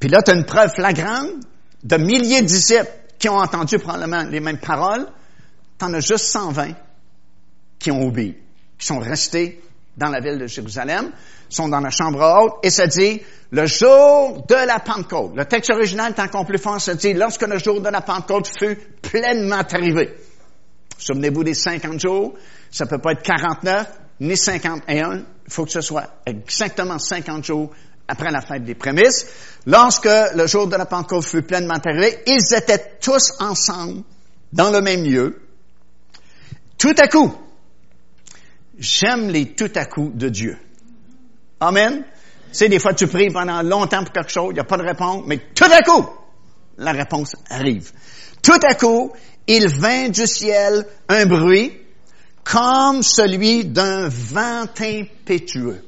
Puis 0.00 0.08
là, 0.08 0.22
tu 0.22 0.30
as 0.30 0.34
une 0.34 0.46
preuve 0.46 0.72
flagrante 0.74 1.32
de 1.84 1.96
milliers 1.98 2.40
de 2.40 2.46
disciples 2.46 2.88
qui 3.18 3.28
ont 3.28 3.36
entendu 3.36 3.78
probablement 3.78 4.22
les 4.22 4.40
mêmes 4.40 4.58
paroles. 4.58 5.06
Tu 5.78 5.84
en 5.84 5.92
as 5.92 6.00
juste 6.00 6.24
120 6.24 6.72
qui 7.78 7.90
ont 7.90 8.06
obéi, 8.06 8.38
qui 8.78 8.86
sont 8.86 9.00
restés 9.00 9.62
dans 9.98 10.08
la 10.08 10.20
ville 10.20 10.38
de 10.38 10.46
Jérusalem, 10.46 11.12
sont 11.52 11.68
dans 11.68 11.80
la 11.80 11.90
chambre 11.90 12.20
haute, 12.20 12.54
et 12.62 12.70
ça 12.70 12.86
dit, 12.86 13.20
le 13.50 13.66
jour 13.66 14.44
de 14.48 14.66
la 14.66 14.80
Pentecôte. 14.80 15.32
Le 15.36 15.44
texte 15.44 15.70
original 15.70 16.14
est 16.16 16.20
encore 16.20 16.46
plus 16.46 16.58
fort, 16.58 16.80
ça 16.80 16.94
dit, 16.94 17.12
lorsque 17.12 17.46
le 17.46 17.58
jour 17.58 17.80
de 17.80 17.88
la 17.88 18.00
Pentecôte 18.00 18.50
fut 18.58 18.76
pleinement 19.02 19.62
arrivé. 19.70 20.16
Souvenez-vous 20.98 21.44
des 21.44 21.54
50 21.54 22.00
jours, 22.00 22.34
ça 22.70 22.86
peut 22.86 22.98
pas 22.98 23.12
être 23.12 23.22
49, 23.22 23.86
ni 24.20 24.36
51, 24.36 25.16
il 25.16 25.24
faut 25.48 25.64
que 25.64 25.72
ce 25.72 25.80
soit 25.80 26.06
exactement 26.24 26.98
50 26.98 27.44
jours 27.44 27.70
après 28.08 28.30
la 28.30 28.40
fête 28.40 28.64
des 28.64 28.74
prémices, 28.74 29.26
lorsque 29.66 30.08
le 30.34 30.46
jour 30.46 30.66
de 30.66 30.76
la 30.76 30.86
Pentecôte 30.86 31.24
fut 31.24 31.42
pleinement 31.42 31.78
arrivé, 31.84 32.18
ils 32.26 32.54
étaient 32.56 32.96
tous 33.00 33.32
ensemble 33.40 34.02
dans 34.52 34.70
le 34.70 34.80
même 34.80 35.04
lieu. 35.04 35.40
Tout 36.78 36.94
à 37.02 37.08
coup, 37.08 37.34
j'aime 38.78 39.28
les 39.28 39.54
tout 39.54 39.70
à 39.74 39.84
coup 39.86 40.10
de 40.14 40.28
Dieu. 40.28 40.58
Amen. 41.62 42.02
Tu 42.02 42.58
sais, 42.58 42.68
des 42.68 42.80
fois, 42.80 42.92
tu 42.92 43.06
pries 43.06 43.30
pendant 43.30 43.62
longtemps 43.62 44.02
pour 44.02 44.12
quelque 44.12 44.30
chose, 44.30 44.48
il 44.50 44.54
n'y 44.54 44.60
a 44.60 44.64
pas 44.64 44.76
de 44.76 44.82
réponse, 44.82 45.22
mais 45.26 45.38
tout 45.54 45.64
à 45.64 45.80
coup, 45.82 46.06
la 46.76 46.90
réponse 46.90 47.36
arrive. 47.48 47.92
Tout 48.42 48.58
à 48.68 48.74
coup, 48.74 49.12
il 49.46 49.68
vint 49.68 50.08
du 50.08 50.26
ciel 50.26 50.84
un 51.08 51.24
bruit 51.24 51.72
comme 52.42 53.04
celui 53.04 53.64
d'un 53.64 54.08
vent 54.08 54.64
impétueux. 54.80 55.84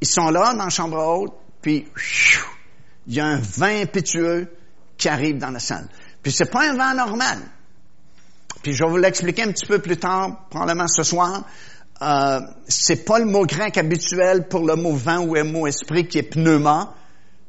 Ils 0.00 0.08
sont 0.08 0.30
là 0.30 0.54
dans 0.54 0.64
la 0.64 0.70
chambre 0.70 0.98
haute, 0.98 1.34
puis 1.62 1.86
il 3.06 3.14
y 3.14 3.20
a 3.20 3.26
un 3.26 3.38
vent 3.38 3.82
impétueux 3.82 4.48
qui 4.98 5.08
arrive 5.08 5.38
dans 5.38 5.50
la 5.50 5.60
salle. 5.60 5.88
Puis 6.20 6.32
c'est 6.32 6.50
pas 6.50 6.68
un 6.68 6.76
vent 6.76 6.94
normal. 6.94 7.38
Puis 8.62 8.74
je 8.74 8.82
vais 8.82 8.90
vous 8.90 8.96
l'expliquer 8.96 9.44
un 9.44 9.52
petit 9.52 9.66
peu 9.66 9.78
plus 9.78 9.96
tard, 9.96 10.48
probablement 10.50 10.88
ce 10.88 11.04
soir. 11.04 11.44
Euh, 12.02 12.40
c'est 12.66 13.04
pas 13.04 13.18
le 13.18 13.26
mot 13.26 13.44
grec 13.44 13.76
habituel 13.76 14.48
pour 14.48 14.64
le 14.64 14.74
mot 14.74 14.94
vent 14.94 15.18
ou 15.18 15.34
le 15.34 15.44
mot 15.44 15.66
esprit 15.66 16.08
qui 16.08 16.18
est 16.18 16.22
pneuma, 16.22 16.94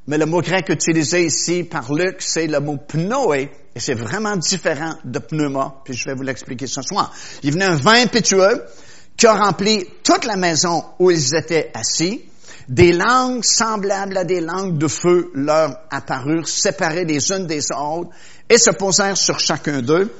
mais 0.08 0.18
le 0.18 0.26
mot 0.26 0.42
grec 0.42 0.68
utilisé 0.68 1.26
ici 1.26 1.64
par 1.64 1.94
Luc, 1.94 2.18
c'est 2.20 2.48
le 2.48 2.60
mot 2.60 2.76
pnoé, 2.76 3.50
et 3.74 3.80
c'est 3.80 3.94
vraiment 3.94 4.36
différent 4.36 4.96
de 5.06 5.20
pneuma, 5.20 5.76
puis 5.86 5.94
je 5.94 6.04
vais 6.10 6.16
vous 6.16 6.24
l'expliquer 6.24 6.68
ce 6.68 6.82
soir. 6.82 7.14
Il 7.44 7.54
venait 7.54 7.66
un 7.66 7.78
vent 7.78 7.92
impétueux 7.92 8.66
qui 9.16 9.26
a 9.26 9.36
rempli 9.36 9.86
toute 10.04 10.26
la 10.26 10.36
maison 10.36 10.84
où 11.00 11.12
ils 11.12 11.34
étaient 11.34 11.72
assis, 11.74 12.22
des 12.68 12.92
langues 12.92 13.46
semblables 13.46 14.18
à 14.18 14.26
des 14.26 14.42
langues 14.42 14.78
de 14.78 14.88
feu 14.88 15.32
leur 15.34 15.78
apparurent, 15.90 16.48
séparées 16.48 17.06
les 17.06 17.32
unes 17.32 17.48
des 17.48 17.66
autres, 17.72 18.10
et 18.50 18.58
se 18.58 18.72
posèrent 18.72 19.18
sur 19.18 19.40
chacun 19.40 19.82
d'eux. 19.82 20.12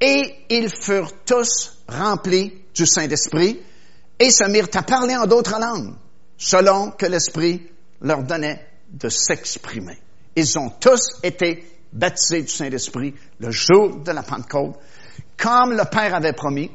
Et 0.00 0.34
ils 0.50 0.68
furent 0.68 1.12
tous 1.24 1.78
remplis 1.88 2.61
du 2.74 2.86
Saint-Esprit, 2.86 3.60
et 4.18 4.30
se 4.30 4.44
mirent 4.48 4.68
à 4.74 4.82
parler 4.82 5.16
en 5.16 5.26
d'autres 5.26 5.58
langues, 5.58 5.94
selon 6.36 6.90
que 6.92 7.06
l'Esprit 7.06 7.68
leur 8.00 8.22
donnait 8.22 8.66
de 8.90 9.08
s'exprimer. 9.08 9.98
Ils 10.36 10.58
ont 10.58 10.70
tous 10.70 11.18
été 11.22 11.64
baptisés 11.92 12.42
du 12.42 12.48
Saint-Esprit 12.48 13.14
le 13.38 13.50
jour 13.50 13.96
de 13.96 14.12
la 14.12 14.22
Pentecôte, 14.22 14.76
comme 15.36 15.72
le 15.72 15.84
Père 15.84 16.14
avait 16.14 16.32
promis, 16.32 16.70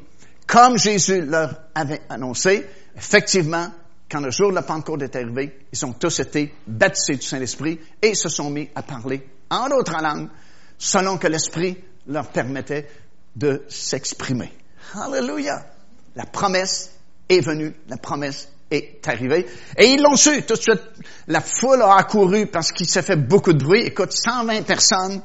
comme 0.45 0.77
Jésus 0.77 1.21
leur 1.21 1.53
avait 1.73 2.01
annoncé. 2.09 2.65
Effectivement, 2.95 3.71
quand 4.09 4.21
le 4.21 4.31
jour 4.31 4.49
de 4.49 4.55
la 4.55 4.61
Pentecôte 4.61 5.01
est 5.01 5.15
arrivé, 5.15 5.65
ils 5.71 5.85
ont 5.85 5.93
tous 5.93 6.19
été 6.19 6.53
baptisés 6.65 7.17
du 7.17 7.25
Saint-Esprit 7.25 7.79
et 8.01 8.15
se 8.15 8.29
sont 8.29 8.49
mis 8.49 8.69
à 8.75 8.83
parler 8.83 9.27
en 9.49 9.69
d'autres 9.69 10.01
langues 10.01 10.29
selon 10.77 11.17
que 11.17 11.27
l'Esprit 11.27 11.77
leur 12.07 12.27
permettait 12.29 12.87
de 13.35 13.63
s'exprimer. 13.67 14.51
Alléluia! 14.93 15.76
La 16.17 16.25
promesse 16.25 16.89
est 17.29 17.41
venue, 17.41 17.75
la 17.87 17.97
promesse 17.97 18.49
est 18.71 19.07
arrivée. 19.07 19.45
Et 19.77 19.85
ils 19.85 20.01
l'ont 20.01 20.15
su 20.15 20.41
tout 20.41 20.55
de 20.55 20.59
suite. 20.59 20.81
La 21.27 21.41
foule 21.41 21.83
a 21.83 21.95
accouru 21.95 22.47
parce 22.47 22.71
qu'il 22.71 22.89
s'est 22.89 23.03
fait 23.03 23.15
beaucoup 23.15 23.53
de 23.53 23.63
bruit. 23.63 23.83
Écoute, 23.83 24.11
120 24.11 24.63
personnes 24.63 25.21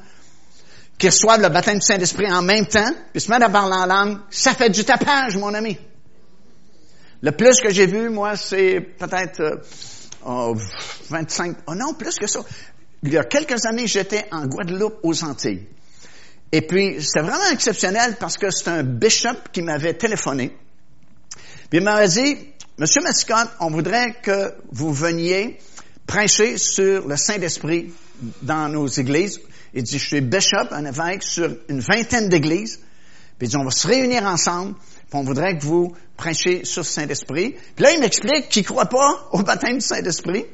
qui 0.98 1.06
reçoivent 1.06 1.40
le 1.40 1.48
baptême 1.48 1.78
du 1.78 1.86
Saint-Esprit 1.86 2.30
en 2.30 2.42
même 2.42 2.66
temps, 2.66 2.92
puis 3.10 3.22
se 3.22 3.30
mettent 3.30 3.42
à 3.42 3.48
parler 3.48 3.74
en 3.74 3.86
langue, 3.86 4.18
ça 4.28 4.52
fait 4.52 4.68
du 4.68 4.84
tapage, 4.84 5.34
mon 5.38 5.54
ami. 5.54 5.78
Le 7.22 7.32
plus 7.32 7.58
que 7.62 7.70
j'ai 7.70 7.86
vu, 7.86 8.10
moi, 8.10 8.36
c'est 8.36 8.80
peut-être 8.98 9.62
25, 11.08 11.56
oh 11.68 11.74
non, 11.74 11.94
plus 11.94 12.16
que 12.16 12.26
ça. 12.26 12.40
Il 13.02 13.14
y 13.14 13.16
a 13.16 13.24
quelques 13.24 13.64
années, 13.64 13.86
j'étais 13.86 14.26
en 14.30 14.44
Guadeloupe 14.46 14.98
aux 15.02 15.24
Antilles. 15.24 15.66
Et 16.52 16.60
puis, 16.60 17.02
c'était 17.02 17.22
vraiment 17.26 17.50
exceptionnel 17.50 18.16
parce 18.20 18.36
que 18.36 18.50
c'est 18.50 18.68
un 18.68 18.82
bishop 18.82 19.48
qui 19.50 19.62
m'avait 19.62 19.94
téléphoné. 19.94 20.54
Puis 21.72 21.78
il 21.78 21.84
m'avait 21.84 22.06
dit, 22.06 22.36
Monsieur 22.76 23.00
Mascotte, 23.00 23.48
on 23.58 23.70
voudrait 23.70 24.12
que 24.20 24.52
vous 24.70 24.92
veniez 24.92 25.58
prêcher 26.06 26.58
sur 26.58 27.08
le 27.08 27.16
Saint-Esprit 27.16 27.94
dans 28.42 28.68
nos 28.68 28.86
églises. 28.88 29.40
Il 29.72 29.82
dit, 29.82 29.98
je 29.98 30.06
suis 30.06 30.20
bishop, 30.20 30.68
un 30.72 30.84
évêque, 30.84 31.22
sur 31.22 31.48
une 31.70 31.80
vingtaine 31.80 32.28
d'églises. 32.28 32.76
Puis 33.38 33.46
il 33.46 33.48
dit, 33.48 33.56
on 33.56 33.64
va 33.64 33.70
se 33.70 33.86
réunir 33.86 34.24
ensemble 34.24 34.74
on 35.14 35.22
voudrait 35.22 35.56
que 35.56 35.64
vous 35.64 35.94
prêchiez 36.18 36.66
sur 36.66 36.82
le 36.82 36.86
Saint-Esprit. 36.86 37.56
Puis 37.74 37.82
là, 37.82 37.92
il 37.92 38.00
m'explique 38.00 38.50
qu'il 38.50 38.62
ne 38.64 38.66
croit 38.66 38.86
pas 38.86 39.28
au 39.32 39.42
baptême 39.42 39.78
du 39.78 39.80
Saint-Esprit. 39.80 40.44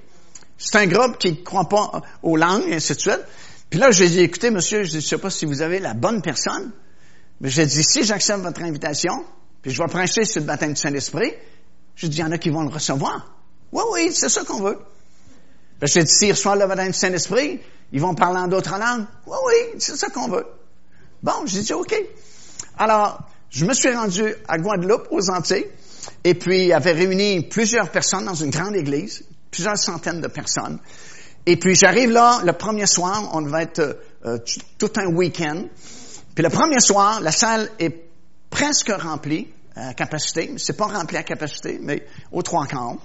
C'est 0.56 0.76
un 0.76 0.86
groupe 0.86 1.18
qui 1.18 1.32
ne 1.32 1.36
croit 1.36 1.68
pas 1.68 2.00
aux 2.22 2.36
langues, 2.36 2.62
et 2.68 2.76
ainsi 2.76 2.94
de 2.94 3.00
suite. 3.00 3.24
Puis 3.70 3.80
là, 3.80 3.90
j'ai 3.90 4.08
dit, 4.08 4.20
écoutez, 4.20 4.50
monsieur, 4.50 4.84
je 4.84 4.96
ne 4.96 5.00
sais 5.00 5.18
pas 5.18 5.30
si 5.30 5.46
vous 5.46 5.62
avez 5.62 5.80
la 5.80 5.94
bonne 5.94 6.22
personne, 6.22 6.70
mais 7.40 7.50
j'ai 7.50 7.66
dit, 7.66 7.82
si 7.82 8.04
j'accepte 8.04 8.40
votre 8.40 8.62
invitation, 8.62 9.24
je 9.70 9.82
vais 9.82 9.88
prêcher 9.88 10.24
sur 10.24 10.40
le 10.40 10.46
baptême 10.46 10.72
du 10.72 10.80
Saint-Esprit, 10.80 11.34
j'ai 11.96 12.08
dit, 12.08 12.18
il 12.18 12.20
y 12.20 12.24
en 12.24 12.32
a 12.32 12.38
qui 12.38 12.50
vont 12.50 12.62
le 12.62 12.68
recevoir. 12.68 13.34
Oui, 13.72 13.82
oui, 13.92 14.10
c'est 14.12 14.28
ça 14.28 14.44
qu'on 14.44 14.60
veut. 14.60 14.78
Puis 15.80 15.90
j'ai 15.90 16.04
dit, 16.04 16.12
s'ils 16.12 16.30
reçoivent 16.32 16.58
le 16.58 16.66
baptême 16.66 16.92
du 16.92 16.98
Saint-Esprit, 16.98 17.60
ils 17.92 18.00
vont 18.00 18.14
parler 18.14 18.38
en 18.40 18.48
d'autres 18.48 18.78
langues. 18.78 19.06
Oui, 19.26 19.36
oui, 19.46 19.54
c'est 19.78 19.96
ça 19.96 20.08
qu'on 20.08 20.28
veut. 20.28 20.46
Bon, 21.22 21.46
j'ai 21.46 21.60
dit, 21.60 21.72
OK. 21.72 21.94
Alors, 22.76 23.20
je 23.50 23.64
me 23.64 23.74
suis 23.74 23.90
rendu 23.90 24.34
à 24.46 24.58
Guadeloupe, 24.58 25.08
aux 25.10 25.30
Antilles, 25.30 25.66
et 26.24 26.34
puis 26.34 26.72
avait 26.72 26.92
réuni 26.92 27.42
plusieurs 27.42 27.90
personnes 27.90 28.24
dans 28.24 28.34
une 28.34 28.50
grande 28.50 28.76
église, 28.76 29.24
plusieurs 29.50 29.78
centaines 29.78 30.20
de 30.20 30.28
personnes. 30.28 30.78
Et 31.46 31.56
puis 31.56 31.74
j'arrive 31.74 32.10
là, 32.10 32.42
le 32.44 32.52
premier 32.52 32.86
soir, 32.86 33.30
on 33.32 33.42
va 33.42 33.62
être 33.62 33.98
euh, 34.26 34.38
tout 34.78 34.92
un 34.96 35.06
week-end. 35.06 35.64
Puis 36.34 36.44
le 36.44 36.50
premier 36.50 36.80
soir, 36.80 37.20
la 37.20 37.32
salle 37.32 37.70
est 37.78 38.04
presque 38.50 38.90
remplie 38.90 39.48
à 39.78 39.94
capacité. 39.94 40.54
C'est 40.56 40.76
pas 40.76 40.86
rempli 40.86 41.16
à 41.16 41.22
capacité, 41.22 41.78
mais 41.80 42.04
aux 42.32 42.42
trois 42.42 42.66
quarts. 42.66 42.96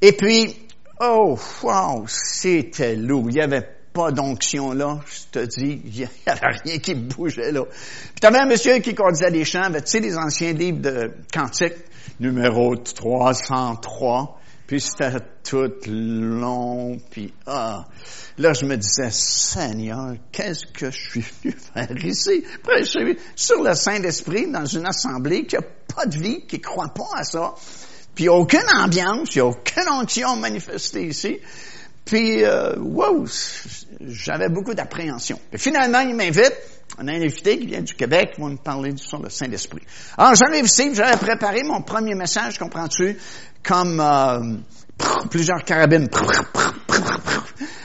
Et 0.00 0.12
puis, 0.12 0.56
oh, 1.00 1.38
wow, 1.62 2.04
c'était 2.06 2.96
lourd. 2.96 3.26
Il 3.28 3.36
y 3.36 3.40
avait 3.40 3.66
pas 3.92 4.12
d'onction 4.12 4.72
là, 4.72 5.00
je 5.06 5.40
te 5.40 5.44
dis, 5.44 5.82
il 5.84 5.98
y 6.00 6.08
avait 6.26 6.56
rien 6.64 6.78
qui 6.78 6.94
bougeait 6.94 7.50
là. 7.50 7.64
Puis 7.64 8.20
t'avais 8.20 8.38
un 8.38 8.46
monsieur 8.46 8.78
qui 8.78 8.94
conduisait 8.94 9.30
des 9.30 9.44
chants, 9.44 9.72
tu 9.72 9.80
sais, 9.86 10.00
des 10.00 10.16
anciens 10.16 10.52
livres 10.52 10.80
de 10.80 11.12
cantiques, 11.32 11.74
numéro 12.20 12.76
303. 12.76 14.38
Puis 14.68 14.82
c'était 14.82 15.18
tout 15.42 15.72
long, 15.86 16.98
puis 17.10 17.32
ah. 17.46 17.86
Là, 18.36 18.52
je 18.52 18.66
me 18.66 18.76
disais, 18.76 19.08
Seigneur, 19.10 20.14
qu'est-ce 20.30 20.66
que 20.66 20.90
je 20.90 21.08
suis 21.08 21.24
venu 21.42 21.54
faire 21.54 22.04
ici? 22.04 22.44
Prêcher 22.62 23.16
sur 23.34 23.62
le 23.62 23.72
Saint-Esprit 23.74 24.50
dans 24.50 24.66
une 24.66 24.86
assemblée 24.86 25.46
qui 25.46 25.56
a 25.56 25.62
pas 25.62 26.04
de 26.04 26.18
vie, 26.18 26.46
qui 26.46 26.60
croit 26.60 26.92
pas 26.92 27.08
à 27.16 27.24
ça. 27.24 27.54
Puis 28.14 28.28
aucune 28.28 28.68
ambiance, 28.76 29.34
il 29.34 29.38
n'y 29.38 29.40
a 29.40 29.46
aucune 29.46 29.88
onction 29.90 30.36
manifestée 30.36 31.06
ici. 31.06 31.38
Puis, 32.04 32.44
euh, 32.44 32.76
wow, 32.78 33.24
j'avais 34.00 34.48
beaucoup 34.48 34.74
d'appréhension. 34.74 35.40
finalement, 35.56 36.00
il 36.00 36.14
m'invite. 36.14 36.54
On 36.98 37.06
a 37.06 37.12
un 37.12 37.22
invité 37.22 37.58
qui 37.58 37.66
vient 37.66 37.82
du 37.82 37.94
Québec, 37.94 38.32
qui 38.34 38.40
va 38.40 38.48
nous 38.48 38.56
parler 38.56 38.92
du 38.92 39.02
son 39.02 39.20
le 39.20 39.28
Saint-Esprit. 39.28 39.82
Alors, 40.16 40.34
j'arrive 40.34 40.64
ici, 40.64 40.94
j'avais 40.94 41.16
préparé 41.16 41.62
mon 41.62 41.82
premier 41.82 42.14
message, 42.14 42.58
comprends-tu, 42.58 43.16
comme 43.62 44.00
euh, 44.00 44.56
plusieurs 45.30 45.64
carabines. 45.64 46.08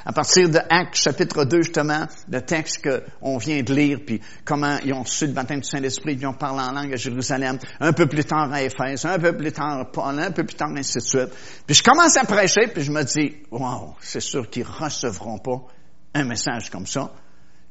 À 0.06 0.12
partir 0.12 0.50
de 0.50 0.60
Actes 0.70 0.96
chapitre 0.96 1.46
2, 1.46 1.62
justement, 1.62 2.08
le 2.30 2.42
texte 2.42 2.86
qu'on 2.88 3.38
vient 3.38 3.62
de 3.62 3.74
lire, 3.74 4.00
puis 4.06 4.22
comment 4.44 4.78
ils 4.84 4.94
ont 4.94 5.04
reçu 5.04 5.28
le 5.28 5.34
baptême 5.34 5.62
du 5.62 5.68
Saint-Esprit, 5.68 6.16
puis 6.16 6.24
ils 6.24 6.28
ont 6.28 6.34
parlé 6.34 6.62
en 6.62 6.72
langue 6.72 6.94
à 6.94 6.98
Jérusalem, 6.98 7.58
un 7.80 7.94
peu 7.94 8.06
plus 8.08 8.26
tard 8.26 8.52
à 8.52 8.64
Éphèse, 8.64 9.06
un 9.06 9.20
peu 9.20 9.36
plus 9.36 9.52
tard 9.52 9.80
à 9.80 9.86
Paul, 9.86 10.20
un 10.20 10.32
peu 10.32 10.44
plus 10.44 10.56
tard, 10.56 10.70
ainsi 10.76 10.98
de 10.98 11.04
suite. 11.04 11.30
Puis 11.66 11.76
je 11.76 11.84
commence 11.84 12.18
à 12.18 12.26
prêcher, 12.26 12.68
puis 12.68 12.84
je 12.84 12.92
me 12.92 13.04
dis, 13.04 13.38
wow, 13.52 13.96
c'est 14.02 14.22
sûr 14.22 14.50
qu'ils 14.50 14.66
recevront 14.66 15.38
pas 15.38 15.68
un 16.14 16.24
message 16.26 16.70
comme 16.70 16.88
ça. 16.88 17.12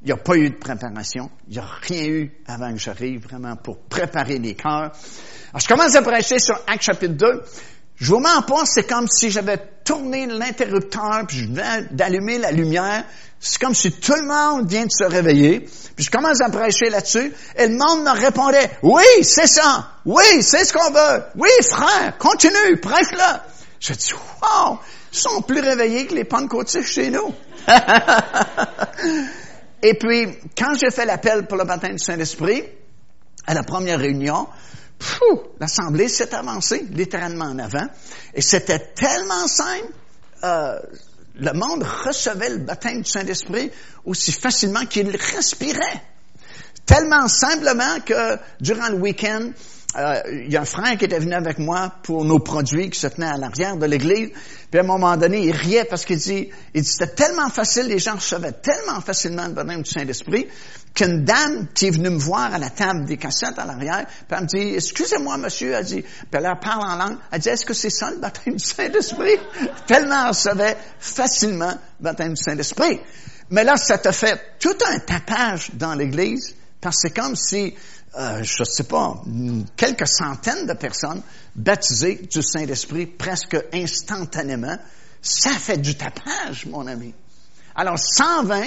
Il 0.03 0.07
n'y 0.07 0.12
a 0.12 0.16
pas 0.16 0.36
eu 0.36 0.51
de 0.51 0.57
préparation. 0.57 1.30
Il 1.47 1.55
n'y 1.55 1.59
a 1.61 1.66
rien 1.82 2.05
eu 2.07 2.32
avant 2.47 2.72
que 2.72 2.78
j'arrive 2.78 3.22
vraiment 3.22 3.55
pour 3.57 3.78
préparer 3.82 4.38
les 4.38 4.55
cœurs. 4.55 4.93
Alors, 5.51 5.61
je 5.61 5.68
commence 5.68 5.95
à 5.95 6.03
prêcher 6.03 6.40
sur 6.40 6.57
Actes 6.66 6.82
chapitre 6.82 7.14
2. 7.14 7.43
Je 7.97 8.12
vous 8.12 8.18
mens 8.18 8.43
pas, 8.43 8.64
c'est 8.64 8.82
comme 8.82 9.07
si 9.07 9.30
j'avais 9.30 9.59
tourné 9.84 10.26
l'interrupteur, 10.26 11.24
puis 11.28 11.38
je 11.38 11.45
venais 11.47 11.86
d'allumer 11.93 12.38
la 12.38 12.51
lumière. 12.51 13.05
C'est 13.38 13.61
comme 13.61 13.76
si 13.76 13.93
tout 13.93 14.14
le 14.14 14.26
monde 14.26 14.68
vient 14.68 14.86
de 14.86 14.90
se 14.90 15.05
réveiller. 15.05 15.61
Puis 15.95 16.07
je 16.07 16.11
commence 16.11 16.40
à 16.40 16.49
prêcher 16.49 16.90
là-dessus, 16.90 17.32
et 17.57 17.68
le 17.68 17.76
monde 17.76 18.05
me 18.05 18.11
répondait, 18.11 18.70
oui, 18.82 19.05
c'est 19.22 19.47
ça. 19.47 19.90
Oui, 20.05 20.43
c'est 20.43 20.64
ce 20.64 20.72
qu'on 20.72 20.90
veut. 20.90 21.22
Oui, 21.36 21.51
frère, 21.68 22.18
continue, 22.18 22.80
prêche-le. 22.80 23.38
Je 23.78 23.93
dis, 23.93 24.12
wow, 24.14 24.80
sont 25.12 25.42
plus 25.42 25.60
réveillés 25.60 26.06
que 26.06 26.14
les 26.14 26.24
pentecôtistes 26.24 26.88
chez 26.88 27.10
nous. 27.10 27.34
et 29.82 29.94
puis, 29.94 30.38
quand 30.56 30.74
j'ai 30.74 30.90
fait 30.90 31.06
l'appel 31.06 31.46
pour 31.46 31.58
le 31.58 31.64
baptême 31.64 31.92
du 31.92 32.02
Saint-Esprit, 32.02 32.64
à 33.46 33.54
la 33.54 33.62
première 33.62 33.98
réunion, 33.98 34.48
l'Assemblée 35.60 36.08
s'est 36.08 36.34
avancée 36.34 36.86
littéralement 36.90 37.46
en 37.46 37.58
avant. 37.58 37.86
Et 38.34 38.42
c'était 38.42 38.78
tellement 38.78 39.46
simple. 39.46 39.92
Euh, 40.44 40.78
le 41.34 41.52
monde 41.52 41.82
recevait 41.82 42.50
le 42.50 42.58
baptême 42.58 43.02
du 43.02 43.10
Saint-Esprit 43.10 43.70
aussi 44.04 44.32
facilement 44.32 44.84
qu'il 44.86 45.14
respirait. 45.16 46.02
Tellement 46.84 47.28
simplement 47.28 48.00
que 48.04 48.38
durant 48.60 48.88
le 48.88 48.96
week-end, 48.96 49.50
il 49.95 50.51
y 50.51 50.57
a 50.57 50.62
un 50.62 50.66
frère 50.66 50.97
qui 50.97 51.05
était 51.05 51.18
venu 51.18 51.34
avec 51.34 51.59
moi 51.59 51.93
pour 52.03 52.24
nos 52.24 52.38
produits 52.38 52.88
qui 52.88 52.99
se 52.99 53.07
tenaient 53.07 53.26
à 53.26 53.36
l'arrière 53.36 53.76
de 53.76 53.86
l'église. 53.86 54.30
Puis 54.70 54.80
à 54.80 54.82
un 54.82 54.86
moment 54.86 55.16
donné, 55.16 55.45
il 55.45 55.53
riait 55.53 55.84
parce 55.84 56.05
qu'il 56.05 56.16
dit, 56.16 56.49
il 56.72 56.82
dit, 56.82 56.88
c'était 56.88 57.14
tellement 57.14 57.51
facile, 57.51 57.88
les 57.88 57.99
gens 57.99 58.14
recevaient 58.14 58.53
tellement 58.53 59.01
facilement 59.01 59.47
le 59.47 59.53
baptême 59.53 59.82
du 59.82 59.90
Saint-Esprit 59.90 60.49
qu'une 60.95 61.24
dame 61.24 61.68
qui 61.74 61.86
est 61.86 61.90
venue 61.90 62.11
me 62.11 62.18
voir 62.18 62.55
à 62.55 62.59
la 62.59 62.70
table 62.70 63.05
des 63.07 63.16
cassettes 63.16 63.59
à 63.59 63.64
l'arrière, 63.64 64.07
puis 64.07 64.26
elle 64.30 64.43
me 64.43 64.47
dit, 64.47 64.74
excusez-moi, 64.74 65.38
monsieur, 65.38 65.72
elle 65.72 65.84
dit, 65.84 66.03
puis 66.03 66.26
elle 66.32 66.59
parle 66.61 66.82
en 66.84 66.97
langue, 66.97 67.18
elle 67.30 67.40
dit, 67.40 67.49
est-ce 67.49 67.64
que 67.64 67.74
c'est 67.74 67.90
ça 67.90 68.11
le 68.11 68.18
baptême 68.18 68.57
du 68.57 68.64
Saint-Esprit? 68.64 69.38
tellement 69.86 70.22
elle 70.22 70.28
recevait 70.28 70.76
facilement 70.99 71.72
le 72.01 72.05
baptême 72.05 72.34
du 72.34 72.43
Saint-Esprit. 72.43 73.01
Mais 73.51 73.64
là, 73.64 73.76
ça 73.76 73.99
te 73.99 74.12
fait 74.12 74.40
tout 74.59 74.76
un 74.86 74.99
tapage 74.99 75.70
dans 75.74 75.95
l'église, 75.95 76.55
parce 76.80 76.97
que 76.97 77.09
c'est 77.09 77.14
comme 77.14 77.36
si 77.36 77.74
euh, 78.18 78.42
je 78.42 78.62
ne 78.62 78.64
sais 78.64 78.84
pas, 78.84 79.22
quelques 79.76 80.06
centaines 80.06 80.66
de 80.66 80.74
personnes 80.74 81.22
baptisées 81.54 82.28
du 82.30 82.42
Saint-Esprit 82.42 83.06
presque 83.06 83.56
instantanément. 83.72 84.76
Ça 85.22 85.50
fait 85.50 85.78
du 85.78 85.96
tapage, 85.96 86.66
mon 86.66 86.86
ami. 86.86 87.14
Alors, 87.74 87.98
120 87.98 88.66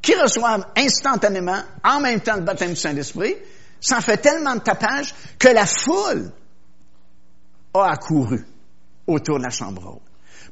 qui 0.00 0.14
reçoivent 0.14 0.66
instantanément, 0.76 1.60
en 1.84 2.00
même 2.00 2.20
temps, 2.20 2.36
le 2.36 2.42
baptême 2.42 2.70
du 2.70 2.76
Saint-Esprit, 2.76 3.36
ça 3.80 4.00
fait 4.00 4.18
tellement 4.18 4.54
de 4.54 4.60
tapage 4.60 5.14
que 5.38 5.48
la 5.48 5.66
foule 5.66 6.30
a 7.74 7.90
accouru 7.90 8.46
autour 9.08 9.38
de 9.38 9.44
la 9.44 9.50
chambre 9.50 9.94
haute. 9.94 10.02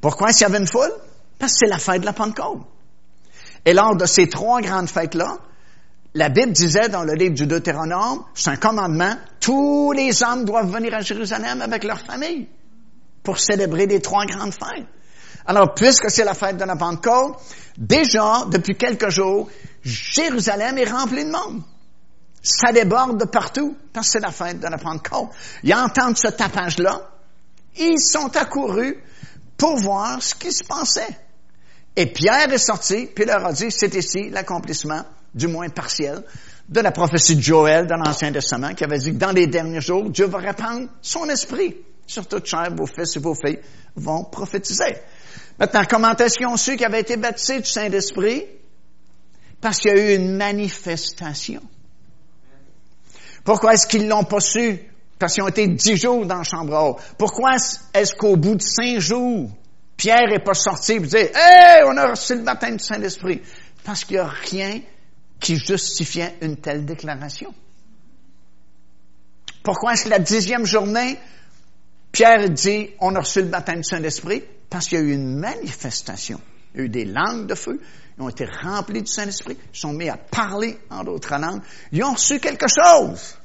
Pourquoi? 0.01 0.33
S'il 0.33 0.43
y 0.43 0.45
avait 0.47 0.59
une 0.59 0.67
foule? 0.67 0.93
Parce 1.39 1.53
que 1.53 1.59
c'est 1.61 1.67
la 1.67 1.79
fête 1.79 2.01
de 2.01 2.07
la 2.07 2.13
Pentecôte. 2.13 2.63
Et 3.65 3.73
lors 3.73 3.95
de 3.95 4.07
ces 4.07 4.29
trois 4.29 4.61
grandes 4.61 4.89
fêtes-là, 4.89 5.39
la 6.15 6.29
Bible 6.29 6.53
disait 6.53 6.89
dans 6.89 7.05
le 7.05 7.15
livre 7.15 7.35
du 7.35 7.47
Deutéronome, 7.47 8.25
c'est 8.35 8.51
un 8.51 8.57
commandement, 8.57 9.15
tous 9.39 9.93
les 9.93 10.23
hommes 10.23 10.45
doivent 10.45 10.71
venir 10.71 10.95
à 10.95 11.01
Jérusalem 11.01 11.63
avec 11.63 11.85
leur 11.85 12.01
famille 12.01 12.49
pour 13.23 13.39
célébrer 13.39 13.87
les 13.87 14.01
trois 14.01 14.27
grandes 14.27 14.53
fêtes. 14.53 14.87
Alors, 15.47 15.75
puisque 15.75 16.11
c'est 16.11 16.25
la 16.25 16.35
fête 16.35 16.57
de 16.57 16.65
la 16.65 16.77
Pentecôte, 16.77 17.37
déjà, 17.79 18.45
depuis 18.51 18.77
quelques 18.77 19.11
jours, 19.11 19.49
Jérusalem 19.83 20.79
est 20.79 20.91
remplie 20.91 21.25
de 21.25 21.31
monde. 21.31 21.63
Ça 22.43 22.73
déborde 22.73 23.19
de 23.19 23.25
partout, 23.25 23.77
parce 23.93 24.07
que 24.09 24.13
c'est 24.13 24.21
la 24.21 24.33
fête 24.33 24.61
de 24.61 24.67
la 24.67 24.79
Pentecôte. 24.79 25.31
Ils 25.63 25.75
entendent 25.75 26.17
ce 26.17 26.29
tapage-là, 26.29 27.09
ils 27.79 28.01
sont 28.01 28.37
accourus 28.37 28.99
pour 29.57 29.77
voir 29.77 30.23
ce 30.23 30.35
qui 30.35 30.53
se 30.53 30.65
passait. 30.65 31.19
Et 31.95 32.07
Pierre 32.07 32.53
est 32.53 32.59
sorti, 32.59 33.07
puis 33.07 33.25
leur 33.25 33.45
a 33.45 33.53
dit, 33.53 33.71
c'est 33.71 33.95
ici 33.95 34.31
l'accomplissement 34.31 35.05
du 35.35 35.47
moins 35.47 35.69
partiel, 35.69 36.23
de 36.69 36.81
la 36.81 36.93
prophétie 36.93 37.37
de 37.37 37.41
Joël 37.41 37.87
dans 37.87 37.97
l'Ancien 37.97 38.33
Testament 38.33 38.75
qui 38.75 38.85
avait 38.85 38.99
dit 38.99 39.13
que 39.13 39.19
dans 39.19 39.33
les 39.33 39.47
derniers 39.47 39.81
jours, 39.81 40.09
Dieu 40.11 40.27
va 40.27 40.39
répandre 40.39 40.89
son 41.03 41.29
esprit 41.29 41.77
sur 42.07 42.27
toute 42.27 42.47
chair, 42.47 42.75
vos 42.75 42.87
fils 42.87 43.17
et 43.17 43.21
vos 43.21 43.35
filles 43.35 43.61
vont 43.97 44.25
prophétiser. 44.25 44.97
Maintenant, 45.59 45.83
comment 45.89 46.17
est-ce 46.17 46.39
qu'ils 46.39 46.47
ont 46.47 46.57
su 46.57 46.77
qu'ils 46.77 46.87
avaient 46.87 47.01
été 47.01 47.17
baptisés 47.17 47.61
du 47.61 47.69
Saint-Esprit? 47.69 48.47
Parce 49.61 49.79
qu'il 49.79 49.91
y 49.91 49.95
a 49.95 50.13
eu 50.13 50.17
une 50.17 50.37
manifestation. 50.37 51.61
Pourquoi 53.45 53.75
est-ce 53.75 53.87
qu'ils 53.87 54.09
l'ont 54.09 54.25
pas 54.25 54.41
su? 54.41 54.79
Parce 55.19 55.35
qu'ils 55.35 55.43
ont 55.43 55.49
été 55.49 55.69
dix 55.69 55.97
jours 55.97 56.25
dans 56.25 56.39
la 56.39 56.45
chambre 56.45 56.75
haute. 56.75 57.03
Pourquoi 57.19 57.57
est-ce 57.93 58.15
qu'au 58.15 58.37
bout 58.37 58.55
de 58.55 58.63
cinq 58.63 59.01
jours, 59.01 59.51
Pierre 59.97 60.33
est 60.33 60.43
pas 60.43 60.55
sorti 60.55 60.93
et 60.93 61.01
dit, 61.01 61.17
Hey, 61.17 61.83
on 61.85 61.97
a 61.97 62.11
reçu 62.11 62.37
le 62.37 62.43
baptême 62.43 62.77
du 62.77 62.85
Saint-Esprit? 62.85 63.43
Parce 63.85 64.05
qu'il 64.05 64.17
n'y 64.17 64.23
a 64.23 64.29
rien 64.29 64.81
qui 65.41 65.57
justifiait 65.57 66.37
une 66.43 66.57
telle 66.57 66.85
déclaration. 66.85 67.55
Pourquoi 69.63 69.95
est-ce 69.95 70.05
que 70.05 70.11
la 70.11 70.19
dixième 70.19 70.65
journée, 70.65 71.19
Pierre 72.13 72.49
dit, 72.51 72.91
on 73.01 73.15
a 73.15 73.21
reçu 73.21 73.41
le 73.41 73.49
baptême 73.49 73.79
du 73.79 73.85
Saint-Esprit? 73.85 74.43
Parce 74.69 74.87
qu'il 74.87 74.99
y 74.99 75.01
a 75.03 75.05
eu 75.05 75.13
une 75.13 75.37
manifestation. 75.37 76.41
Il 76.75 76.79
y 76.79 76.83
a 76.83 76.87
eu 76.87 76.89
des 76.89 77.05
langues 77.05 77.47
de 77.47 77.55
feu. 77.55 77.81
Ils 78.17 78.23
ont 78.23 78.29
été 78.29 78.47
remplis 78.63 79.03
du 79.03 79.11
Saint-Esprit. 79.11 79.57
Ils 79.75 79.79
sont 79.79 79.93
mis 79.93 80.09
à 80.09 80.17
parler 80.17 80.79
en 80.91 81.03
d'autres 81.05 81.37
langues. 81.37 81.63
Ils 81.93 82.05
ont 82.05 82.13
reçu 82.13 82.39
quelque 82.39 82.67
chose. 82.69 83.37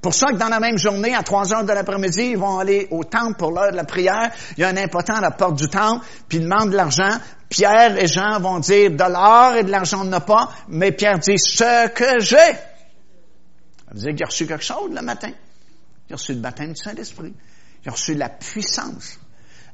Pour 0.00 0.14
ça 0.14 0.28
que 0.28 0.36
dans 0.36 0.48
la 0.48 0.60
même 0.60 0.78
journée, 0.78 1.14
à 1.14 1.22
3 1.22 1.52
heures 1.52 1.64
de 1.64 1.72
l'après-midi, 1.72 2.30
ils 2.30 2.38
vont 2.38 2.58
aller 2.58 2.88
au 2.90 3.04
temple 3.04 3.36
pour 3.36 3.50
l'heure 3.50 3.70
de 3.70 3.76
la 3.76 3.84
prière. 3.84 4.30
Il 4.56 4.60
y 4.60 4.64
a 4.64 4.68
un 4.68 4.76
impotent 4.76 5.16
à 5.16 5.20
la 5.20 5.30
porte 5.30 5.56
du 5.56 5.68
temple, 5.68 6.06
puis 6.26 6.38
il 6.38 6.44
demande 6.44 6.70
de 6.70 6.76
l'argent 6.76 7.18
Pierre 7.50 7.98
et 7.98 8.06
Jean 8.06 8.40
vont 8.40 8.60
dire, 8.60 8.92
de 8.92 9.12
l'or 9.12 9.56
et 9.56 9.64
de 9.64 9.70
l'argent 9.70 10.02
on 10.02 10.04
n'a 10.04 10.20
pas, 10.20 10.50
mais 10.68 10.92
Pierre 10.92 11.18
dit, 11.18 11.36
ce 11.36 11.88
que 11.88 12.20
j'ai. 12.20 12.36
Ça 12.36 13.92
veut 13.92 14.00
dire 14.00 14.14
qu'il 14.14 14.22
a 14.22 14.26
reçu 14.26 14.46
quelque 14.46 14.64
chose 14.64 14.90
le 14.94 15.02
matin. 15.02 15.32
Il 16.08 16.12
a 16.12 16.16
reçu 16.16 16.32
le 16.32 16.38
baptême 16.38 16.72
du 16.72 16.80
Saint-Esprit. 16.80 17.34
Il 17.84 17.88
a 17.88 17.92
reçu 17.92 18.14
la 18.14 18.28
puissance. 18.28 19.18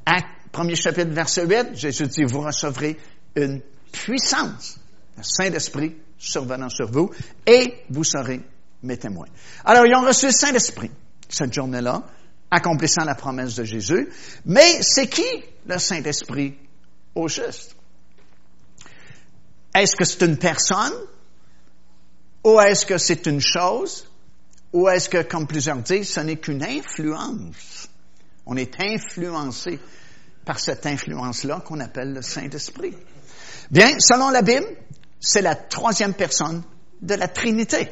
Acte, 0.06 0.26
premier 0.52 0.74
chapitre, 0.74 1.10
verset 1.10 1.46
8, 1.46 1.74
Jésus 1.74 2.06
dit, 2.06 2.24
vous 2.24 2.40
recevrez 2.40 2.96
une 3.36 3.60
puissance. 3.92 4.78
Le 5.18 5.22
Saint-Esprit 5.22 5.96
survenant 6.16 6.70
sur 6.70 6.90
vous 6.90 7.10
et 7.46 7.84
vous 7.90 8.04
serez 8.04 8.40
mes 8.82 8.96
témoins. 8.96 9.28
Alors, 9.66 9.84
ils 9.84 9.94
ont 9.94 10.06
reçu 10.06 10.26
le 10.26 10.32
Saint-Esprit 10.32 10.90
cette 11.28 11.52
journée-là, 11.52 12.04
accomplissant 12.50 13.04
la 13.04 13.14
promesse 13.14 13.54
de 13.56 13.64
Jésus. 13.64 14.08
Mais 14.46 14.80
c'est 14.80 15.08
qui 15.08 15.26
le 15.66 15.78
Saint-Esprit 15.78 16.56
au 17.16 17.28
juste? 17.28 17.74
Est-ce 19.74 19.96
que 19.96 20.04
c'est 20.04 20.22
une 20.24 20.36
personne? 20.36 20.92
Ou 22.44 22.60
est-ce 22.60 22.86
que 22.86 22.98
c'est 22.98 23.26
une 23.26 23.40
chose? 23.40 24.06
Ou 24.72 24.88
est-ce 24.88 25.08
que, 25.08 25.22
comme 25.22 25.46
plusieurs 25.46 25.78
disent, 25.78 26.10
ce 26.10 26.20
n'est 26.20 26.36
qu'une 26.36 26.62
influence? 26.62 27.88
On 28.46 28.56
est 28.56 28.80
influencé 28.80 29.80
par 30.44 30.60
cette 30.60 30.86
influence-là 30.86 31.62
qu'on 31.66 31.80
appelle 31.80 32.12
le 32.12 32.22
Saint-Esprit. 32.22 32.94
Bien, 33.70 33.98
selon 33.98 34.30
la 34.30 34.42
Bible, 34.42 34.66
c'est 35.18 35.42
la 35.42 35.56
troisième 35.56 36.14
personne 36.14 36.62
de 37.02 37.14
la 37.14 37.26
Trinité. 37.26 37.90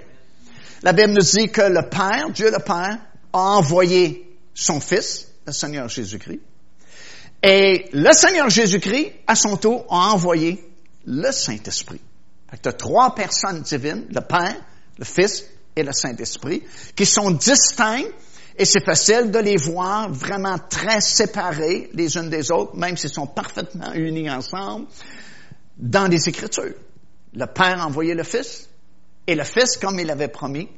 La 0.83 0.93
Bible 0.93 1.14
nous 1.14 1.25
dit 1.25 1.51
que 1.51 1.62
le 1.62 1.89
Père, 1.89 2.31
Dieu 2.31 2.51
le 2.51 2.61
Père, 2.61 2.99
a 3.33 3.39
envoyé 3.39 4.39
son 4.55 4.79
Fils, 4.81 5.29
le 5.47 5.53
Seigneur 5.53 5.89
Jésus-Christ. 5.89 6.41
Et 7.47 7.90
le 7.92 8.11
Seigneur 8.14 8.49
Jésus-Christ, 8.49 9.12
à 9.26 9.34
son 9.34 9.59
tour, 9.59 9.84
a 9.90 10.12
envoyé 10.12 10.66
le 11.05 11.30
Saint-Esprit. 11.30 12.01
Tu 12.62 12.68
as 12.68 12.72
trois 12.72 13.14
personnes 13.14 13.61
divines, 13.61 14.07
le 14.09 14.22
Père, 14.22 14.57
le 14.97 15.05
Fils 15.05 15.45
et 15.76 15.82
le 15.82 15.92
Saint-Esprit, 15.92 16.62
qui 16.97 17.05
sont 17.05 17.32
distincts 17.32 18.05
et 18.57 18.64
c'est 18.64 18.84
facile 18.84 19.30
de 19.30 19.38
les 19.40 19.57
voir 19.57 20.11
vraiment 20.11 20.57
très 20.59 21.03
séparés 21.03 21.90
les 21.92 22.16
unes 22.16 22.30
des 22.30 22.51
autres, 22.51 22.76
même 22.76 22.97
s'ils 22.97 23.11
sont 23.11 23.26
parfaitement 23.26 23.92
unis 23.92 24.30
ensemble 24.30 24.86
dans 25.76 26.07
les 26.07 26.26
Écritures. 26.28 26.74
Le 27.34 27.47
Père 27.47 27.82
a 27.82 27.86
envoyé 27.86 28.14
le 28.14 28.22
Fils, 28.22 28.70
et 29.26 29.34
le 29.34 29.45
Fils, 29.45 29.76
comme 29.76 29.99
il 29.99 30.11
avait 30.11 30.28
promis, 30.28 30.68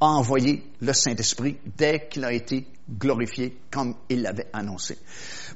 a 0.00 0.06
envoyé 0.06 0.64
le 0.80 0.92
Saint-Esprit 0.94 1.58
dès 1.76 2.08
qu'il 2.08 2.24
a 2.24 2.32
été 2.32 2.66
glorifié 2.90 3.56
comme 3.70 3.94
il 4.08 4.22
l'avait 4.22 4.48
annoncé. 4.52 4.98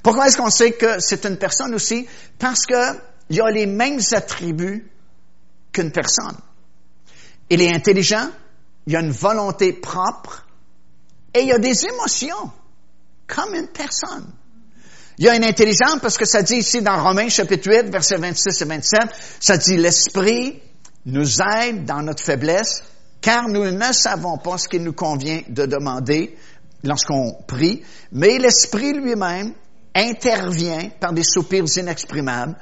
Pourquoi 0.07 0.28
est-ce 0.28 0.36
qu'on 0.36 0.50
sait 0.50 0.70
que 0.70 1.00
c'est 1.00 1.26
une 1.26 1.36
personne 1.36 1.74
aussi? 1.74 2.07
Parce 2.38 2.64
qu'il 2.64 3.40
a 3.40 3.50
les 3.50 3.66
mêmes 3.66 3.98
attributs 4.12 4.88
qu'une 5.72 5.90
personne. 5.90 6.36
Il 7.50 7.61
est 7.61 7.74
intelligent, 7.74 8.28
il 8.86 8.94
a 8.94 9.00
une 9.00 9.11
volonté 9.11 9.72
propre 9.72 10.46
et 11.34 11.40
il 11.40 11.50
a 11.50 11.59
des 11.59 11.86
émotions 11.86 12.52
comme 13.26 13.52
une 13.57 13.66
personne. 13.66 14.30
Il 15.18 15.24
y 15.24 15.28
a 15.28 15.34
une 15.34 15.42
intelligence 15.42 15.98
parce 16.00 16.16
que 16.16 16.24
ça 16.24 16.40
dit 16.40 16.59
ici 16.59 16.82
dans 16.82 17.02
Romains 17.02 17.28
chapitre 17.28 17.68
8, 17.68 17.90
versets 17.90 18.18
26 18.18 18.62
et 18.62 18.64
27, 18.64 19.00
ça 19.40 19.57
dit 19.57 19.76
l'esprit 19.76 20.62
nous 21.07 21.42
aide 21.42 21.84
dans 21.84 22.02
notre 22.02 22.22
faiblesse 22.22 22.84
car 23.20 23.48
nous 23.48 23.72
ne 23.72 23.92
savons 23.92 24.38
pas 24.38 24.57
ce 24.57 24.68
qu'il 24.68 24.84
nous 24.84 24.92
convient 24.92 25.42
de 25.48 25.66
demander 25.66 26.38
lorsqu'on 26.84 27.32
prie, 27.48 27.82
mais 28.12 28.38
l'esprit 28.38 28.92
lui-même 28.92 29.52
intervient 29.97 30.90
par 31.01 31.12
des 31.12 31.24
soupirs 31.24 31.64
inexprimables 31.76 32.57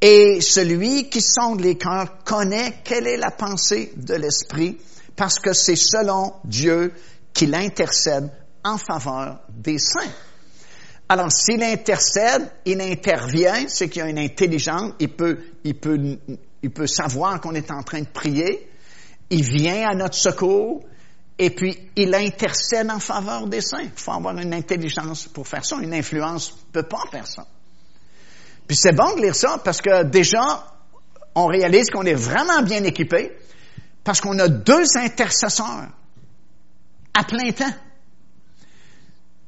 et 0.00 0.40
celui 0.40 1.10
qui 1.10 1.20
sonde 1.20 1.60
les 1.60 1.76
cœurs 1.76 2.24
connaît 2.24 2.80
quelle 2.82 3.06
est 3.06 3.18
la 3.18 3.30
pensée 3.30 3.92
de 3.96 4.14
l'esprit 4.14 4.78
parce 5.14 5.38
que 5.38 5.52
c'est 5.52 5.76
selon 5.76 6.34
Dieu 6.44 6.92
qu'il 7.32 7.54
intercède 7.54 8.30
en 8.64 8.78
faveur 8.78 9.40
des 9.48 9.78
saints. 9.78 10.12
Alors, 11.08 11.30
s'il 11.30 11.62
intercède, 11.62 12.50
il 12.64 12.80
intervient, 12.80 13.68
c'est 13.68 13.88
qu'il 13.88 14.02
y 14.02 14.04
a 14.04 14.08
une 14.08 14.18
intelligence, 14.18 14.92
il 14.98 15.10
peut, 15.10 15.38
il 15.62 15.78
peut, 15.78 15.98
il 16.62 16.70
peut 16.70 16.86
savoir 16.88 17.40
qu'on 17.40 17.54
est 17.54 17.70
en 17.70 17.82
train 17.82 18.00
de 18.00 18.08
prier, 18.08 18.68
il 19.30 19.44
vient 19.44 19.88
à 19.88 19.94
notre 19.94 20.16
secours, 20.16 20.82
et 21.38 21.50
puis 21.50 21.76
il 21.96 22.14
intercède 22.14 22.90
en 22.90 22.98
faveur 22.98 23.46
des 23.46 23.60
saints. 23.60 23.82
Il 23.82 23.90
faut 24.00 24.12
avoir 24.12 24.36
une 24.38 24.54
intelligence 24.54 25.26
pour 25.28 25.46
faire 25.46 25.64
ça, 25.64 25.76
une 25.80 25.94
influence 25.94 26.50
peut 26.72 26.82
pas 26.82 27.02
faire 27.10 27.26
ça. 27.26 27.46
Puis 28.66 28.76
c'est 28.76 28.92
bon 28.92 29.14
de 29.16 29.22
lire 29.22 29.34
ça 29.34 29.60
parce 29.62 29.80
que 29.80 30.04
déjà, 30.04 30.74
on 31.34 31.46
réalise 31.46 31.90
qu'on 31.90 32.04
est 32.04 32.14
vraiment 32.14 32.62
bien 32.62 32.82
équipé 32.84 33.36
parce 34.02 34.20
qu'on 34.20 34.38
a 34.38 34.48
deux 34.48 34.84
intercesseurs 34.96 35.88
à 37.14 37.24
plein 37.24 37.52
temps. 37.52 37.74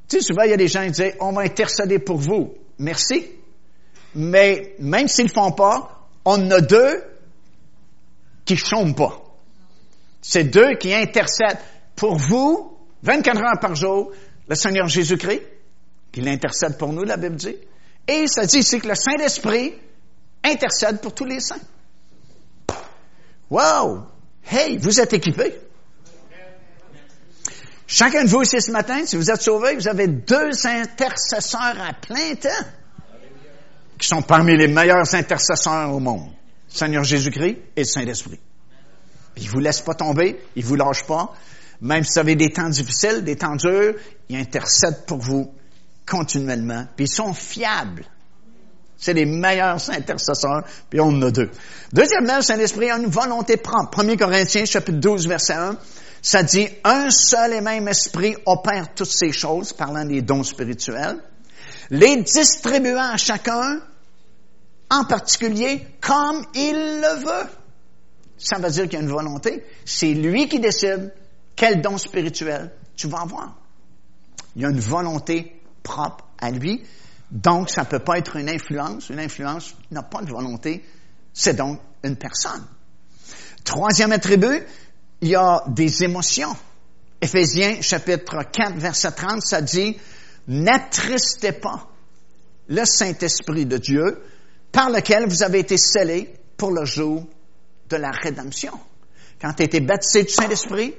Tu 0.08 0.16
sais, 0.16 0.22
souvent, 0.22 0.42
il 0.42 0.50
y 0.50 0.54
a 0.54 0.56
des 0.56 0.68
gens 0.68 0.84
qui 0.84 0.92
disent, 0.92 1.14
on 1.20 1.32
va 1.32 1.42
intercéder 1.42 1.98
pour 1.98 2.16
vous. 2.16 2.54
Merci. 2.78 3.26
Mais 4.14 4.74
même 4.78 5.08
s'ils 5.08 5.26
ne 5.26 5.30
font 5.30 5.52
pas, 5.52 6.08
on 6.24 6.46
en 6.46 6.50
a 6.50 6.60
deux 6.60 7.02
qui 8.44 8.54
ne 8.54 8.92
pas. 8.94 9.22
C'est 10.22 10.44
deux 10.44 10.76
qui 10.76 10.94
intercèdent 10.94 11.58
pour 11.98 12.16
vous, 12.16 12.78
24 13.02 13.42
heures 13.42 13.60
par 13.60 13.74
jour, 13.74 14.12
le 14.48 14.54
Seigneur 14.54 14.86
Jésus-Christ, 14.86 15.42
qui 16.12 16.20
l'intercède 16.20 16.78
pour 16.78 16.92
nous, 16.92 17.02
la 17.02 17.16
Bible 17.16 17.36
dit. 17.36 17.56
Et 18.06 18.26
ça 18.26 18.46
dit 18.46 18.58
ici 18.58 18.80
que 18.80 18.88
le 18.88 18.94
Saint-Esprit 18.94 19.74
intercède 20.42 21.00
pour 21.00 21.12
tous 21.12 21.24
les 21.24 21.40
saints. 21.40 21.60
Wow! 23.50 24.06
Hey, 24.50 24.78
vous 24.78 25.00
êtes 25.00 25.12
équipés. 25.12 25.54
Chacun 27.86 28.24
de 28.24 28.28
vous 28.28 28.42
ici 28.42 28.60
ce 28.60 28.70
matin, 28.70 29.04
si 29.04 29.16
vous 29.16 29.30
êtes 29.30 29.42
sauvés, 29.42 29.74
vous 29.74 29.88
avez 29.88 30.06
deux 30.06 30.66
intercesseurs 30.66 31.80
à 31.80 31.94
plein 31.94 32.34
temps 32.34 32.66
qui 33.98 34.06
sont 34.06 34.22
parmi 34.22 34.56
les 34.56 34.68
meilleurs 34.68 35.14
intercesseurs 35.14 35.92
au 35.92 35.98
monde. 35.98 36.30
Seigneur 36.68 37.02
Jésus-Christ 37.02 37.58
et 37.76 37.80
le 37.80 37.84
Saint-Esprit. 37.84 38.38
Il 39.36 39.48
vous 39.48 39.58
laisse 39.58 39.80
pas 39.80 39.94
tomber, 39.94 40.38
il 40.54 40.64
vous 40.64 40.76
lâche 40.76 41.04
pas. 41.04 41.34
Même 41.80 42.04
si 42.04 42.14
vous 42.14 42.18
avez 42.18 42.34
des 42.34 42.50
temps 42.50 42.68
difficiles, 42.68 43.22
des 43.22 43.36
temps 43.36 43.56
durs, 43.56 43.94
il 44.28 44.36
intercède 44.36 45.04
pour 45.06 45.18
vous 45.18 45.52
continuellement. 46.06 46.86
Puis 46.96 47.06
ils 47.06 47.12
sont 47.12 47.32
fiables. 47.34 48.04
C'est 48.96 49.12
les 49.12 49.26
meilleurs 49.26 49.88
intercesseurs, 49.90 50.64
puis 50.90 51.00
on 51.00 51.08
en 51.08 51.22
a 51.22 51.30
deux. 51.30 51.50
Deuxièmement, 51.92 52.36
le 52.36 52.42
Saint-Esprit 52.42 52.90
a 52.90 52.98
une 52.98 53.06
volonté 53.06 53.56
propre. 53.56 54.00
1 54.00 54.16
Corinthiens, 54.16 54.64
chapitre 54.64 54.98
12, 54.98 55.28
verset 55.28 55.52
1. 55.52 55.76
Ça 56.20 56.42
dit, 56.42 56.68
un 56.82 57.10
seul 57.10 57.52
et 57.52 57.60
même 57.60 57.86
esprit 57.86 58.36
opère 58.44 58.92
toutes 58.94 59.10
ces 59.10 59.30
choses, 59.30 59.72
parlant 59.72 60.04
des 60.04 60.20
dons 60.20 60.42
spirituels, 60.42 61.18
les 61.90 62.16
distribuant 62.22 63.12
à 63.12 63.16
chacun, 63.16 63.80
en 64.90 65.04
particulier, 65.04 65.86
comme 66.00 66.44
il 66.54 66.74
le 66.74 67.24
veut. 67.24 67.48
Ça 68.36 68.58
veut 68.58 68.70
dire 68.70 68.84
qu'il 68.84 68.94
y 68.94 68.96
a 68.96 69.00
une 69.00 69.10
volonté. 69.10 69.64
C'est 69.84 70.12
lui 70.12 70.48
qui 70.48 70.58
décide 70.58 71.12
quel 71.58 71.82
don 71.82 71.98
spirituel 71.98 72.70
tu 72.96 73.08
vas 73.08 73.22
avoir? 73.22 73.56
Il 74.54 74.62
y 74.62 74.64
a 74.64 74.70
une 74.70 74.78
volonté 74.78 75.60
propre 75.82 76.24
à 76.38 76.52
lui. 76.52 76.84
Donc, 77.32 77.68
ça 77.68 77.82
ne 77.82 77.86
peut 77.86 77.98
pas 77.98 78.16
être 78.18 78.36
une 78.36 78.48
influence. 78.48 79.10
Une 79.10 79.18
influence 79.18 79.74
n'a 79.90 80.04
pas 80.04 80.22
de 80.22 80.30
volonté. 80.30 80.84
C'est 81.34 81.54
donc 81.54 81.80
une 82.04 82.16
personne. 82.16 82.64
Troisième 83.64 84.12
attribut, 84.12 84.62
il 85.20 85.28
y 85.28 85.34
a 85.34 85.64
des 85.66 86.04
émotions. 86.04 86.56
Éphésiens 87.20 87.82
chapitre 87.82 88.44
4 88.52 88.76
verset 88.76 89.10
30, 89.10 89.42
ça 89.42 89.60
dit, 89.60 89.96
n'attristez 90.46 91.52
pas 91.52 91.88
le 92.68 92.84
Saint-Esprit 92.84 93.66
de 93.66 93.78
Dieu 93.78 94.22
par 94.70 94.90
lequel 94.90 95.28
vous 95.28 95.42
avez 95.42 95.58
été 95.58 95.76
scellés 95.76 96.32
pour 96.56 96.70
le 96.70 96.84
jour 96.84 97.26
de 97.88 97.96
la 97.96 98.12
rédemption. 98.12 98.78
Quand 99.40 99.52
tu 99.54 99.62
as 99.62 99.66
été 99.66 99.80
baptisé 99.80 100.22
du 100.22 100.30
Saint-Esprit, 100.30 100.94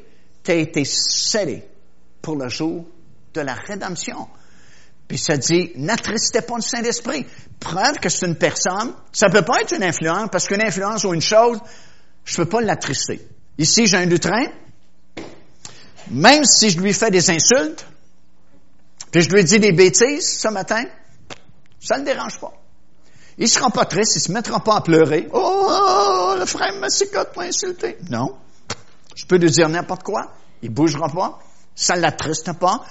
tu 0.50 0.56
as 0.56 0.58
été 0.58 0.84
scellé 0.84 1.64
pour 2.24 2.36
le 2.36 2.50
jour 2.50 2.84
de 3.36 3.41
la 3.41 3.54
rédemption. 3.54 4.28
Puis 5.08 5.20
ça 5.20 5.38
dit, 5.38 5.72
n'attristez 5.76 6.41
pas 6.41 6.56
le 6.56 6.62
Saint-Esprit. 6.62 7.28
Preuve 7.60 8.00
que 8.00 8.10
c'est 8.10 8.26
une 8.26 8.36
personne, 8.36 8.93
ça 9.12 9.30
peut 9.30 9.43
pas 9.43 9.62
être 9.62 9.76
une 9.76 9.84
influence, 9.84 10.30
parce 10.32 10.47
qu'une 10.47 10.64
influence 10.64 11.04
ou 11.04 11.14
une 11.14 11.22
chose, 11.22 11.60
je 12.26 12.36
peux 12.36 12.47
pas 12.47 12.62
l'attrister. 12.62 13.28
Ici, 13.60 13.86
j'ai 13.86 13.97
un 13.97 14.06
lutrin. 14.06 14.47
Même 16.10 16.43
si 16.45 16.72
je 16.72 16.80
lui 16.80 16.93
fais 16.93 17.12
des 17.12 17.30
insultes, 17.30 17.86
puis 19.12 19.22
je 19.22 19.30
lui 19.30 19.43
dis 19.43 19.60
des 19.60 19.72
bêtises 19.72 20.39
ce 20.39 20.47
matin, 20.47 20.84
ça 21.80 21.95
ne 21.95 22.00
le 22.00 22.06
dérange 22.06 22.39
pas. 22.39 22.54
Il 23.38 23.43
ne 23.43 23.50
sera 23.50 23.70
pas 23.70 23.86
triste, 23.86 24.16
il 24.16 24.20
ne 24.20 24.24
se 24.24 24.32
mettra 24.32 24.64
pas 24.64 24.78
à 24.78 24.82
pleurer. 24.82 25.28
Oh, 25.32 26.34
le 26.38 26.45
frère 26.45 26.74
Massicotte 26.80 27.38
m'a 27.38 27.43
insulté. 27.43 27.97
Non. 28.10 28.36
Je 29.20 29.26
peux 29.26 29.36
lui 29.36 29.51
dire 29.51 29.67
n'importe 29.67 30.03
quoi. 30.03 30.32
Il 30.61 30.70
bougera 30.70 31.09
pas. 31.09 31.39
Ça 31.76 31.97
ne 31.97 32.01
l'attriste 32.01 32.53
pas. 32.53 32.86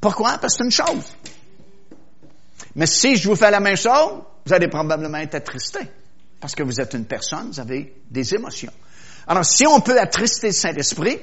Pourquoi? 0.00 0.36
Parce 0.38 0.56
que 0.56 0.58
c'est 0.58 0.64
une 0.64 0.72
chose. 0.72 1.04
Mais 2.74 2.86
si 2.86 3.14
je 3.14 3.28
vous 3.28 3.36
fais 3.36 3.52
la 3.52 3.60
même 3.60 3.76
chose, 3.76 4.20
vous 4.44 4.52
allez 4.52 4.66
probablement 4.66 5.18
être 5.18 5.36
attristé. 5.36 5.78
Parce 6.40 6.56
que 6.56 6.64
vous 6.64 6.80
êtes 6.80 6.92
une 6.94 7.04
personne, 7.04 7.52
vous 7.52 7.60
avez 7.60 8.02
des 8.10 8.34
émotions. 8.34 8.72
Alors, 9.28 9.44
si 9.44 9.64
on 9.64 9.80
peut 9.80 10.00
attrister 10.00 10.48
le 10.48 10.52
Saint-Esprit, 10.54 11.20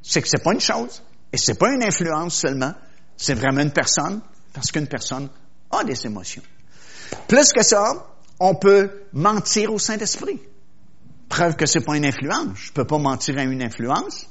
c'est 0.00 0.22
que 0.22 0.28
c'est 0.28 0.44
pas 0.44 0.52
une 0.52 0.60
chose. 0.60 1.02
Et 1.32 1.36
c'est 1.36 1.58
pas 1.58 1.72
une 1.72 1.82
influence 1.82 2.36
seulement. 2.36 2.74
C'est 3.16 3.34
vraiment 3.34 3.62
une 3.62 3.72
personne. 3.72 4.20
Parce 4.52 4.70
qu'une 4.70 4.86
personne 4.86 5.28
a 5.72 5.82
des 5.82 6.06
émotions. 6.06 6.42
Plus 7.26 7.52
que 7.52 7.64
ça, 7.64 8.06
on 8.38 8.54
peut 8.54 9.08
mentir 9.12 9.72
au 9.72 9.80
Saint-Esprit. 9.80 10.40
Preuve 11.28 11.56
que 11.56 11.66
c'est 11.66 11.80
pas 11.80 11.96
une 11.96 12.06
influence. 12.06 12.56
Je 12.56 12.72
peux 12.72 12.86
pas 12.86 12.98
mentir 12.98 13.38
à 13.38 13.42
une 13.42 13.62
influence, 13.62 14.26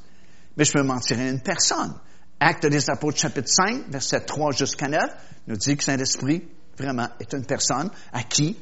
mais 0.55 0.65
je 0.65 0.73
peux 0.73 0.83
mentir 0.83 1.19
à 1.19 1.27
une 1.27 1.41
personne. 1.41 1.93
Acte 2.39 2.65
des 2.65 2.89
Apôtres, 2.89 3.19
chapitre 3.19 3.49
5, 3.49 3.89
verset 3.89 4.21
3 4.21 4.51
jusqu'à 4.51 4.87
9, 4.87 5.01
nous 5.47 5.57
dit 5.57 5.75
que 5.75 5.83
Saint-Esprit, 5.83 6.43
vraiment, 6.77 7.07
est 7.19 7.33
une 7.33 7.45
personne 7.45 7.89
à 8.13 8.23
qui 8.23 8.55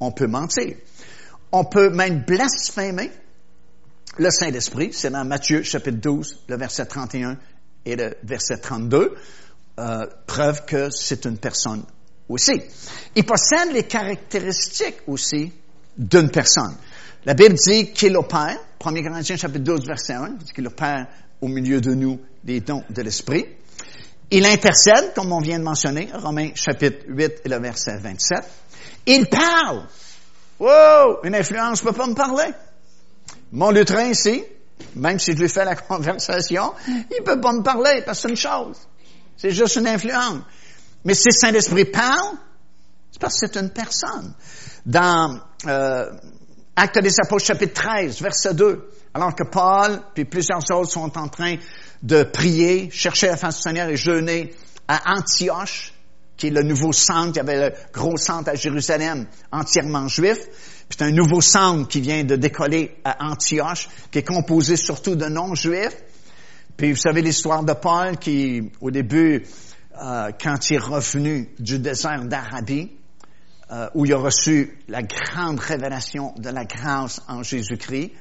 on 0.00 0.12
peut 0.12 0.26
mentir. 0.26 0.76
On 1.52 1.64
peut 1.64 1.90
même 1.90 2.24
blasphémer 2.26 3.10
le 4.18 4.30
Saint-Esprit. 4.30 4.92
C'est 4.92 5.10
dans 5.10 5.24
Matthieu, 5.24 5.62
chapitre 5.62 5.98
12, 5.98 6.44
le 6.48 6.56
verset 6.56 6.86
31 6.86 7.38
et 7.84 7.96
le 7.96 8.14
verset 8.22 8.58
32. 8.58 9.14
Euh, 9.78 10.06
preuve 10.26 10.64
que 10.66 10.90
c'est 10.90 11.24
une 11.24 11.38
personne 11.38 11.82
aussi. 12.28 12.60
Il 13.16 13.24
possède 13.24 13.72
les 13.72 13.84
caractéristiques 13.84 14.98
aussi 15.06 15.52
d'une 15.96 16.30
personne. 16.30 16.76
La 17.26 17.32
Bible 17.32 17.54
dit 17.54 17.90
qu'il 17.92 18.14
opère, 18.18 18.58
1 18.84 19.02
Corinthiens 19.02 19.36
chapitre 19.36 19.64
12, 19.64 19.86
verset 19.86 20.12
1, 20.12 20.28
dit 20.40 20.52
qu'il 20.52 20.66
opère 20.66 21.06
au 21.40 21.48
milieu 21.48 21.80
de 21.80 21.94
nous 21.94 22.20
des 22.42 22.60
dons 22.60 22.84
de 22.90 23.00
l'Esprit. 23.00 23.46
Il 24.30 24.44
intercède, 24.44 25.14
comme 25.14 25.32
on 25.32 25.40
vient 25.40 25.58
de 25.58 25.64
mentionner, 25.64 26.10
Romains 26.12 26.50
chapitre 26.54 27.04
8 27.08 27.42
et 27.44 27.48
le 27.48 27.58
verset 27.60 27.96
27. 27.96 28.44
Il 29.06 29.26
parle. 29.26 29.86
Wow! 30.58 31.20
Une 31.24 31.34
influence 31.34 31.82
ne 31.82 31.88
peut 31.88 31.96
pas 31.96 32.06
me 32.06 32.14
parler. 32.14 32.52
Mon 33.52 33.70
lutrin 33.70 34.08
ici, 34.08 34.44
même 34.94 35.18
si 35.18 35.32
je 35.32 35.38
lui 35.38 35.48
fais 35.48 35.64
la 35.64 35.76
conversation, 35.76 36.74
il 36.86 37.22
peut 37.24 37.40
pas 37.40 37.52
me 37.52 37.62
parler 37.62 38.02
parce 38.04 38.18
que 38.18 38.28
c'est 38.28 38.30
une 38.30 38.36
chose. 38.36 38.76
C'est 39.38 39.50
juste 39.50 39.76
une 39.76 39.86
influence. 39.86 40.40
Mais 41.04 41.14
si 41.14 41.32
Saint-Esprit 41.32 41.86
parle, 41.86 42.36
c'est 43.10 43.20
parce 43.20 43.40
que 43.40 43.46
c'est 43.46 43.58
une 43.58 43.70
personne. 43.70 44.34
Dans 44.84 45.40
euh, 45.66 46.10
Acte 46.76 46.98
des 46.98 47.14
Apôtres, 47.20 47.44
chapitre 47.44 47.74
13, 47.74 48.20
verset 48.20 48.54
2. 48.54 48.88
Alors 49.14 49.34
que 49.34 49.44
Paul, 49.44 50.00
puis 50.12 50.24
plusieurs 50.24 50.68
autres 50.72 50.90
sont 50.90 51.16
en 51.16 51.28
train 51.28 51.56
de 52.02 52.24
prier, 52.24 52.90
chercher 52.90 53.28
la 53.28 53.36
face 53.36 53.56
du 53.56 53.62
Seigneur 53.62 53.88
et 53.88 53.96
jeûner 53.96 54.52
à 54.88 55.14
Antioche, 55.14 55.94
qui 56.36 56.48
est 56.48 56.50
le 56.50 56.64
nouveau 56.64 56.92
centre. 56.92 57.30
Il 57.34 57.36
y 57.36 57.40
avait 57.40 57.70
le 57.70 57.74
gros 57.92 58.16
centre 58.16 58.50
à 58.50 58.56
Jérusalem, 58.56 59.26
entièrement 59.52 60.08
juif. 60.08 60.38
Puis 60.88 60.98
c'est 60.98 61.04
un 61.04 61.12
nouveau 61.12 61.40
centre 61.40 61.86
qui 61.86 62.00
vient 62.00 62.24
de 62.24 62.34
décoller 62.34 62.96
à 63.04 63.24
Antioche, 63.24 63.88
qui 64.10 64.18
est 64.18 64.26
composé 64.26 64.76
surtout 64.76 65.14
de 65.14 65.26
non-juifs. 65.26 65.96
Puis 66.76 66.90
vous 66.90 66.98
savez 66.98 67.22
l'histoire 67.22 67.62
de 67.62 67.72
Paul 67.72 68.18
qui, 68.18 68.72
au 68.80 68.90
début, 68.90 69.46
euh, 70.02 70.32
quand 70.42 70.70
il 70.70 70.74
est 70.74 70.78
revenu 70.78 71.50
du 71.60 71.78
désert 71.78 72.24
d'Arabie, 72.24 72.90
euh, 73.70 73.88
où 73.94 74.04
il 74.04 74.12
a 74.12 74.18
reçu 74.18 74.78
la 74.88 75.02
grande 75.02 75.58
révélation 75.58 76.34
de 76.36 76.50
la 76.50 76.64
grâce 76.64 77.22
en 77.28 77.42
Jésus-Christ. 77.42 78.12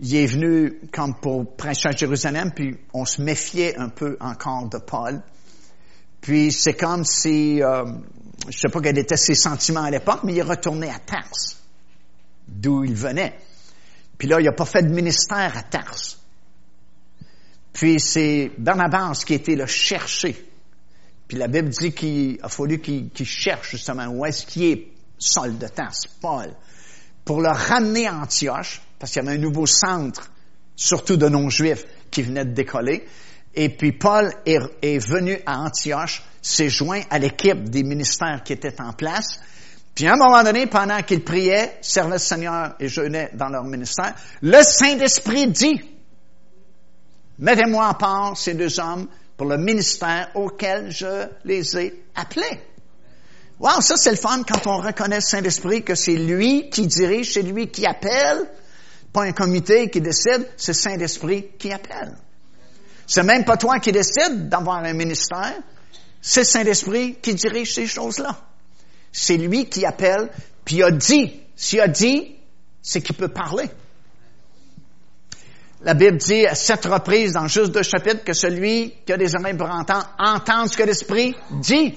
Il 0.00 0.16
est 0.16 0.26
venu 0.26 0.80
comme 0.92 1.14
pour 1.14 1.56
prêcher 1.56 1.88
à 1.88 1.92
Jérusalem, 1.92 2.50
puis 2.54 2.76
on 2.92 3.04
se 3.04 3.22
méfiait 3.22 3.78
un 3.78 3.88
peu 3.88 4.16
encore 4.20 4.68
de 4.68 4.78
Paul. 4.78 5.22
Puis 6.20 6.52
c'est 6.52 6.74
comme 6.74 7.04
si, 7.04 7.62
euh, 7.62 7.84
je 8.48 8.58
sais 8.58 8.68
pas 8.68 8.80
quels 8.80 8.98
étaient 8.98 9.16
ses 9.16 9.34
sentiments 9.34 9.84
à 9.84 9.90
l'époque, 9.90 10.20
mais 10.24 10.32
il 10.32 10.38
est 10.38 10.42
retourné 10.42 10.90
à 10.90 10.98
Tarse, 10.98 11.62
d'où 12.46 12.84
il 12.84 12.94
venait. 12.94 13.38
Puis 14.18 14.28
là, 14.28 14.40
il 14.40 14.44
n'a 14.44 14.52
pas 14.52 14.64
fait 14.64 14.82
de 14.82 14.92
ministère 14.92 15.56
à 15.56 15.62
Tarse. 15.62 16.18
Puis 17.72 18.00
c'est 18.00 18.52
Barnabas 18.58 19.22
qui 19.26 19.34
été 19.34 19.56
le 19.56 19.66
chercher 19.66 20.53
puis 21.28 21.38
la 21.38 21.48
Bible 21.48 21.70
dit 21.70 21.92
qu'il 21.92 22.38
a 22.42 22.48
fallu 22.48 22.80
qu'il 22.80 23.26
cherche 23.26 23.70
justement 23.70 24.06
où 24.06 24.24
est-ce 24.26 24.46
qu'il 24.46 24.62
est 24.64 24.88
Saul 25.18 25.56
de 25.58 25.66
Paul, 26.20 26.54
pour 27.24 27.40
le 27.40 27.48
ramener 27.48 28.06
à 28.06 28.16
Antioche, 28.16 28.82
parce 28.98 29.12
qu'il 29.12 29.22
y 29.22 29.26
avait 29.26 29.36
un 29.36 29.40
nouveau 29.40 29.66
centre, 29.66 30.30
surtout 30.76 31.16
de 31.16 31.28
non-juifs, 31.28 31.86
qui 32.10 32.22
venait 32.22 32.44
de 32.44 32.52
décoller. 32.52 33.06
Et 33.54 33.68
puis 33.68 33.92
Paul 33.92 34.32
est, 34.44 34.98
venu 34.98 35.38
à 35.46 35.60
Antioche, 35.60 36.22
s'est 36.42 36.68
joint 36.68 37.02
à 37.08 37.18
l'équipe 37.18 37.70
des 37.70 37.84
ministères 37.84 38.42
qui 38.44 38.52
étaient 38.52 38.80
en 38.80 38.92
place. 38.92 39.40
Puis 39.94 40.06
à 40.08 40.14
un 40.14 40.16
moment 40.16 40.42
donné, 40.42 40.66
pendant 40.66 41.00
qu'il 41.02 41.22
priait, 41.22 41.78
servait 41.80 42.14
le 42.14 42.18
Seigneur 42.18 42.74
et 42.80 42.88
jeûnait 42.88 43.30
dans 43.34 43.48
leur 43.48 43.64
ministère, 43.64 44.14
le 44.42 44.60
Saint-Esprit 44.62 45.46
dit, 45.46 45.80
mettez-moi 47.38 47.86
à 47.86 47.94
part 47.94 48.36
ces 48.36 48.54
deux 48.54 48.80
hommes, 48.80 49.06
pour 49.36 49.48
le 49.48 49.56
ministère 49.56 50.30
auquel 50.34 50.90
je 50.90 51.28
les 51.44 51.76
ai 51.76 52.04
appelés. 52.14 52.60
Wow, 53.58 53.80
ça 53.80 53.96
c'est 53.96 54.10
le 54.10 54.16
fun 54.16 54.42
quand 54.42 54.66
on 54.66 54.78
reconnaît 54.78 55.20
Saint-Esprit 55.20 55.84
que 55.84 55.94
c'est 55.94 56.16
lui 56.16 56.70
qui 56.70 56.86
dirige, 56.86 57.34
c'est 57.34 57.42
lui 57.42 57.68
qui 57.68 57.86
appelle, 57.86 58.50
pas 59.12 59.22
un 59.22 59.32
comité 59.32 59.88
qui 59.90 60.00
décide, 60.00 60.48
c'est 60.56 60.72
Saint-Esprit 60.72 61.48
qui 61.58 61.72
appelle. 61.72 62.16
C'est 63.06 63.22
même 63.22 63.44
pas 63.44 63.56
toi 63.56 63.78
qui 63.78 63.92
décide 63.92 64.48
d'avoir 64.48 64.78
un 64.78 64.92
ministère, 64.92 65.54
c'est 66.20 66.44
Saint-Esprit 66.44 67.16
qui 67.20 67.34
dirige 67.34 67.74
ces 67.74 67.86
choses-là. 67.86 68.40
C'est 69.12 69.36
lui 69.36 69.66
qui 69.68 69.84
appelle, 69.84 70.30
puis 70.64 70.76
il 70.76 70.82
a 70.82 70.90
dit. 70.90 71.40
S'il 71.54 71.80
a 71.80 71.86
dit, 71.86 72.34
c'est 72.82 73.00
qu'il 73.00 73.14
peut 73.14 73.28
parler. 73.28 73.70
La 75.84 75.92
Bible 75.92 76.16
dit 76.16 76.46
à 76.46 76.54
sept 76.54 76.86
reprises 76.86 77.32
dans 77.32 77.46
juste 77.46 77.72
deux 77.72 77.82
chapitres 77.82 78.24
que 78.24 78.32
celui 78.32 78.94
qui 79.04 79.12
a 79.12 79.18
des 79.18 79.34
oreilles 79.36 79.56
pour 79.56 79.68
entendre, 79.68 80.08
entend 80.18 80.66
ce 80.66 80.78
que 80.78 80.82
l'Esprit 80.82 81.36
dit 81.60 81.94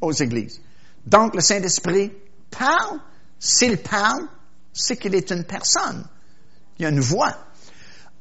aux 0.00 0.12
églises. 0.12 0.60
Donc 1.06 1.34
le 1.34 1.40
Saint-Esprit 1.40 2.12
parle. 2.50 3.00
S'il 3.38 3.78
parle, 3.78 4.28
c'est 4.74 4.96
qu'il 4.96 5.14
est 5.14 5.30
une 5.30 5.44
personne. 5.44 6.04
Il 6.78 6.82
y 6.82 6.86
a 6.86 6.90
une 6.90 7.00
voix. 7.00 7.34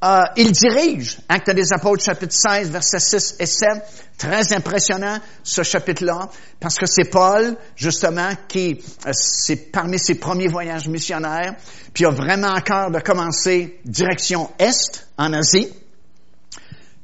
Euh, 0.03 0.23
il 0.35 0.51
dirige. 0.51 1.19
Acte 1.29 1.51
des 1.51 1.71
Apôtres, 1.71 2.03
chapitre 2.03 2.33
16, 2.33 2.71
versets 2.71 2.99
6 2.99 3.35
et 3.39 3.45
7. 3.45 3.69
Très 4.17 4.51
impressionnant, 4.53 5.19
ce 5.43 5.61
chapitre-là, 5.61 6.29
parce 6.59 6.77
que 6.77 6.87
c'est 6.87 7.09
Paul, 7.09 7.55
justement, 7.75 8.29
qui, 8.47 8.81
euh, 9.05 9.11
c'est 9.13 9.71
parmi 9.71 9.99
ses 9.99 10.15
premiers 10.15 10.47
voyages 10.47 10.87
missionnaires, 10.87 11.55
puis 11.93 12.03
il 12.03 12.07
a 12.07 12.11
vraiment 12.11 12.51
à 12.51 12.61
cœur 12.61 12.89
de 12.89 12.99
commencer 12.99 13.79
direction 13.85 14.49
Est, 14.57 15.07
en 15.19 15.33
Asie, 15.33 15.69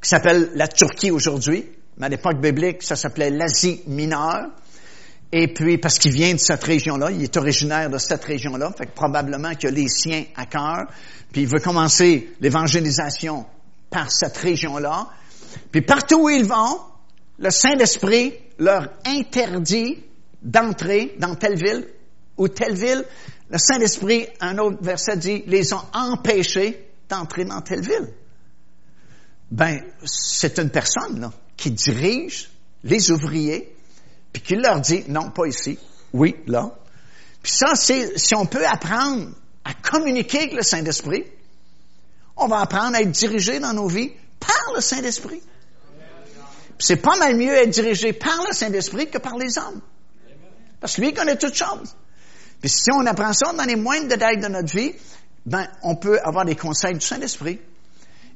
qui 0.01 0.09
s'appelle 0.09 0.51
la 0.55 0.67
Turquie 0.67 1.11
aujourd'hui. 1.11 1.69
Mais 1.97 2.07
à 2.07 2.09
l'époque 2.09 2.39
biblique, 2.41 2.81
ça 2.81 2.95
s'appelait 2.95 3.29
l'Asie 3.29 3.81
mineure. 3.87 4.49
Et 5.31 5.53
puis, 5.53 5.77
parce 5.77 5.99
qu'il 5.99 6.13
vient 6.13 6.33
de 6.33 6.39
cette 6.39 6.63
région-là, 6.63 7.11
il 7.11 7.21
est 7.23 7.35
originaire 7.35 7.89
de 7.89 7.97
cette 7.97 8.23
région-là, 8.23 8.71
fait 8.77 8.85
que 8.85 8.93
probablement 8.93 9.53
qu'il 9.55 9.69
a 9.69 9.71
les 9.71 9.89
siens 9.89 10.23
à 10.35 10.45
cœur, 10.45 10.87
puis 11.31 11.41
il 11.41 11.47
veut 11.47 11.59
commencer 11.59 12.33
l'évangélisation 12.39 13.45
par 13.89 14.11
cette 14.11 14.37
région-là. 14.37 15.09
Puis 15.71 15.81
partout 15.81 16.23
où 16.23 16.29
ils 16.29 16.45
vont, 16.45 16.79
le 17.39 17.49
Saint-Esprit 17.49 18.33
leur 18.57 18.89
interdit 19.05 20.03
d'entrer 20.41 21.15
dans 21.19 21.35
telle 21.35 21.57
ville 21.57 21.87
ou 22.37 22.47
telle 22.47 22.75
ville. 22.75 23.03
Le 23.49 23.57
Saint-Esprit, 23.57 24.27
un 24.39 24.57
autre 24.57 24.77
verset 24.81 25.17
dit, 25.17 25.43
les 25.47 25.73
ont 25.73 25.83
empêchés 25.93 26.89
d'entrer 27.09 27.45
dans 27.45 27.61
telle 27.61 27.81
ville. 27.81 28.13
Ben, 29.51 29.81
c'est 30.03 30.59
une 30.59 30.69
personne 30.69 31.19
là, 31.19 31.31
qui 31.55 31.71
dirige 31.71 32.49
les 32.83 33.11
ouvriers 33.11 33.76
puis 34.37 34.55
qu'il 34.55 34.61
leur 34.61 34.79
dit, 34.79 35.03
non, 35.07 35.31
pas 35.31 35.47
ici, 35.47 35.79
oui, 36.13 36.35
là. 36.45 36.71
Puis 37.41 37.51
ça, 37.51 37.73
c'est, 37.73 38.19
si 38.19 38.35
on 38.35 38.45
peut 38.45 38.67
apprendre 38.67 39.29
à 39.65 39.73
communiquer 39.73 40.37
avec 40.41 40.53
le 40.53 40.61
Saint-Esprit, 40.61 41.25
on 42.35 42.47
va 42.47 42.59
apprendre 42.59 42.95
à 42.95 43.01
être 43.01 43.09
dirigé 43.09 43.59
dans 43.59 43.73
nos 43.73 43.87
vies 43.87 44.11
par 44.39 44.73
le 44.75 44.81
Saint-Esprit. 44.81 45.41
c'est 46.77 46.97
pas 46.97 47.17
mal 47.17 47.35
mieux 47.35 47.51
être 47.51 47.71
dirigé 47.71 48.13
par 48.13 48.45
le 48.47 48.53
Saint-Esprit 48.53 49.09
que 49.09 49.17
par 49.17 49.37
les 49.37 49.57
hommes. 49.57 49.81
Parce 50.79 50.95
que 50.95 51.01
lui, 51.01 51.13
connaît 51.15 51.37
toutes 51.37 51.55
choses. 51.55 51.95
Puis 52.61 52.69
si 52.69 52.91
on 52.91 53.07
apprend 53.07 53.33
ça 53.33 53.53
dans 53.53 53.63
les 53.63 53.75
moindres 53.75 54.07
détails 54.07 54.39
de 54.39 54.47
notre 54.49 54.71
vie, 54.71 54.93
ben, 55.47 55.67
on 55.81 55.95
peut 55.95 56.19
avoir 56.23 56.45
des 56.45 56.55
conseils 56.55 56.93
du 56.93 57.01
Saint-Esprit. 57.01 57.59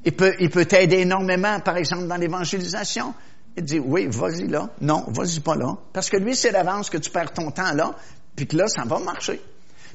Il 0.03 0.15
peut, 0.15 0.33
il 0.39 0.49
peut 0.49 0.65
t'aider 0.65 1.01
énormément, 1.01 1.59
par 1.59 1.77
exemple, 1.77 2.07
dans 2.07 2.17
l'évangélisation. 2.17 3.13
Il 3.61 3.65
dit, 3.65 3.79
oui, 3.79 4.07
vas-y 4.09 4.47
là. 4.47 4.71
Non, 4.81 5.05
vas-y 5.09 5.39
pas 5.39 5.55
là. 5.55 5.77
Parce 5.93 6.09
que 6.09 6.17
lui, 6.17 6.35
c'est 6.35 6.51
d'avance 6.51 6.89
que 6.89 6.97
tu 6.97 7.11
perds 7.11 7.31
ton 7.31 7.51
temps 7.51 7.73
là, 7.73 7.93
puis 8.35 8.47
que 8.47 8.57
là, 8.57 8.67
ça 8.67 8.85
va 8.85 8.97
marcher. 8.97 9.39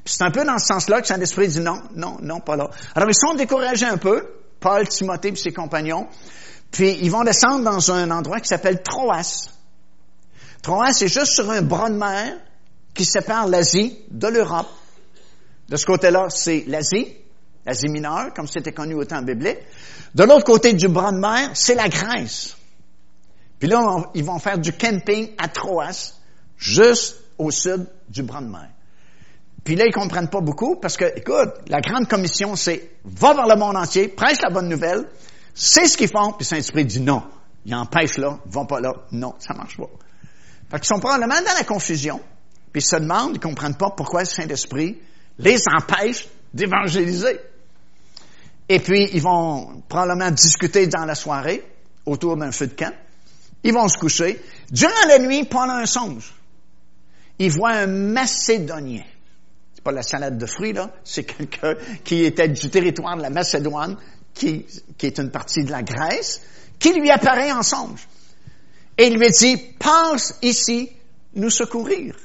Puis 0.05 0.15
c'est 0.17 0.23
un 0.23 0.31
peu 0.31 0.45
dans 0.45 0.57
ce 0.57 0.67
sens-là 0.67 1.01
que 1.01 1.07
Saint-Esprit 1.07 1.49
dit 1.49 1.59
non, 1.59 1.81
non, 1.93 2.15
non, 2.21 2.39
pas 2.39 2.55
là. 2.55 2.69
Alors, 2.95 3.09
ils 3.09 3.13
sont 3.13 3.33
découragés 3.33 3.85
un 3.85 3.97
peu, 3.97 4.25
Paul, 4.61 4.87
Timothée 4.87 5.33
et 5.33 5.35
ses 5.35 5.51
compagnons, 5.51 6.07
puis 6.71 6.97
ils 7.01 7.11
vont 7.11 7.25
descendre 7.25 7.65
dans 7.65 7.91
un 7.91 8.09
endroit 8.09 8.39
qui 8.39 8.47
s'appelle 8.47 8.81
Troas. 8.81 9.49
Troas, 10.61 10.93
c'est 10.93 11.09
juste 11.09 11.33
sur 11.33 11.51
un 11.51 11.61
bras 11.61 11.89
de 11.89 11.97
mer 11.97 12.37
qui 12.93 13.03
sépare 13.03 13.47
l'Asie 13.47 13.99
de 14.09 14.27
l'Europe. 14.27 14.69
De 15.67 15.75
ce 15.75 15.85
côté-là, 15.85 16.27
c'est 16.29 16.63
l'Asie, 16.67 17.13
l'Asie 17.65 17.89
mineure, 17.89 18.33
comme 18.33 18.47
c'était 18.47 18.71
connu 18.71 18.93
au 18.93 19.03
temps 19.03 19.21
biblique. 19.21 19.59
De 20.15 20.23
l'autre 20.23 20.45
côté 20.45 20.71
du 20.71 20.87
bras 20.87 21.11
de 21.11 21.19
mer, 21.19 21.51
c'est 21.53 21.75
la 21.75 21.89
Grèce. 21.89 22.56
Puis 23.59 23.67
là, 23.67 24.09
ils 24.13 24.23
vont 24.23 24.39
faire 24.39 24.57
du 24.57 24.73
camping 24.73 25.31
à 25.37 25.47
Troas, 25.47 26.13
juste 26.57 27.17
au 27.37 27.51
sud 27.51 27.87
du 28.09 28.23
bras 28.23 28.41
de 28.41 28.47
mer. 28.47 28.69
Puis 29.63 29.75
là, 29.75 29.85
ils 29.85 29.93
comprennent 29.93 30.29
pas 30.29 30.41
beaucoup 30.41 30.77
parce 30.77 30.95
que, 30.95 31.05
écoute, 31.17 31.49
la 31.67 31.81
grande 31.81 32.07
commission, 32.07 32.55
c'est 32.55 32.91
va 33.03 33.33
vers 33.33 33.47
le 33.47 33.55
monde 33.57 33.75
entier, 33.75 34.07
prêche 34.07 34.41
la 34.41 34.49
bonne 34.49 34.69
nouvelle, 34.69 35.09
c'est 35.53 35.87
ce 35.87 35.97
qu'ils 35.97 36.09
font, 36.09 36.31
puis 36.33 36.45
Saint-Esprit 36.45 36.85
dit 36.85 37.01
non. 37.01 37.23
Ils 37.65 37.75
empêchent 37.75 38.17
là, 38.17 38.39
ils 38.45 38.51
vont 38.51 38.65
pas 38.65 38.79
là. 38.79 38.93
Non, 39.11 39.35
ça 39.39 39.53
marche 39.53 39.75
pas. 39.75 39.89
Fait 40.69 40.79
qu'ils 40.79 40.87
sont 40.87 40.99
probablement 40.99 41.35
dans 41.35 41.57
la 41.57 41.63
confusion, 41.63 42.21
puis 42.71 42.81
ils 42.81 42.85
se 42.85 42.95
demandent, 42.95 43.35
ils 43.35 43.39
comprennent 43.39 43.75
pas 43.75 43.89
pourquoi 43.89 44.23
Saint-Esprit 44.23 44.99
les 45.39 45.59
empêche 45.75 46.27
d'évangéliser. 46.53 47.39
Et 48.69 48.79
puis, 48.79 49.09
ils 49.13 49.21
vont 49.21 49.81
probablement 49.87 50.31
discuter 50.31 50.87
dans 50.87 51.05
la 51.05 51.15
soirée, 51.15 51.63
autour 52.05 52.37
d'un 52.37 52.51
feu 52.51 52.67
de 52.67 52.73
camp. 52.73 52.93
Ils 53.67 53.73
vont 53.73 53.87
se 53.87 53.99
coucher. 53.99 54.41
Durant 54.71 55.05
la 55.07 55.19
nuit, 55.19 55.43
pendant 55.43 55.75
un 55.75 55.85
songe, 55.85 56.33
ils 57.37 57.51
voient 57.51 57.73
un 57.73 57.87
Macédonien 57.87 59.03
pas 59.87 59.93
la 59.93 60.03
salade 60.03 60.37
de 60.37 60.45
fruits, 60.45 60.73
là. 60.73 60.91
C'est 61.05 61.23
quelqu'un 61.23 61.75
qui 62.03 62.25
était 62.25 62.49
du 62.49 62.69
territoire 62.69 63.15
de 63.15 63.21
la 63.21 63.29
Macédoine, 63.29 63.95
qui, 64.33 64.65
qui 64.97 65.05
est 65.05 65.17
une 65.17 65.31
partie 65.31 65.63
de 65.63 65.71
la 65.71 65.81
Grèce, 65.81 66.41
qui 66.77 66.91
lui 66.91 67.09
apparaît 67.09 67.53
en 67.53 67.63
songe. 67.63 68.05
Et 68.97 69.07
il 69.07 69.17
lui 69.17 69.29
dit, 69.29 69.55
passe 69.79 70.39
ici 70.41 70.91
nous 71.35 71.49
secourir. 71.49 72.17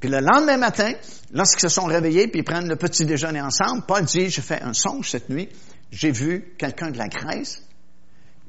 Puis 0.00 0.08
le 0.08 0.20
lendemain 0.20 0.56
matin, 0.56 0.92
lorsqu'ils 1.32 1.60
se 1.60 1.68
sont 1.68 1.84
réveillés 1.84 2.28
puis 2.28 2.40
ils 2.40 2.44
prennent 2.44 2.68
le 2.68 2.76
petit 2.76 3.04
déjeuner 3.04 3.42
ensemble, 3.42 3.82
Paul 3.86 4.04
dit, 4.04 4.30
j'ai 4.30 4.40
fait 4.40 4.62
un 4.62 4.72
songe 4.72 5.10
cette 5.10 5.28
nuit, 5.28 5.50
j'ai 5.92 6.12
vu 6.12 6.54
quelqu'un 6.56 6.90
de 6.90 6.96
la 6.96 7.08
Grèce 7.08 7.62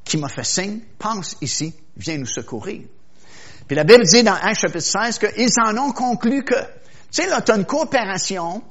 qui 0.06 0.18
m'a 0.18 0.30
fait 0.30 0.46
signe, 0.46 0.80
passe 0.98 1.36
ici, 1.42 1.74
viens 1.98 2.18
nous 2.18 2.26
secourir. 2.26 2.84
Puis 3.68 3.76
la 3.76 3.84
Bible 3.84 4.06
dit 4.06 4.24
dans 4.24 4.36
Actes 4.36 4.62
chapitre 4.62 4.80
16 4.80 5.20
qu'ils 5.20 5.50
en 5.66 5.76
ont 5.78 5.92
conclu 5.92 6.44
que 6.44 6.56
tu 6.56 7.22
sais, 7.22 7.28
là, 7.28 7.42
tu 7.42 7.52
as 7.52 7.56
une 7.56 7.66
coopération 7.66 8.62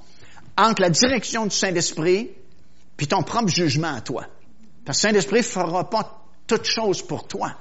entre 0.56 0.82
la 0.82 0.90
direction 0.90 1.46
du 1.46 1.56
Saint-Esprit 1.56 2.30
puis 2.96 3.08
ton 3.08 3.22
propre 3.22 3.48
jugement 3.48 3.94
à 3.94 4.00
toi. 4.00 4.26
Parce 4.84 5.00
que 5.00 5.08
le 5.08 5.12
Saint-Esprit 5.14 5.38
ne 5.38 5.42
fera 5.42 5.90
pas 5.90 6.24
toute 6.46 6.64
chose 6.64 7.02
pour 7.02 7.26
toi. 7.26 7.56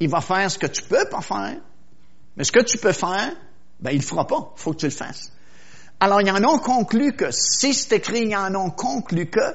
Il 0.00 0.08
va 0.08 0.20
faire 0.20 0.50
ce 0.50 0.58
que 0.58 0.66
tu 0.66 0.82
peux 0.82 1.04
pas 1.10 1.20
faire, 1.20 1.56
mais 2.36 2.44
ce 2.44 2.52
que 2.52 2.62
tu 2.62 2.78
peux 2.78 2.92
faire, 2.92 3.32
ben, 3.80 3.90
il 3.90 3.98
le 3.98 4.02
fera 4.02 4.26
pas. 4.26 4.52
Il 4.56 4.60
faut 4.60 4.72
que 4.72 4.78
tu 4.78 4.86
le 4.86 4.92
fasses. 4.92 5.32
Alors, 6.00 6.20
ils 6.20 6.30
en 6.30 6.42
ont 6.44 6.58
conclu 6.58 7.14
que, 7.14 7.30
si 7.30 7.74
c'est 7.74 7.96
écrit, 7.96 8.26
ils 8.28 8.36
en 8.36 8.54
ont 8.54 8.70
conclu 8.70 9.26
que, 9.26 9.54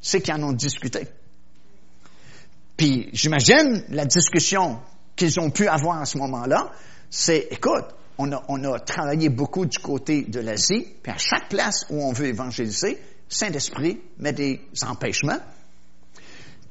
c'est 0.00 0.20
qu'ils 0.20 0.34
en 0.34 0.42
ont 0.42 0.52
discuté. 0.52 1.08
Puis, 2.78 3.10
j'imagine, 3.12 3.84
la 3.88 4.04
discussion 4.04 4.78
qu'ils 5.16 5.40
ont 5.40 5.50
pu 5.50 5.66
avoir 5.66 6.00
à 6.00 6.06
ce 6.06 6.16
moment-là, 6.16 6.70
c'est, 7.10 7.48
écoute, 7.50 7.86
on 8.16 8.32
a, 8.32 8.80
travaillé 8.80 9.28
beaucoup 9.28 9.66
du 9.66 9.78
côté 9.78 10.22
de 10.22 10.38
l'Asie, 10.38 10.86
puis 11.02 11.12
à 11.12 11.18
chaque 11.18 11.48
place 11.48 11.84
où 11.90 12.00
on 12.00 12.12
veut 12.12 12.26
évangéliser, 12.26 12.98
Saint-Esprit 13.28 14.00
met 14.18 14.32
des 14.32 14.60
empêchements. 14.86 15.40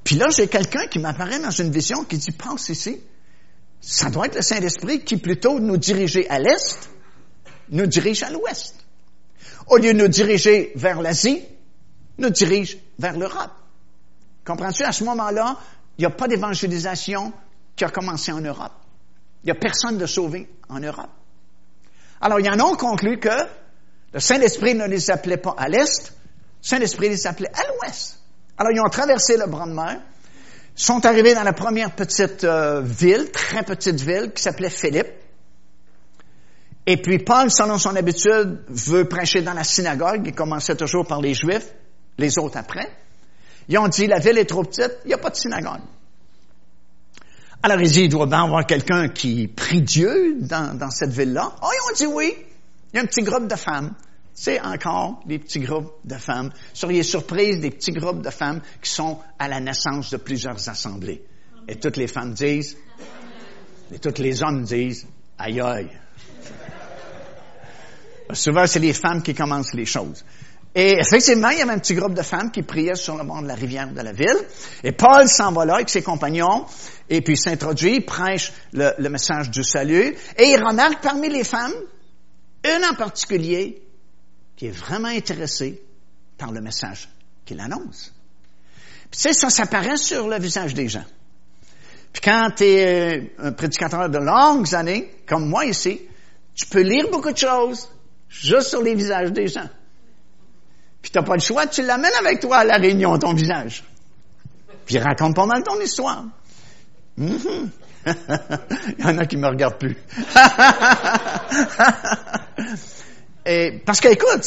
Puis 0.05 0.16
là, 0.16 0.28
j'ai 0.30 0.47
quelqu'un 0.47 0.88
qui 0.88 0.99
m'apparaît 0.99 1.39
dans 1.39 1.51
une 1.51 1.72
vision 1.72 2.05
qui 2.05 2.18
dit, 2.18 2.32
pense 2.32 2.70
ici, 2.70 3.01
ça 3.82 4.10
doit 4.10 4.28
être 4.28 4.36
le 4.36 4.41
Saint-Esprit 4.41 5.01
qui, 5.01 5.18
plutôt 5.18 5.60
nous 5.60 5.78
diriger 5.78 6.28
à 6.30 6.39
l'Est, 6.39 6.89
nous 7.70 7.86
dirige 7.86 8.24
à 8.24 8.30
l'Ouest. 8.30 8.76
Au 9.68 9.76
lieu 9.76 9.93
de 9.93 9.99
nous 9.99 10.08
diriger 10.08 10.72
vers 10.76 11.01
l'Asie, 11.01 11.41
nous 12.18 12.30
dirige 12.30 12.78
vers 12.97 13.18
l'Europe. 13.18 13.51
Comprends-tu? 14.45 14.84
À 14.84 14.93
ce 14.93 15.03
moment-là, 15.03 15.58
il 15.98 16.02
n'y 16.02 16.06
a 16.06 16.10
pas 16.12 16.28
d'évangélisation 16.28 17.34
qui 17.76 17.84
a 17.84 17.89
commencé 17.89 18.32
en 18.32 18.41
Europe. 18.41 18.74
Il 19.43 19.48
n'y 19.48 19.52
a 19.52 19.56
personne 19.56 19.98
de 19.98 20.06
sauvé 20.06 20.50
en 20.70 20.80
Europe. 20.80 21.10
Alors, 22.22 22.39
ils 22.39 22.50
en 22.50 22.60
ont 22.60 22.76
conclu 22.76 23.20
que 23.20 23.30
le 24.14 24.20
Saint-Esprit 24.20 24.76
ne 24.76 24.86
les 24.86 25.12
appelait 25.12 25.38
pas 25.38 25.56
à 25.58 25.68
l'Est, 25.70 26.12
le 26.12 26.68
Saint-Esprit 26.68 27.10
les 27.10 27.28
appelait 27.28 27.52
à 27.54 27.62
l'Ouest. 27.68 28.20
Alors, 28.58 28.72
ils 28.72 28.80
ont 28.80 28.89
traversé 28.89 29.38
le 29.38 29.48
bras 29.48 29.68
de 29.68 29.74
sont 30.76 31.06
arrivés 31.06 31.34
dans 31.34 31.43
la 31.43 31.54
première 31.54 31.95
petite 31.95 32.43
euh, 32.43 32.82
ville, 32.82 33.32
très 33.32 33.64
petite 33.64 34.00
ville, 34.00 34.32
qui 34.34 34.43
s'appelait 34.43 34.70
Philippe. 34.70 35.08
Et 36.86 37.02
puis, 37.02 37.20
Paul, 37.20 37.52
selon 37.52 37.80
son 37.80 37.95
habitude, 37.95 38.60
veut 38.70 39.06
prêcher 39.06 39.41
dans 39.41 39.54
la 39.54 39.64
synagogue. 39.64 40.22
Il 40.26 40.36
commençait 40.36 40.76
toujours 40.76 41.06
par 41.06 41.20
les 41.20 41.34
Juifs, 41.34 41.74
les 42.18 42.38
autres 42.38 42.58
après. 42.58 42.88
Ils 43.70 43.78
ont 43.78 43.88
dit, 43.88 44.07
la 44.07 44.20
ville 44.20 44.38
est 44.38 44.45
trop 44.45 44.63
petite, 44.63 44.97
il 45.05 45.09
n'y 45.09 45.13
a 45.13 45.18
pas 45.18 45.30
de 45.30 45.36
synagogue. 45.36 45.82
Alors 47.63 47.82
il 47.82 47.91
dit, 47.91 48.03
il 48.03 48.09
doit 48.09 48.28
bien 48.28 48.43
avoir 48.43 48.65
quelqu'un 48.65 49.09
qui 49.09 49.47
prie 49.47 49.82
Dieu 49.82 50.38
dans, 50.39 50.78
dans 50.78 50.91
cette 50.91 51.11
ville-là? 51.11 51.55
Oh, 51.61 51.68
ils 51.74 51.91
ont 51.91 51.95
dit 51.95 52.13
oui. 52.13 52.34
Il 52.93 52.97
y 52.97 52.99
a 52.99 53.03
un 53.03 53.05
petit 53.05 53.24
groupe 53.24 53.47
de 53.47 53.55
femmes. 53.55 53.93
C'est 54.34 54.61
encore 54.61 55.22
des 55.26 55.39
petits 55.39 55.61
groupes 55.61 55.93
de 56.05 56.13
femmes. 56.15 56.51
Seriez 56.74 57.01
surprise 57.01 57.59
des 57.59 57.72
petits 57.72 57.91
groupes 57.91 58.22
de 58.22 58.30
femmes 58.30 58.61
qui 58.82 58.91
sont 58.91 59.18
à 59.39 59.47
la 59.47 59.59
naissance 59.59 60.11
de 60.11 60.18
plusieurs 60.18 60.70
assemblées. 60.70 61.24
Et 61.68 61.76
toutes 61.76 61.97
les 61.97 62.07
femmes 62.07 62.34
disent, 62.34 62.78
et 63.91 63.99
tous 63.99 64.22
les 64.22 64.43
hommes 64.43 64.63
disent, 64.63 65.07
aïe 65.39 65.59
aïe. 65.59 65.89
Souvent, 68.34 68.68
c'est 68.68 68.80
les 68.80 68.93
femmes 68.93 69.24
qui 69.24 69.34
commencent 69.34 69.74
les 69.74 69.86
choses. 69.86 70.24
Et 70.80 70.99
effectivement, 70.99 71.49
il 71.49 71.57
y 71.57 71.61
avait 71.63 71.71
un 71.71 71.80
petit 71.80 71.95
groupe 71.95 72.13
de 72.13 72.21
femmes 72.21 72.51
qui 72.51 72.61
priaient 72.61 72.93
sur 72.93 73.17
le 73.17 73.23
bord 73.23 73.41
de 73.41 73.47
la 73.47 73.55
rivière 73.55 73.91
de 73.91 73.99
la 73.99 74.11
ville. 74.11 74.38
Et 74.84 74.91
Paul 74.91 75.28
s'en 75.28 75.51
va 75.51 75.65
là 75.65 75.73
avec 75.78 75.89
ses 75.89 76.03
compagnons, 76.03 76.67
et 77.09 77.21
puis 77.21 77.36
s'introduit, 77.36 78.01
prêche 78.01 78.53
le, 78.73 79.09
message 79.09 79.49
du 79.49 79.63
salut, 79.63 80.15
et 80.38 80.51
il 80.51 80.63
remarque 80.63 81.01
parmi 81.01 81.30
les 81.30 81.43
femmes, 81.43 81.73
une 82.63 82.86
en 82.86 82.93
particulier, 82.93 83.82
qui 84.55 84.67
est 84.67 84.71
vraiment 84.71 85.07
intéressée 85.07 85.82
par 86.38 86.51
le 86.51 86.61
message 86.61 87.09
qu'il 87.43 87.59
annonce. 87.59 88.13
Puis, 89.09 89.19
tu 89.19 89.30
sais, 89.30 89.34
ça 89.34 89.49
s'apparaît 89.49 89.97
sur 89.97 90.28
le 90.28 90.38
visage 90.38 90.75
des 90.75 90.89
gens. 90.89 91.05
Puis 92.13 92.21
quand 92.21 92.51
tu 92.55 92.65
es 92.65 93.17
euh, 93.17 93.21
un 93.39 93.51
prédicateur 93.51 94.09
de 94.09 94.19
longues 94.19 94.75
années, 94.75 95.11
comme 95.28 95.49
moi 95.49 95.65
ici, 95.65 96.01
tu 96.53 96.67
peux 96.67 96.82
lire 96.82 97.09
beaucoup 97.11 97.32
de 97.32 97.38
choses 97.38 97.89
juste 98.30 98.67
sur 98.67 98.84
les 98.84 98.93
visages 98.93 99.32
des 99.32 99.47
gens. 99.47 99.69
Puis 101.02 101.12
t'as 101.12 101.24
pas 101.24 101.36
le 101.36 101.41
choix, 101.41 101.68
tu 101.68 101.84
l'amènes 101.84 102.14
avec 102.20 102.39
toi 102.39 102.58
à 102.58 102.64
la 102.64 102.76
réunion, 102.76 103.18
ton 103.18 103.34
visage. 103.34 103.84
Puis 104.86 105.00
raconte 105.00 105.36
pas 105.36 105.45
mal 105.45 105.64
ton 105.64 105.80
histoire. 105.80 106.26
Mm-hmm. 107.20 107.70
Il 109.00 109.06
y 109.06 109.08
en 109.08 109.18
a 109.18 109.26
qui 109.26 109.38
me 109.38 109.48
regardent 109.48 109.80
plus. 109.80 109.98
Et, 113.45 113.82
parce 113.86 114.02
que, 114.02 114.10
écoute, 114.10 114.43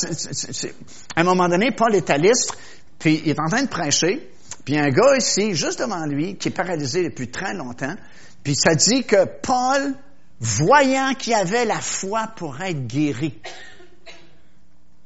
à 1.17 1.21
un 1.21 1.25
moment 1.25 1.49
donné, 1.49 1.73
Paul 1.73 1.95
est 1.95 2.11
à 2.11 2.19
l'Istre, 2.19 2.55
puis 2.99 3.23
il 3.25 3.31
est 3.31 3.41
en 3.41 3.49
train 3.49 3.63
de 3.63 3.69
prêcher, 3.69 4.31
puis 4.65 4.75
il 4.75 4.77
y 4.77 4.79
a 4.79 4.85
un 4.85 4.91
gars 4.91 5.17
ici, 5.17 5.55
juste 5.55 5.79
devant 5.79 6.05
lui, 6.05 6.37
qui 6.37 6.49
est 6.49 6.53
paralysé 6.53 7.05
depuis 7.05 7.31
très 7.31 7.55
longtemps, 7.55 7.95
puis 8.43 8.55
ça 8.55 8.75
dit 8.75 9.05
que 9.05 9.25
Paul, 9.25 9.95
voyant 10.39 11.15
qu'il 11.15 11.33
avait 11.33 11.65
la 11.65 11.81
foi 11.81 12.31
pour 12.37 12.61
être 12.61 12.87
guéri, 12.87 13.41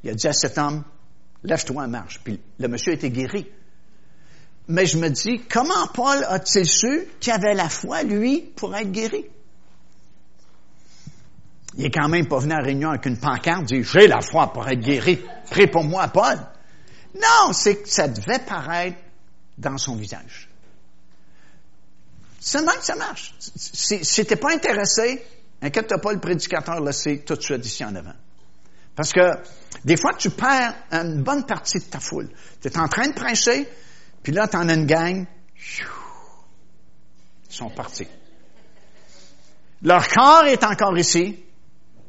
il 0.03 0.11
a 0.11 0.15
dit 0.15 0.27
à 0.27 0.33
cet 0.33 0.59
homme, 0.59 0.83
lève-toi 1.45 1.87
marche. 1.87 2.21
Puis 2.25 2.41
le 2.59 2.69
monsieur 2.69 2.93
a 2.93 2.97
guéri. 2.97 3.47
Mais 4.67 4.87
je 4.87 4.97
me 4.97 5.09
dis, 5.11 5.43
comment 5.51 5.87
Paul 5.93 6.25
a-t-il 6.27 6.67
su 6.67 7.07
qu'il 7.21 7.33
avait 7.33 7.55
la 7.55 7.69
foi, 7.69 8.03
lui, 8.03 8.41
pour 8.41 8.75
être 8.75 8.91
guéri? 8.91 9.27
Il 11.77 11.87
est 11.87 11.91
quand 11.91 12.09
même 12.09 12.27
pas 12.27 12.39
venu 12.39 12.55
à 12.55 12.61
réunion 12.61 12.91
avec 12.91 13.05
une 13.05 13.19
pancarte, 13.19 13.65
dit, 13.65 13.83
j'ai 13.83 14.07
la 14.07 14.21
foi 14.21 14.53
pour 14.53 14.67
être 14.69 14.81
guéri. 14.81 15.21
Prie 15.51 15.67
pour 15.67 15.85
moi, 15.85 16.09
Paul. 16.09 16.39
Non, 17.15 17.53
c'est 17.53 17.83
que 17.83 17.89
ça 17.89 18.09
devait 18.09 18.39
paraître 18.39 18.97
dans 19.59 19.77
son 19.77 19.97
visage. 19.97 20.49
C'est 22.41 22.61
même 22.61 22.77
que 22.77 22.85
ça 22.85 22.97
marche. 22.97 23.35
Si 23.39 24.25
t'es 24.25 24.37
pas 24.37 24.53
intéressé, 24.53 25.25
inquiète-toi 25.63 25.99
pas, 25.99 26.13
le 26.13 26.21
prédicateur 26.21 26.81
le 26.81 26.93
sait 26.93 27.19
tout 27.19 27.35
de 27.37 27.43
suite 27.43 27.65
ici 27.67 27.85
en 27.85 27.95
avant. 27.95 28.15
Parce 28.95 29.13
que 29.13 29.21
des 29.85 29.97
fois, 29.99 30.15
tu 30.15 30.31
perds 30.31 30.75
une 30.91 31.23
bonne 31.23 31.45
partie 31.45 31.79
de 31.79 31.85
ta 31.85 32.01
foule. 32.01 32.31
Tu 32.63 32.69
es 32.69 32.79
en 32.79 32.89
train 32.89 33.09
de 33.09 33.13
prêcher, 33.13 33.69
puis 34.23 34.33
là, 34.33 34.49
tu 34.49 34.57
en 34.57 34.69
as 34.69 34.75
une 34.75 34.87
gang. 34.87 35.27
Ils 37.51 37.55
sont 37.55 37.71
partis. 37.71 38.09
Leur 39.83 40.09
corps 40.09 40.47
est 40.47 40.65
encore 40.65 40.97
ici, 40.97 41.45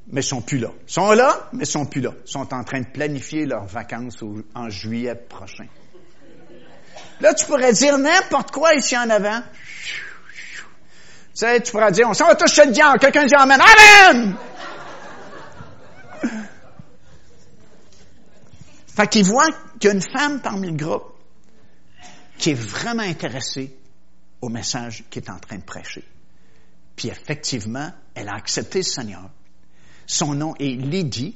mais 0.08 0.22
ils 0.22 0.26
sont 0.26 0.42
plus 0.42 0.58
là. 0.58 0.70
Ils 0.88 0.94
sont 0.94 1.12
là, 1.12 1.50
mais 1.52 1.66
ils 1.66 1.70
sont 1.70 1.86
plus 1.86 2.00
là. 2.00 2.12
Ils 2.26 2.32
sont 2.32 2.54
en 2.54 2.64
train 2.64 2.80
de 2.80 2.88
planifier 2.88 3.46
leurs 3.46 3.66
vacances 3.66 4.24
en 4.54 4.70
juillet 4.70 5.16
prochain. 5.16 5.68
Là, 7.20 7.34
tu 7.34 7.46
pourrais 7.46 7.74
dire 7.74 7.98
n'importe 7.98 8.52
quoi 8.52 8.74
ici 8.76 8.98
en 8.98 9.10
avant. 9.10 9.42
Tu 9.42 10.64
sais, 11.34 11.60
tu 11.60 11.72
pourrais 11.74 11.92
dire, 11.92 12.08
on 12.10 12.14
s'en 12.14 12.28
va 12.28 12.36
tous 12.36 12.54
chez 12.54 12.66
le 12.66 12.72
diable. 12.72 13.00
Quelqu'un 13.00 13.26
dit 13.26 13.36
Amen. 13.36 13.60
Amen! 13.62 14.36
Fait 18.96 19.08
qu'il 19.08 19.26
voit 19.26 19.50
qu'il 19.80 19.90
y 19.90 19.92
a 19.92 19.96
une 19.96 20.02
femme 20.02 20.40
parmi 20.42 20.68
le 20.68 20.78
groupe 20.78 21.16
qui 22.38 22.52
est 22.52 22.54
vraiment 22.54 23.04
intéressée 23.04 23.76
au 24.42 24.48
message 24.48 25.04
qu'il 25.10 25.24
est 25.24 25.30
en 25.30 25.40
train 25.40 25.58
de 25.58 25.64
prêcher. 25.64 26.04
Puis 26.96 27.10
effectivement, 27.10 27.92
elle 28.14 28.30
a 28.30 28.36
accepté 28.36 28.80
le 28.80 28.84
Seigneur. 28.84 29.30
Son 30.08 30.34
nom 30.34 30.54
est 30.60 30.76
Lydie. 30.76 31.36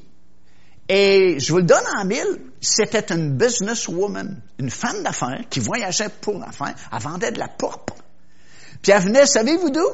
Et 0.87 1.37
je 1.39 1.51
vous 1.51 1.57
le 1.57 1.65
donne 1.65 1.83
en 1.97 2.05
mille, 2.05 2.41
c'était 2.61 3.13
une 3.13 3.37
businesswoman, 3.37 4.41
une 4.57 4.71
femme 4.71 5.03
d'affaires 5.03 5.43
qui 5.49 5.59
voyageait 5.59 6.09
pour 6.09 6.39
l'affaire. 6.39 6.75
Elle 6.91 6.99
vendait 6.99 7.31
de 7.31 7.39
la 7.39 7.47
pourpre. 7.47 7.95
Puis 8.81 8.91
elle 8.93 9.03
venait, 9.03 9.25
savez-vous 9.25 9.69
d'où? 9.69 9.87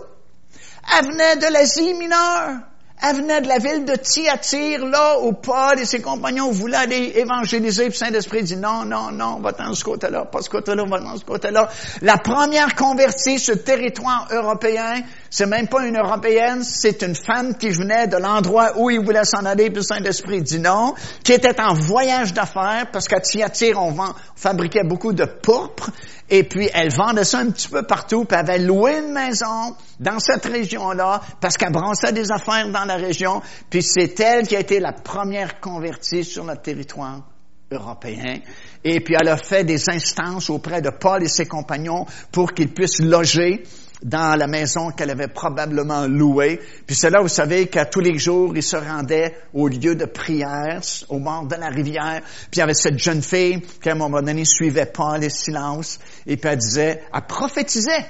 Elle 0.98 1.06
venait 1.06 1.36
de 1.38 1.52
l'Asie 1.52 1.94
mineure. 1.96 2.60
Elle 3.04 3.18
venait 3.18 3.42
de 3.42 3.48
la 3.48 3.58
ville 3.58 3.84
de 3.86 3.96
Thyatire, 3.96 4.86
là 4.86 5.20
où 5.20 5.34
Paul 5.34 5.80
et 5.80 5.86
ses 5.86 6.02
compagnons 6.02 6.50
voulaient 6.50 6.78
aller 6.78 7.14
évangéliser. 7.18 7.90
Puis 7.90 7.98
Saint-Esprit 7.98 8.44
dit 8.44 8.56
non, 8.56 8.86
non, 8.86 9.12
non, 9.12 9.36
on 9.38 9.42
va 9.42 9.52
dans 9.52 9.74
ce 9.74 9.84
côté-là, 9.84 10.26
pas 10.26 10.42
ce 10.42 10.50
côté-là, 10.50 10.84
on 10.84 10.90
va 10.90 11.00
dans 11.00 11.18
ce 11.18 11.26
côté-là. 11.26 11.70
La 12.02 12.18
première 12.18 12.74
convertie 12.76 13.38
sur 13.38 13.56
le 13.56 13.62
territoire 13.62 14.28
européen, 14.32 15.02
c'est 15.36 15.48
même 15.48 15.68
pas 15.68 15.86
une 15.86 15.98
Européenne, 15.98 16.64
c'est 16.64 17.02
une 17.02 17.14
femme 17.14 17.58
qui 17.58 17.68
venait 17.68 18.08
de 18.08 18.16
l'endroit 18.16 18.72
où 18.78 18.90
il 18.90 19.02
voulait 19.02 19.26
s'en 19.26 19.44
aller, 19.44 19.70
puis 19.70 19.84
Saint-Esprit 19.84 20.42
dit 20.42 20.60
non, 20.60 20.94
qui 21.26 21.34
était 21.34 21.60
en 21.60 21.74
voyage 21.74 22.34
d'affaires, 22.34 22.86
parce 22.90 23.10
qu'à 23.10 23.20
Thyatire, 23.20 23.78
on, 23.78 23.92
vend, 23.92 24.16
fabriquait 24.38 24.86
beaucoup 24.86 25.12
de 25.12 25.26
pourpre, 25.26 25.92
et 26.30 26.44
puis 26.44 26.70
elle 26.74 26.90
vendait 26.90 27.26
ça 27.26 27.40
un 27.40 27.52
petit 27.52 27.68
peu 27.68 27.84
partout, 27.84 28.24
puis 28.24 28.38
elle 28.40 28.50
avait 28.50 28.60
loué 28.60 29.00
une 29.00 29.12
maison 29.12 29.76
dans 30.00 30.20
cette 30.20 30.46
région-là, 30.46 31.20
parce 31.42 31.58
qu'elle 31.58 31.74
branchait 31.74 32.14
des 32.14 32.32
affaires 32.32 32.70
dans 32.70 32.86
la 32.86 32.96
région, 32.96 33.42
puis 33.70 33.84
c'est 33.84 34.18
elle 34.22 34.48
qui 34.48 34.56
a 34.56 34.62
été 34.62 34.80
la 34.80 34.94
première 34.94 35.60
convertie 35.60 36.24
sur 36.24 36.46
notre 36.46 36.62
territoire 36.62 37.24
européen. 37.70 38.38
Et 38.86 39.02
puis 39.02 39.18
elle 39.20 39.28
a 39.28 39.36
fait 39.36 39.66
des 39.66 39.90
instances 39.90 40.50
auprès 40.50 40.82
de 40.82 40.92
Paul 40.92 41.24
et 41.24 41.28
ses 41.28 41.46
compagnons 41.46 42.06
pour 42.32 42.54
qu'ils 42.54 42.72
puissent 42.72 43.02
loger 43.02 43.64
dans 44.06 44.38
la 44.38 44.46
maison 44.46 44.92
qu'elle 44.92 45.10
avait 45.10 45.28
probablement 45.28 46.06
louée. 46.06 46.62
Puis 46.86 46.96
c'est 46.96 47.10
là, 47.10 47.22
vous 47.22 47.28
savez, 47.28 47.66
qu'à 47.66 47.86
tous 47.86 48.02
les 48.02 48.20
jours, 48.20 48.56
il 48.56 48.62
se 48.62 48.76
rendait 48.76 49.36
au 49.52 49.68
lieu 49.68 49.96
de 49.96 50.06
prière, 50.06 50.80
au 51.10 51.20
bord 51.20 51.48
de 51.48 51.56
la 51.56 51.70
rivière. 51.70 52.22
Puis 52.22 52.58
il 52.58 52.60
y 52.60 52.62
avait 52.62 52.76
cette 52.76 53.00
jeune 53.00 53.24
fille 53.24 53.62
qui, 53.82 53.90
à 53.90 53.94
un 53.94 53.96
moment 53.96 54.22
donné, 54.22 54.46
suivait 54.46 54.86
pas 54.86 55.18
les 55.18 55.32
silences. 55.32 56.00
Et 56.28 56.38
puis 56.38 56.52
elle 56.52 56.60
disait, 56.60 57.02
elle 57.12 57.22
prophétisait. 57.28 58.06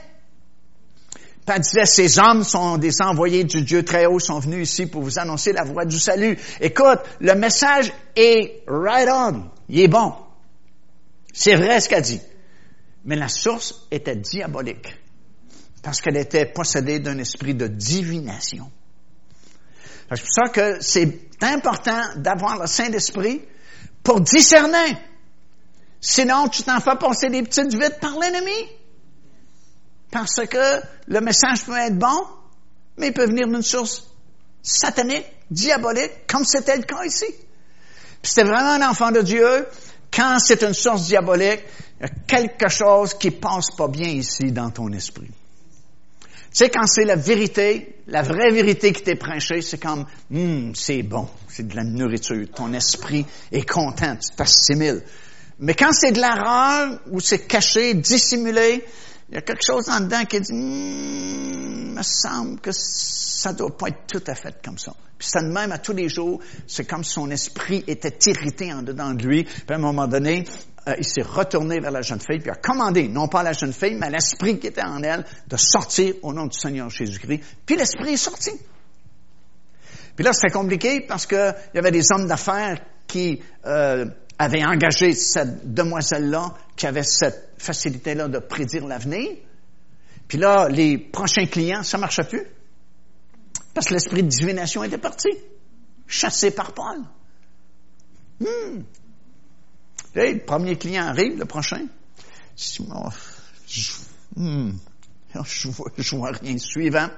Puis 1.45 1.55
elle 1.55 1.61
disait, 1.61 1.85
ces 1.85 2.19
hommes 2.19 2.43
sont 2.43 2.77
des 2.77 3.01
envoyés 3.01 3.45
du 3.45 3.61
Dieu 3.61 3.85
très 3.85 4.05
haut, 4.05 4.19
sont 4.19 4.39
venus 4.39 4.69
ici 4.69 4.87
pour 4.87 5.01
vous 5.01 5.17
annoncer 5.17 5.53
la 5.53 5.63
voie 5.63 5.85
du 5.85 5.97
salut. 5.97 6.37
Écoute, 6.59 6.99
le 7.21 7.35
message 7.35 7.93
est 8.17 8.63
right 8.67 9.07
on. 9.09 9.45
Il 9.69 9.79
est 9.79 9.87
bon. 9.87 10.13
C'est 11.31 11.55
vrai 11.55 11.79
ce 11.79 11.87
qu'elle 11.87 12.01
dit. 12.01 12.19
Mais 13.05 13.15
la 13.15 13.29
source 13.29 13.87
était 13.91 14.17
diabolique 14.17 15.04
parce 15.85 16.01
qu'elle 16.01 16.17
était 16.17 16.47
possédée 16.47 16.97
d'un 16.97 17.19
esprit 17.19 17.53
de 17.53 17.67
divination. 17.67 18.71
C'est 20.09 20.19
pour 20.19 20.29
ça 20.33 20.51
que 20.51 20.81
c'est 20.81 21.29
important 21.43 22.01
d'avoir 22.15 22.59
le 22.59 22.65
Saint-Esprit 22.65 23.43
pour 24.01 24.19
discerner. 24.19 24.97
Sinon, 26.01 26.47
tu 26.47 26.63
t'en 26.63 26.79
fais 26.79 26.95
passer 26.95 27.29
des 27.29 27.43
petites 27.43 27.71
vites 27.71 27.99
par 28.01 28.17
l'ennemi. 28.17 28.67
Parce 30.09 30.43
que 30.49 30.81
le 31.05 31.21
message 31.21 31.63
peut 31.65 31.77
être 31.77 31.99
bon, 31.99 32.25
mais 32.97 33.09
il 33.09 33.13
peut 33.13 33.27
venir 33.27 33.47
d'une 33.47 33.61
source 33.61 34.07
satanique, 34.63 35.27
diabolique, 35.51 36.25
comme 36.25 36.45
c'était 36.45 36.77
le 36.77 36.83
cas 36.83 37.03
ici. 37.05 37.27
Puis 38.23 38.31
c'était 38.31 38.49
vraiment 38.49 38.83
un 38.83 38.89
enfant 38.89 39.11
de 39.11 39.21
Dieu. 39.21 39.67
Quand 40.11 40.39
c'est 40.39 40.63
une 40.63 40.73
source 40.73 41.05
diabolique, 41.05 41.63
il 41.99 42.07
y 42.07 42.09
a 42.09 42.13
quelque 42.25 42.69
chose 42.69 43.13
qui 43.13 43.29
passe 43.29 43.69
pas 43.77 43.87
bien 43.87 44.09
ici 44.09 44.51
dans 44.51 44.71
ton 44.71 44.91
esprit. 44.91 45.29
Sais, 46.55 46.69
quand 46.69 46.87
c'est 46.87 47.03
la 47.03 47.17
vérité, 47.17 47.97
la 48.07 48.21
vraie 48.21 48.49
vérité 48.49 48.93
qui 48.93 49.03
t'est 49.03 49.17
prêchée, 49.17 49.61
c'est 49.61 49.77
comme, 49.77 50.05
hum, 50.33 50.73
c'est 50.73 51.03
bon, 51.03 51.27
c'est 51.49 51.67
de 51.67 51.75
la 51.75 51.83
nourriture. 51.83 52.47
Ton 52.55 52.71
esprit 52.71 53.25
est 53.51 53.69
content, 53.69 54.15
tu 54.15 54.33
t'assimiles. 54.37 55.03
Mais 55.59 55.73
quand 55.73 55.91
c'est 55.91 56.13
de 56.13 56.21
l'erreur, 56.21 57.01
ou 57.11 57.19
c'est 57.19 57.45
caché, 57.45 57.93
dissimulé, 57.95 58.85
il 59.27 59.35
y 59.35 59.37
a 59.37 59.41
quelque 59.41 59.65
chose 59.65 59.89
en 59.89 59.99
dedans 59.99 60.23
qui 60.23 60.39
dit, 60.39 60.53
hum, 60.53 61.95
me 61.95 62.03
semble 62.03 62.61
que 62.61 62.71
ça 62.71 63.51
doit 63.51 63.75
pas 63.75 63.89
être 63.89 64.07
tout 64.07 64.23
à 64.25 64.33
fait 64.33 64.55
comme 64.63 64.77
ça. 64.77 64.93
Puis 65.17 65.27
ça 65.27 65.41
de 65.41 65.51
même 65.51 65.73
à 65.73 65.77
tous 65.77 65.91
les 65.91 66.07
jours, 66.07 66.39
c'est 66.67 66.85
comme 66.85 67.03
son 67.03 67.31
esprit 67.31 67.83
était 67.85 68.17
irrité 68.31 68.71
en 68.71 68.81
dedans 68.81 69.13
de 69.13 69.27
lui. 69.27 69.43
Puis 69.43 69.65
à 69.67 69.75
un 69.75 69.79
moment 69.79 70.07
donné, 70.07 70.45
euh, 70.87 70.95
il 70.99 71.05
s'est 71.05 71.23
retourné 71.23 71.79
vers 71.79 71.91
la 71.91 72.01
jeune 72.01 72.19
fille, 72.19 72.39
puis 72.39 72.51
a 72.51 72.55
commandé, 72.55 73.07
non 73.07 73.27
pas 73.27 73.41
la 73.41 73.53
jeune 73.53 73.73
fille, 73.73 73.95
mais 73.95 74.09
l'esprit 74.09 74.59
qui 74.59 74.67
était 74.67 74.83
en 74.83 75.01
elle, 75.01 75.25
de 75.47 75.57
sortir 75.57 76.13
au 76.21 76.31
nom 76.31 76.45
du 76.45 76.57
Seigneur 76.57 76.89
Jésus-Christ. 76.89 77.41
Puis 77.65 77.75
l'esprit 77.75 78.13
est 78.13 78.17
sorti. 78.17 78.51
Puis 80.15 80.23
là, 80.23 80.31
c'était 80.31 80.53
compliqué 80.53 81.01
parce 81.01 81.25
qu'il 81.25 81.55
y 81.73 81.77
avait 81.77 81.91
des 81.91 82.05
hommes 82.11 82.27
d'affaires 82.27 82.79
qui 83.07 83.41
euh, 83.65 84.05
avaient 84.37 84.63
engagé 84.63 85.13
cette 85.13 85.73
demoiselle-là, 85.73 86.53
qui 86.75 86.85
avait 86.85 87.03
cette 87.03 87.53
facilité-là 87.57 88.27
de 88.27 88.37
prédire 88.37 88.85
l'avenir. 88.85 89.31
Puis 90.27 90.37
là, 90.37 90.69
les 90.69 90.99
prochains 90.99 91.47
clients, 91.47 91.83
ça 91.83 91.97
marchait 91.97 92.23
plus. 92.23 92.45
Parce 93.73 93.87
que 93.87 93.93
l'esprit 93.93 94.21
de 94.21 94.27
divination 94.27 94.83
était 94.83 94.99
parti, 94.99 95.29
chassé 96.07 96.51
par 96.51 96.73
Paul. 96.73 96.99
Hmm 98.39 98.83
le 100.15 100.39
premier 100.39 100.77
client 100.77 101.03
arrive, 101.03 101.37
le 101.37 101.45
prochain. 101.45 101.85
Je, 102.57 102.81
hmm, 104.35 104.71
je, 105.43 106.15
vois, 106.15 106.31
rien. 106.31 106.57
Suivant. 106.57 107.09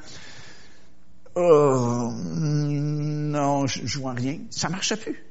Oh, 1.36 2.12
non, 2.14 3.68
je, 3.68 3.86
je 3.86 4.00
vois 4.00 4.14
rien. 4.14 4.40
Ça 4.50 4.70
marchait 4.70 4.98
plus. 4.98 5.24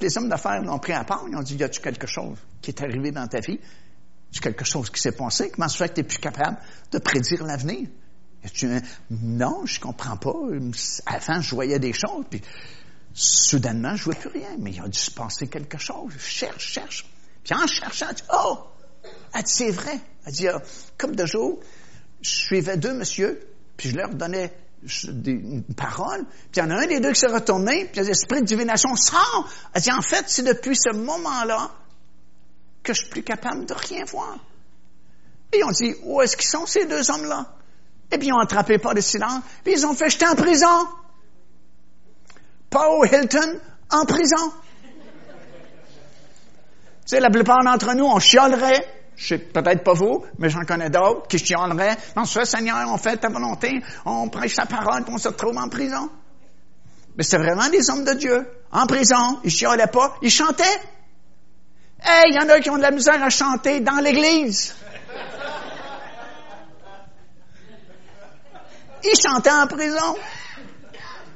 les 0.00 0.18
hommes 0.18 0.28
d'affaires 0.28 0.62
l'ont 0.62 0.78
pris 0.78 0.92
à 0.92 1.04
part. 1.04 1.24
Ils 1.28 1.36
ont 1.36 1.42
dit, 1.42 1.56
y 1.56 1.62
a-tu 1.62 1.80
quelque 1.80 2.06
chose 2.06 2.36
qui 2.60 2.70
est 2.70 2.82
arrivé 2.82 3.12
dans 3.12 3.28
ta 3.28 3.40
vie? 3.40 3.60
Y 4.32 4.38
a 4.38 4.40
quelque 4.40 4.64
chose 4.64 4.90
qui 4.90 5.00
s'est 5.00 5.12
passé? 5.12 5.50
Comment 5.50 5.68
se 5.68 5.76
fait 5.76 5.88
que 5.88 5.94
tu 5.94 6.00
n'es 6.00 6.06
plus 6.06 6.18
capable 6.18 6.58
de 6.90 6.98
prédire 6.98 7.44
l'avenir? 7.44 7.88
Non, 9.10 9.66
je 9.66 9.80
comprends 9.80 10.16
pas. 10.16 10.34
Avant, 11.06 11.40
je 11.40 11.54
voyais 11.54 11.78
des 11.78 11.92
choses, 11.92 12.24
Soudainement, 13.12 13.96
je 13.96 14.08
ne 14.08 14.12
vois 14.12 14.14
plus 14.14 14.40
rien, 14.40 14.56
mais 14.58 14.72
il 14.72 14.80
a 14.80 14.88
dû 14.88 14.98
se 14.98 15.10
passer 15.10 15.48
quelque 15.48 15.78
chose. 15.78 16.12
Je 16.16 16.24
cherche, 16.24 16.72
cherche. 16.72 17.06
Puis 17.44 17.54
en 17.54 17.66
cherchant, 17.66 18.06
elle 18.08 18.16
dit, 18.16 18.22
oh! 18.32 18.58
Elle 19.34 19.42
dit, 19.42 19.52
c'est 19.52 19.70
vrai. 19.70 19.98
Elle 20.26 20.32
dit, 20.32 20.46
comme 20.96 21.16
de 21.16 21.26
jour, 21.26 21.60
je 22.20 22.30
suivais 22.30 22.76
deux 22.76 22.92
messieurs, 22.92 23.40
puis 23.76 23.90
je 23.90 23.96
leur 23.96 24.10
donnais 24.10 24.52
une 25.26 25.62
parole, 25.76 26.24
puis 26.24 26.56
il 26.56 26.58
y 26.60 26.62
en 26.62 26.70
a 26.70 26.82
un 26.82 26.86
des 26.86 27.00
deux 27.00 27.12
qui 27.12 27.20
s'est 27.20 27.26
retourné, 27.26 27.86
puis 27.92 28.02
l'esprit 28.02 28.40
de 28.40 28.46
divination 28.46 28.94
sort. 28.96 29.48
Elle 29.74 29.82
dit, 29.82 29.92
en 29.92 30.02
fait, 30.02 30.24
c'est 30.28 30.42
depuis 30.42 30.76
ce 30.76 30.94
moment-là 30.96 31.70
que 32.82 32.94
je 32.94 33.00
suis 33.00 33.10
plus 33.10 33.22
capable 33.22 33.66
de 33.66 33.74
rien 33.74 34.04
voir. 34.04 34.38
Et 35.52 35.58
ils 35.58 35.64
ont 35.64 35.70
dit, 35.70 35.94
où 36.04 36.22
est-ce 36.22 36.36
qu'ils 36.36 36.48
sont, 36.48 36.66
ces 36.66 36.86
deux 36.86 37.10
hommes-là? 37.10 37.54
Et 38.12 38.18
puis 38.18 38.28
ils 38.28 38.32
ont 38.32 38.38
attrapé 38.38 38.78
pas 38.78 38.94
de 38.94 39.00
silence, 39.00 39.42
puis 39.64 39.74
ils 39.74 39.86
ont 39.86 39.94
fait 39.94 40.10
jeter 40.10 40.26
en 40.26 40.34
prison. 40.34 40.88
Paul 42.70 43.06
Hilton 43.06 43.60
en 43.90 44.04
prison. 44.04 44.52
Tu 47.04 47.16
sais, 47.16 47.20
la 47.20 47.30
plupart 47.30 47.64
d'entre 47.64 47.94
nous, 47.94 48.06
on 48.06 48.20
chialerait. 48.20 48.86
Je 49.16 49.26
sais 49.26 49.38
peut-être 49.38 49.84
pas 49.84 49.92
vous, 49.92 50.24
mais 50.38 50.48
j'en 50.48 50.62
connais 50.62 50.88
d'autres 50.88 51.26
qui 51.26 51.38
chialeraient. 51.38 51.96
Non, 52.16 52.24
ce 52.24 52.44
Seigneur, 52.44 52.78
on 52.88 52.96
fait 52.96 53.16
ta 53.18 53.28
volonté, 53.28 53.82
on 54.06 54.28
prêche 54.28 54.54
sa 54.54 54.64
parole, 54.64 55.02
puis 55.04 55.12
on 55.12 55.18
se 55.18 55.28
retrouve 55.28 55.58
en 55.58 55.68
prison. 55.68 56.08
Mais 57.16 57.24
c'est 57.24 57.36
vraiment 57.36 57.68
des 57.68 57.90
hommes 57.90 58.04
de 58.04 58.14
Dieu. 58.14 58.48
En 58.72 58.86
prison, 58.86 59.40
ils 59.44 59.50
chialaient 59.50 59.88
pas, 59.88 60.16
ils 60.22 60.30
chantaient. 60.30 60.80
Hey, 62.02 62.30
il 62.30 62.34
y 62.34 62.38
en 62.38 62.48
a 62.48 62.60
qui 62.60 62.70
ont 62.70 62.76
de 62.76 62.82
la 62.82 62.92
misère 62.92 63.22
à 63.22 63.28
chanter 63.28 63.80
dans 63.80 64.00
l'église. 64.00 64.74
Ils 69.02 69.20
chantaient 69.20 69.50
en 69.50 69.66
prison. 69.66 70.16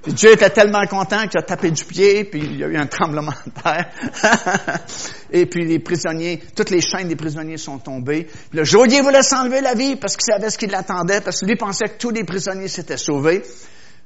Dieu 0.07 0.33
était 0.33 0.51
tellement 0.51 0.87
content 0.87 1.27
qu'il 1.29 1.39
a 1.39 1.43
tapé 1.43 1.71
du 1.71 1.85
pied, 1.85 2.25
puis 2.25 2.41
il 2.41 2.59
y 2.59 2.65
a 2.65 2.69
eu 2.69 2.77
un 2.77 2.87
tremblement 2.89 3.33
de 3.47 3.53
terre. 3.53 3.91
et 5.31 5.47
puis 5.47 5.67
les 5.67 5.79
prisonniers, 5.79 6.43
toutes 6.55 6.71
les 6.71 6.81
chaînes 6.81 7.09
des 7.09 7.17
prisonniers 7.17 7.57
sont 7.57 7.79
tombées. 7.79 8.29
le 8.53 8.65
geôlier 8.65 9.01
voulait 9.01 9.23
s'enlever 9.23 9.61
la 9.61 9.75
vie 9.75 9.97
parce 9.97 10.17
qu'il 10.17 10.33
savait 10.33 10.51
ce 10.51 10.59
qui 10.59 10.67
l'attendait, 10.67 11.21
parce 11.21 11.41
que 11.41 11.47
lui 11.47 11.57
pensait 11.57 11.87
que 11.87 11.99
tous 11.99 12.11
les 12.11 12.25
prisonniers 12.25 12.69
s'étaient 12.69 12.99
sauvés. 12.99 13.43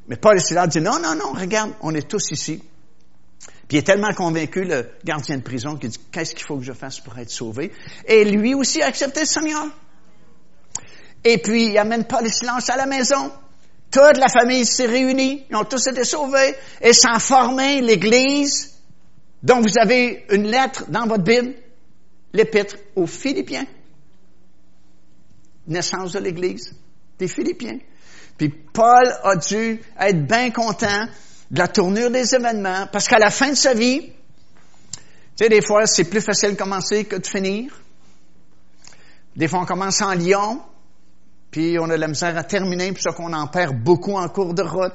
Mais 0.09 0.16
Paul 0.16 0.36
et 0.36 0.40
Silas 0.40 0.68
dit, 0.68 0.80
non, 0.80 0.99
non, 1.01 1.14
non, 1.14 1.32
regarde, 1.32 1.72
on 1.80 1.94
est 1.94 2.09
tous 2.09 2.30
ici. 2.30 2.62
Puis 3.68 3.76
il 3.76 3.80
est 3.80 3.82
tellement 3.82 4.14
convaincu, 4.14 4.64
le 4.64 4.88
gardien 5.05 5.36
de 5.36 5.42
prison, 5.42 5.76
qu'il 5.76 5.90
dit, 5.90 6.01
qu'est-ce 6.11 6.34
qu'il 6.34 6.46
faut 6.46 6.57
que 6.57 6.64
je 6.64 6.72
fasse 6.72 7.01
pour 7.01 7.18
être 7.18 7.30
sauvé? 7.30 7.72
Et 8.07 8.24
lui 8.24 8.55
aussi 8.55 8.80
a 8.80 8.86
accepté 8.86 9.20
le 9.20 9.26
Seigneur. 9.26 9.66
Et 11.24 11.38
puis 11.38 11.66
il 11.66 11.78
amène 11.78 12.05
Paul 12.05 12.24
et 12.24 12.30
Silas 12.30 12.64
à 12.68 12.76
la 12.76 12.86
maison. 12.86 13.30
Toute 13.91 14.18
la 14.18 14.28
famille 14.28 14.66
s'est 14.66 14.86
réunie, 14.86 15.47
ils 15.49 15.57
ont 15.57 15.64
tous 15.64 15.86
été 15.86 16.05
sauvés, 16.05 16.55
et 16.80 16.91
a 17.05 17.18
formé 17.18 17.80
l'Église 17.80 18.74
Donc, 19.43 19.66
vous 19.66 19.78
avez 19.80 20.26
une 20.30 20.49
lettre 20.49 20.84
dans 20.89 21.07
votre 21.07 21.24
Bible, 21.24 21.55
l'épître 22.32 22.76
aux 22.97 23.07
Philippiens. 23.07 23.66
Naissance 25.66 26.12
de 26.12 26.18
l'Église 26.18 26.74
des 27.18 27.28
Philippiens. 27.28 27.78
Puis 28.36 28.49
Paul 28.49 29.12
a 29.22 29.36
dû 29.36 29.80
être 29.99 30.26
bien 30.26 30.51
content 30.51 31.07
de 31.51 31.59
la 31.59 31.68
tournure 31.68 32.11
des 32.11 32.34
événements, 32.34 32.86
parce 32.93 33.09
qu'à 33.09 33.18
la 33.18 33.30
fin 33.30 33.51
de 33.51 33.57
sa 33.57 33.74
vie, 33.74 34.03
tu 35.36 35.45
sais, 35.45 35.49
des 35.49 35.62
fois, 35.62 35.86
c'est 35.86 36.05
plus 36.05 36.20
facile 36.20 36.51
de 36.51 36.57
commencer 36.57 37.05
que 37.05 37.16
de 37.16 37.26
finir. 37.26 37.72
Des 39.36 39.47
fois, 39.47 39.61
on 39.61 39.66
commence 39.66 40.03
en 40.03 40.12
Lyon, 40.12 40.61
puis 41.51 41.78
on 41.78 41.88
a 41.90 41.96
la 41.96 42.09
misère 42.09 42.36
à 42.36 42.44
terminer, 42.44 42.92
puis 42.92 43.03
ça 43.03 43.12
qu'on 43.12 43.32
en 43.32 43.46
perd 43.46 43.76
beaucoup 43.76 44.16
en 44.16 44.28
cours 44.28 44.55
de 44.55 44.62
route. 44.62 44.94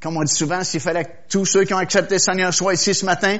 Comme 0.00 0.16
on 0.16 0.22
dit 0.22 0.34
souvent, 0.34 0.62
s'il 0.62 0.80
fallait 0.80 1.04
que 1.04 1.10
tous 1.28 1.44
ceux 1.44 1.64
qui 1.64 1.74
ont 1.74 1.78
accepté 1.78 2.14
le 2.14 2.20
Seigneur 2.20 2.52
soient 2.52 2.74
ici 2.74 2.94
ce 2.94 3.04
matin, 3.04 3.38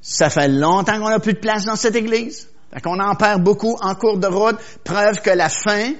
ça 0.00 0.30
fait 0.30 0.48
longtemps 0.48 0.98
qu'on 0.98 1.10
n'a 1.10 1.20
plus 1.20 1.34
de 1.34 1.38
place 1.38 1.64
dans 1.64 1.76
cette 1.76 1.94
église. 1.94 2.48
Fait 2.72 2.80
qu'on 2.80 2.98
en 2.98 3.14
perd 3.14 3.42
beaucoup 3.42 3.76
en 3.80 3.94
cours 3.94 4.18
de 4.18 4.26
route. 4.26 4.56
Preuve 4.84 5.20
que 5.20 5.30
la 5.30 5.48
fin, 5.48 5.92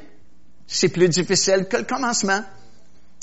c'est 0.66 0.88
plus 0.88 1.08
difficile 1.08 1.66
que 1.68 1.78
le 1.78 1.84
commencement. 1.84 2.42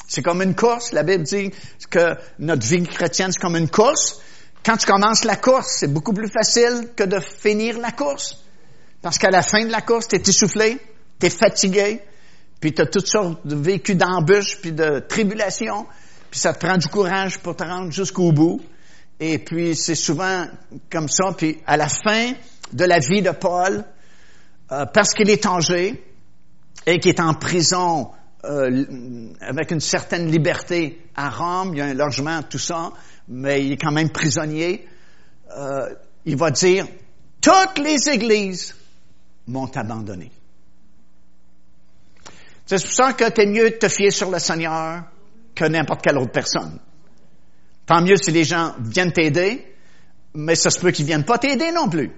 C'est 0.08 0.22
comme 0.22 0.42
une 0.42 0.56
course. 0.56 0.92
La 0.94 1.04
Bible 1.04 1.24
dit 1.24 1.52
que 1.90 2.16
notre 2.40 2.66
vie 2.66 2.84
chrétienne, 2.84 3.32
c'est 3.32 3.40
comme 3.42 3.56
une 3.56 3.70
course. 3.70 4.22
Quand 4.64 4.78
tu 4.78 4.86
commences 4.86 5.24
la 5.24 5.36
course, 5.36 5.78
c'est 5.80 5.92
beaucoup 5.92 6.14
plus 6.14 6.30
facile 6.30 6.90
que 6.96 7.04
de 7.04 7.20
finir 7.20 7.80
la 7.80 7.92
course. 7.92 8.44
Parce 9.02 9.18
qu'à 9.18 9.30
la 9.30 9.42
fin 9.42 9.66
de 9.66 9.72
la 9.72 9.82
course, 9.82 10.08
tu 10.08 10.16
es 10.16 10.22
essoufflé, 10.22 10.78
tu 11.20 11.28
es 11.28 11.30
fatigué, 11.30 12.02
puis 12.60 12.74
tu 12.74 12.82
as 12.82 12.86
toutes 12.86 13.08
sortes 13.08 13.46
de 13.46 13.56
vécus 13.56 13.96
d'embûches, 13.96 14.60
puis 14.62 14.72
de 14.72 15.00
tribulations, 15.00 15.86
puis 16.30 16.40
ça 16.40 16.54
te 16.54 16.66
prend 16.66 16.78
du 16.78 16.88
courage 16.88 17.40
pour 17.40 17.56
te 17.56 17.64
rendre 17.64 17.92
jusqu'au 17.92 18.32
bout. 18.32 18.62
Et 19.20 19.40
puis 19.40 19.76
c'est 19.76 19.96
souvent 19.96 20.46
comme 20.90 21.10
ça. 21.10 21.34
Puis 21.36 21.60
à 21.66 21.78
la 21.78 21.90
fin 21.90 22.34
de 22.72 22.86
la 22.86 23.00
vie 23.00 23.22
de 23.22 23.32
Paul, 23.32 23.84
euh, 24.72 24.86
parce 24.86 25.14
qu'il 25.14 25.30
est 25.30 25.46
âgé 25.46 26.04
et 26.86 27.00
qu'il 27.00 27.10
est 27.10 27.20
en 27.20 27.34
prison 27.34 28.12
euh, 28.46 29.34
avec 29.42 29.72
une 29.72 29.80
certaine 29.80 30.32
liberté 30.32 31.02
à 31.16 31.30
Rome, 31.30 31.74
il 31.74 31.80
y 31.80 31.82
a 31.82 31.86
un 31.86 31.94
logement, 31.94 32.42
tout 32.44 32.60
ça, 32.60 32.92
mais 33.28 33.66
il 33.66 33.74
est 33.74 33.78
quand 33.78 33.92
même 33.92 34.10
prisonnier. 34.10 34.88
Euh, 35.58 35.94
il 36.26 36.38
va 36.38 36.52
dire, 36.52 36.86
toutes 37.42 37.80
les 37.80 38.10
églises 38.10 38.76
m'ont 39.48 39.72
abandonné. 39.76 40.32
C'est 42.70 42.84
pour 42.84 42.94
ça 42.94 43.14
que 43.14 43.24
es 43.24 43.46
mieux 43.48 43.72
de 43.72 43.76
te 43.78 43.88
fier 43.90 44.12
sur 44.12 44.30
le 44.30 44.38
Seigneur 44.38 45.02
que 45.56 45.66
n'importe 45.66 46.04
quelle 46.04 46.20
autre 46.20 46.32
personne. 46.32 46.78
Tant 47.88 48.00
mieux 48.02 48.16
si 48.16 48.30
les 48.30 48.44
gens 48.44 48.76
viennent 48.80 49.12
t'aider, 49.12 49.66
mais 50.36 50.54
ça 50.54 50.70
se 50.70 50.80
peut 50.80 50.92
qu'ils 50.92 51.08
viennent 51.08 51.26
pas 51.26 51.40
t'aider 51.40 51.72
non 51.72 51.90
plus. 51.90 52.12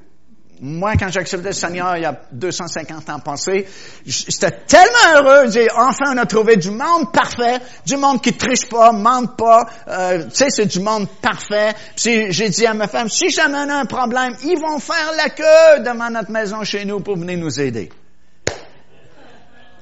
Moi, 0.60 0.96
quand 1.00 1.10
j'ai 1.10 1.22
accepté 1.22 1.48
le 1.48 1.54
Seigneur 1.54 1.96
il 1.96 2.04
y 2.04 2.06
a 2.06 2.22
250 2.34 3.10
ans 3.10 3.20
passé, 3.20 3.66
j'étais 4.06 4.52
tellement 4.68 5.16
heureux. 5.16 5.50
J'ai 5.50 5.72
enfin 5.72 6.14
on 6.14 6.18
a 6.18 6.26
trouvé 6.26 6.58
du 6.58 6.72
monde 6.72 7.14
parfait, 7.14 7.60
du 7.86 7.96
monde 7.96 8.22
qui 8.22 8.34
triche 8.34 8.68
pas, 8.68 8.92
mente 8.92 9.38
pas. 9.38 9.70
Euh, 9.88 10.26
tu 10.26 10.36
sais, 10.36 10.48
c'est 10.50 10.66
du 10.66 10.82
monde 10.82 11.08
parfait. 11.22 11.74
Puis 11.96 12.34
j'ai 12.34 12.50
dit 12.50 12.66
à 12.66 12.74
ma 12.74 12.90
femme, 12.90 13.08
si 13.08 13.30
jamais 13.30 13.58
on 13.58 13.70
a 13.70 13.76
un 13.76 13.86
problème, 13.86 14.36
ils 14.44 14.60
vont 14.60 14.80
faire 14.80 15.14
la 15.16 15.30
queue 15.30 15.80
devant 15.80 16.10
notre 16.10 16.30
maison 16.30 16.62
chez 16.66 16.84
nous 16.84 17.00
pour 17.00 17.16
venir 17.16 17.38
nous 17.38 17.58
aider. 17.58 17.90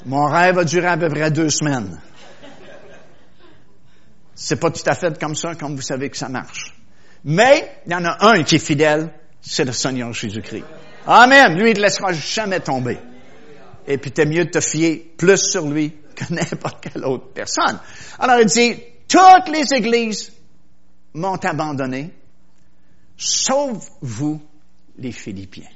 Mon 0.06 0.26
rêve 0.26 0.58
a 0.60 0.64
duré 0.64 0.88
à 0.88 0.98
peu 0.98 1.10
près 1.10 1.30
deux 1.32 1.50
semaines. 1.50 2.00
C'est 4.34 4.60
pas 4.60 4.72
tout 4.72 4.84
à 4.86 4.96
fait 4.96 5.20
comme 5.20 5.36
ça, 5.36 5.56
comme 5.56 5.76
vous 5.76 5.82
savez 5.82 6.10
que 6.10 6.18
ça 6.18 6.30
marche. 6.30 6.74
Mais, 7.26 7.82
il 7.86 7.92
y 7.92 7.96
en 7.96 8.06
a 8.06 8.26
un 8.28 8.44
qui 8.44 8.56
est 8.56 8.60
fidèle, 8.60 9.14
c'est 9.42 9.66
le 9.66 9.74
Seigneur 9.74 10.14
Jésus-Christ. 10.14 10.64
Amen. 11.06 11.58
Lui, 11.58 11.72
il 11.72 11.78
ne 11.78 11.82
laissera 11.82 12.14
jamais 12.14 12.62
tomber. 12.62 12.98
Et 13.86 13.98
puis, 13.98 14.12
t'es 14.12 14.26
mieux 14.26 14.46
de 14.46 14.52
te 14.52 14.62
fier 14.62 15.14
plus 15.18 15.38
sur 15.38 15.68
lui 15.68 15.94
que 16.16 16.24
n'importe 16.34 16.82
quelle 16.82 17.04
autre 17.04 17.34
personne. 17.34 17.80
Alors, 18.18 18.40
il 18.40 18.46
dit, 18.46 18.76
toutes 19.08 19.50
les 19.52 19.74
églises 19.74 20.32
m'ont 21.14 21.36
abandonné, 21.44 22.14
sauf 23.18 23.90
vous, 24.02 24.42
les 24.98 25.12
Philippiens. 25.12 25.70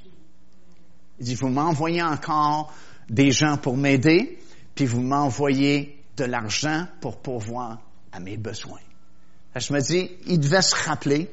Il 1.19 1.25
dit, 1.25 1.35
vous 1.35 1.49
m'envoyez 1.49 2.01
encore 2.01 2.73
des 3.09 3.31
gens 3.31 3.57
pour 3.57 3.77
m'aider, 3.77 4.39
puis 4.75 4.85
vous 4.85 5.01
m'envoyez 5.01 6.03
de 6.17 6.25
l'argent 6.25 6.87
pour 7.01 7.17
pourvoir 7.17 7.79
à 8.11 8.19
mes 8.19 8.37
besoins. 8.37 8.79
Je 9.55 9.73
me 9.73 9.79
dis, 9.81 10.09
il 10.27 10.39
devait 10.39 10.61
se 10.61 10.75
rappeler 10.75 11.29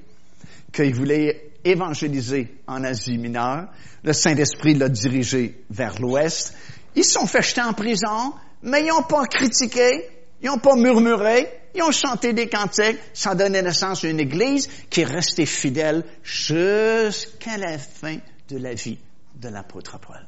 qu'il 0.72 0.94
voulait 0.94 1.50
évangélisé 1.64 2.54
en 2.66 2.84
Asie 2.84 3.18
mineure. 3.18 3.68
Le 4.02 4.12
Saint-Esprit 4.12 4.74
l'a 4.74 4.88
dirigé 4.88 5.62
vers 5.70 6.00
l'Ouest. 6.00 6.54
Ils 6.94 7.04
se 7.04 7.12
sont 7.12 7.26
fait 7.26 7.42
jeter 7.42 7.62
en 7.62 7.72
prison, 7.72 8.34
mais 8.62 8.82
ils 8.82 8.88
n'ont 8.88 9.02
pas 9.02 9.26
critiqué, 9.26 10.08
ils 10.42 10.46
n'ont 10.46 10.58
pas 10.58 10.76
murmuré, 10.76 11.48
ils 11.74 11.82
ont 11.82 11.92
chanté 11.92 12.32
des 12.32 12.48
cantiques. 12.48 12.98
Ça 13.14 13.34
donné 13.34 13.62
naissance 13.62 14.04
à 14.04 14.08
une 14.08 14.20
Église 14.20 14.68
qui 14.88 15.02
est 15.02 15.04
restée 15.04 15.46
fidèle 15.46 16.04
jusqu'à 16.22 17.56
la 17.58 17.78
fin 17.78 18.18
de 18.48 18.58
la 18.58 18.74
vie 18.74 18.98
de 19.36 19.48
l'apôtre 19.48 19.98
Paul. 19.98 20.24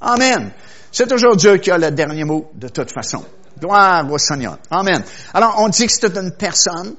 Amen. 0.00 0.50
C'est 0.90 1.06
toujours 1.06 1.36
Dieu 1.36 1.56
qui 1.58 1.70
a 1.70 1.78
le 1.78 1.90
dernier 1.90 2.24
mot 2.24 2.50
de 2.54 2.68
toute 2.68 2.92
façon. 2.92 3.24
Gloire 3.58 4.10
au 4.10 4.18
Seigneur. 4.18 4.58
Amen. 4.70 5.02
Alors, 5.34 5.56
on 5.58 5.68
dit 5.68 5.86
que 5.86 5.92
c'est 5.92 6.16
une 6.16 6.32
personne 6.32 6.94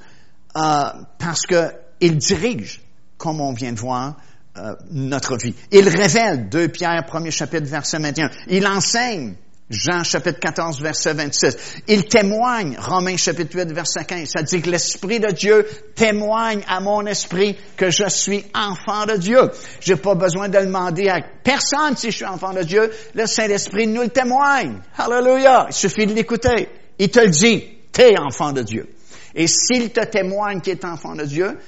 euh, 0.55 0.83
parce 1.17 1.45
qu'il 1.45 2.17
dirige 2.17 2.81
comme 3.19 3.41
on 3.41 3.53
vient 3.53 3.73
de 3.73 3.79
voir, 3.79 4.15
euh, 4.57 4.75
notre 4.89 5.37
vie. 5.37 5.53
Il 5.71 5.87
révèle, 5.87 6.49
2 6.49 6.69
Pierre, 6.69 7.03
1er 7.03 7.31
chapitre, 7.31 7.67
verset 7.67 7.99
21. 7.99 8.31
Il 8.47 8.65
enseigne, 8.65 9.35
Jean 9.69 10.03
chapitre 10.03 10.39
14, 10.39 10.81
verset 10.81 11.13
26. 11.13 11.83
Il 11.87 12.05
témoigne, 12.05 12.75
Romains 12.79 13.17
chapitre 13.17 13.55
8, 13.55 13.71
verset 13.71 14.03
15. 14.03 14.27
Ça 14.27 14.41
dit 14.41 14.61
que 14.61 14.69
l'Esprit 14.69 15.19
de 15.19 15.31
Dieu 15.31 15.67
témoigne 15.93 16.63
à 16.67 16.79
mon 16.79 17.05
esprit 17.05 17.55
que 17.77 17.91
je 17.91 18.09
suis 18.09 18.43
enfant 18.55 19.05
de 19.05 19.17
Dieu. 19.17 19.51
J'ai 19.79 19.95
pas 19.95 20.15
besoin 20.15 20.49
de 20.49 20.57
demander 20.57 21.07
à 21.09 21.21
personne 21.43 21.95
si 21.95 22.09
je 22.09 22.17
suis 22.17 22.25
enfant 22.25 22.53
de 22.53 22.63
Dieu. 22.63 22.91
Le 23.13 23.27
Saint-Esprit 23.27 23.85
nous 23.85 24.01
le 24.01 24.09
témoigne. 24.09 24.81
Hallelujah. 24.97 25.67
Il 25.69 25.73
suffit 25.73 26.07
de 26.07 26.13
l'écouter. 26.13 26.69
Il 26.97 27.11
te 27.11 27.19
le 27.19 27.29
dit. 27.29 27.63
T'es 27.91 28.15
enfant 28.19 28.53
de 28.53 28.63
Dieu. 28.63 28.89
Et 29.35 29.45
s'il 29.45 29.91
te 29.91 30.03
témoigne 30.03 30.61
qu'il 30.61 30.73
est 30.73 30.85
enfant 30.85 31.15
de 31.15 31.25
Dieu, 31.25 31.59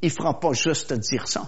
il 0.00 0.10
fera 0.10 0.40
pas 0.40 0.54
juste 0.54 0.88
te 0.88 0.94
dire 0.94 1.28
ça. 1.28 1.42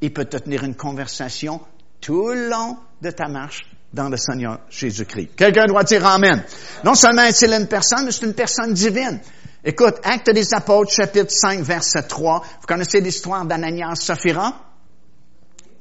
Il 0.00 0.12
peut 0.12 0.26
te 0.26 0.36
tenir 0.36 0.62
une 0.62 0.76
conversation 0.76 1.60
tout 2.00 2.28
le 2.28 2.48
long 2.48 2.76
de 3.02 3.10
ta 3.10 3.26
marche 3.26 3.62
dans 3.94 4.08
le 4.08 4.16
Seigneur 4.16 4.58
Jésus-Christ. 4.68 5.30
Quelqu'un 5.36 5.66
doit 5.66 5.84
dire 5.84 6.04
Amen. 6.04 6.42
Non 6.84 6.94
seulement 6.94 7.22
est-il 7.22 7.52
une 7.52 7.68
personne, 7.68 8.04
mais 8.04 8.12
c'est 8.12 8.26
une 8.26 8.34
personne 8.34 8.74
divine. 8.74 9.20
Écoute, 9.64 9.94
Acte 10.02 10.30
des 10.30 10.52
Apôtres, 10.52 10.92
chapitre 10.92 11.30
5, 11.30 11.60
verset 11.60 12.02
3. 12.02 12.42
Vous 12.60 12.66
connaissez 12.66 13.00
l'histoire 13.00 13.46
d'Ananias 13.46 13.94
Saphira? 13.96 14.60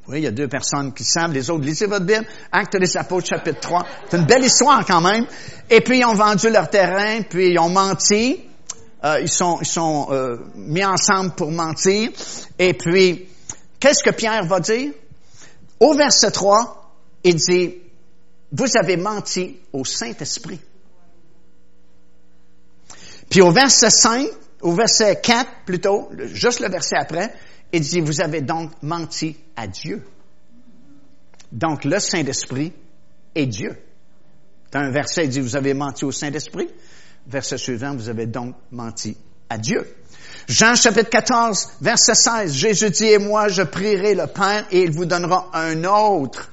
Oui, 0.07 0.19
il 0.19 0.23
y 0.23 0.27
a 0.27 0.31
deux 0.31 0.47
personnes 0.47 0.93
qui 0.93 1.03
savent, 1.03 1.33
les 1.33 1.49
autres, 1.49 1.65
lisez 1.65 1.85
votre 1.85 2.05
Bible. 2.05 2.25
Acte 2.51 2.77
des 2.77 2.95
Apôtres, 2.95 3.27
chapitre 3.27 3.59
3. 3.59 3.85
C'est 4.09 4.17
une 4.17 4.25
belle 4.25 4.43
histoire 4.43 4.85
quand 4.85 5.01
même. 5.01 5.25
Et 5.69 5.81
puis, 5.81 5.99
ils 5.99 6.05
ont 6.05 6.13
vendu 6.13 6.49
leur 6.49 6.69
terrain, 6.69 7.21
puis 7.23 7.51
ils 7.51 7.59
ont 7.59 7.69
menti. 7.69 8.41
Euh, 9.03 9.19
ils 9.21 9.29
sont, 9.29 9.57
ils 9.59 9.67
sont 9.67 10.07
euh, 10.11 10.37
mis 10.55 10.85
ensemble 10.85 11.31
pour 11.31 11.51
mentir. 11.51 12.09
Et 12.59 12.73
puis, 12.73 13.27
qu'est-ce 13.79 14.03
que 14.03 14.11
Pierre 14.11 14.45
va 14.45 14.59
dire? 14.59 14.91
Au 15.79 15.93
verset 15.93 16.31
3, 16.31 16.91
il 17.25 17.35
dit, 17.35 17.75
vous 18.53 18.77
avez 18.77 18.95
menti 18.95 19.59
au 19.73 19.83
Saint-Esprit. 19.83 20.61
Puis 23.29 23.41
au 23.41 23.51
verset 23.51 23.89
5, 23.89 24.27
au 24.61 24.73
verset 24.73 25.19
4 25.21 25.49
plutôt, 25.65 26.09
juste 26.25 26.61
le 26.61 26.69
verset 26.69 26.95
après, 26.95 27.33
il 27.73 27.81
dit, 27.81 27.99
vous 27.99 28.21
avez 28.21 28.41
donc 28.41 28.71
menti 28.81 29.35
à 29.55 29.67
Dieu. 29.67 30.05
Donc 31.51 31.83
le 31.83 31.99
Saint-Esprit 31.99 32.71
est 33.35 33.47
Dieu. 33.47 33.75
Dans 34.71 34.79
un 34.79 34.91
verset, 34.91 35.25
il 35.25 35.29
dit, 35.29 35.41
vous 35.41 35.55
avez 35.55 35.73
menti 35.73 36.05
au 36.05 36.11
Saint-Esprit 36.11 36.69
verset 37.27 37.57
suivant, 37.57 37.95
vous 37.95 38.09
avez 38.09 38.25
donc 38.25 38.55
menti 38.71 39.17
à 39.49 39.57
Dieu. 39.57 39.87
Jean 40.47 40.75
chapitre 40.75 41.09
14, 41.09 41.69
verset 41.81 42.15
16, 42.15 42.53
Jésus 42.53 42.89
dit, 42.89 43.05
et 43.05 43.17
moi 43.17 43.47
je 43.47 43.63
prierai 43.63 44.13
le 44.13 44.27
Père 44.27 44.65
et 44.71 44.81
il 44.81 44.91
vous 44.91 45.05
donnera 45.05 45.49
un 45.53 45.83
autre 45.85 46.51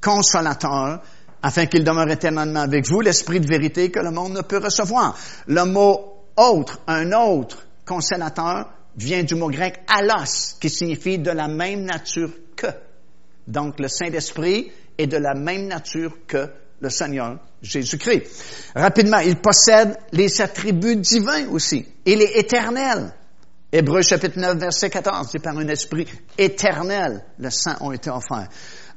consolateur 0.00 1.02
afin 1.42 1.66
qu'il 1.66 1.84
demeure 1.84 2.10
éternellement 2.10 2.60
avec 2.60 2.86
vous, 2.88 3.00
l'esprit 3.00 3.40
de 3.40 3.46
vérité 3.46 3.90
que 3.90 4.00
le 4.00 4.10
monde 4.10 4.34
ne 4.34 4.42
peut 4.42 4.58
recevoir. 4.58 5.18
Le 5.46 5.64
mot 5.64 6.24
autre, 6.36 6.80
un 6.86 7.12
autre 7.12 7.66
consolateur, 7.84 8.70
vient 8.96 9.22
du 9.22 9.34
mot 9.34 9.50
grec 9.50 9.80
alos, 9.88 10.56
qui 10.60 10.70
signifie 10.70 11.18
de 11.18 11.30
la 11.30 11.48
même 11.48 11.84
nature 11.84 12.30
que. 12.56 12.68
Donc 13.46 13.80
le 13.80 13.88
Saint-Esprit 13.88 14.70
est 14.98 15.06
de 15.06 15.16
la 15.16 15.34
même 15.34 15.66
nature 15.66 16.18
que 16.26 16.48
le 16.80 16.90
Seigneur 16.90 17.38
Jésus-Christ. 17.62 18.72
Rapidement, 18.74 19.18
il 19.18 19.36
possède 19.36 19.96
les 20.12 20.40
attributs 20.40 20.96
divins 20.96 21.48
aussi. 21.48 21.86
Il 22.04 22.20
est 22.20 22.36
éternel. 22.38 23.14
Hébreu 23.74 24.02
chapitre 24.02 24.38
9, 24.38 24.58
verset 24.58 24.90
14, 24.90 25.28
c'est 25.32 25.38
par 25.38 25.56
un 25.56 25.66
esprit 25.68 26.06
éternel, 26.36 27.24
le 27.38 27.48
sang 27.48 27.76
ont 27.80 27.92
été 27.92 28.10
offerts. 28.10 28.48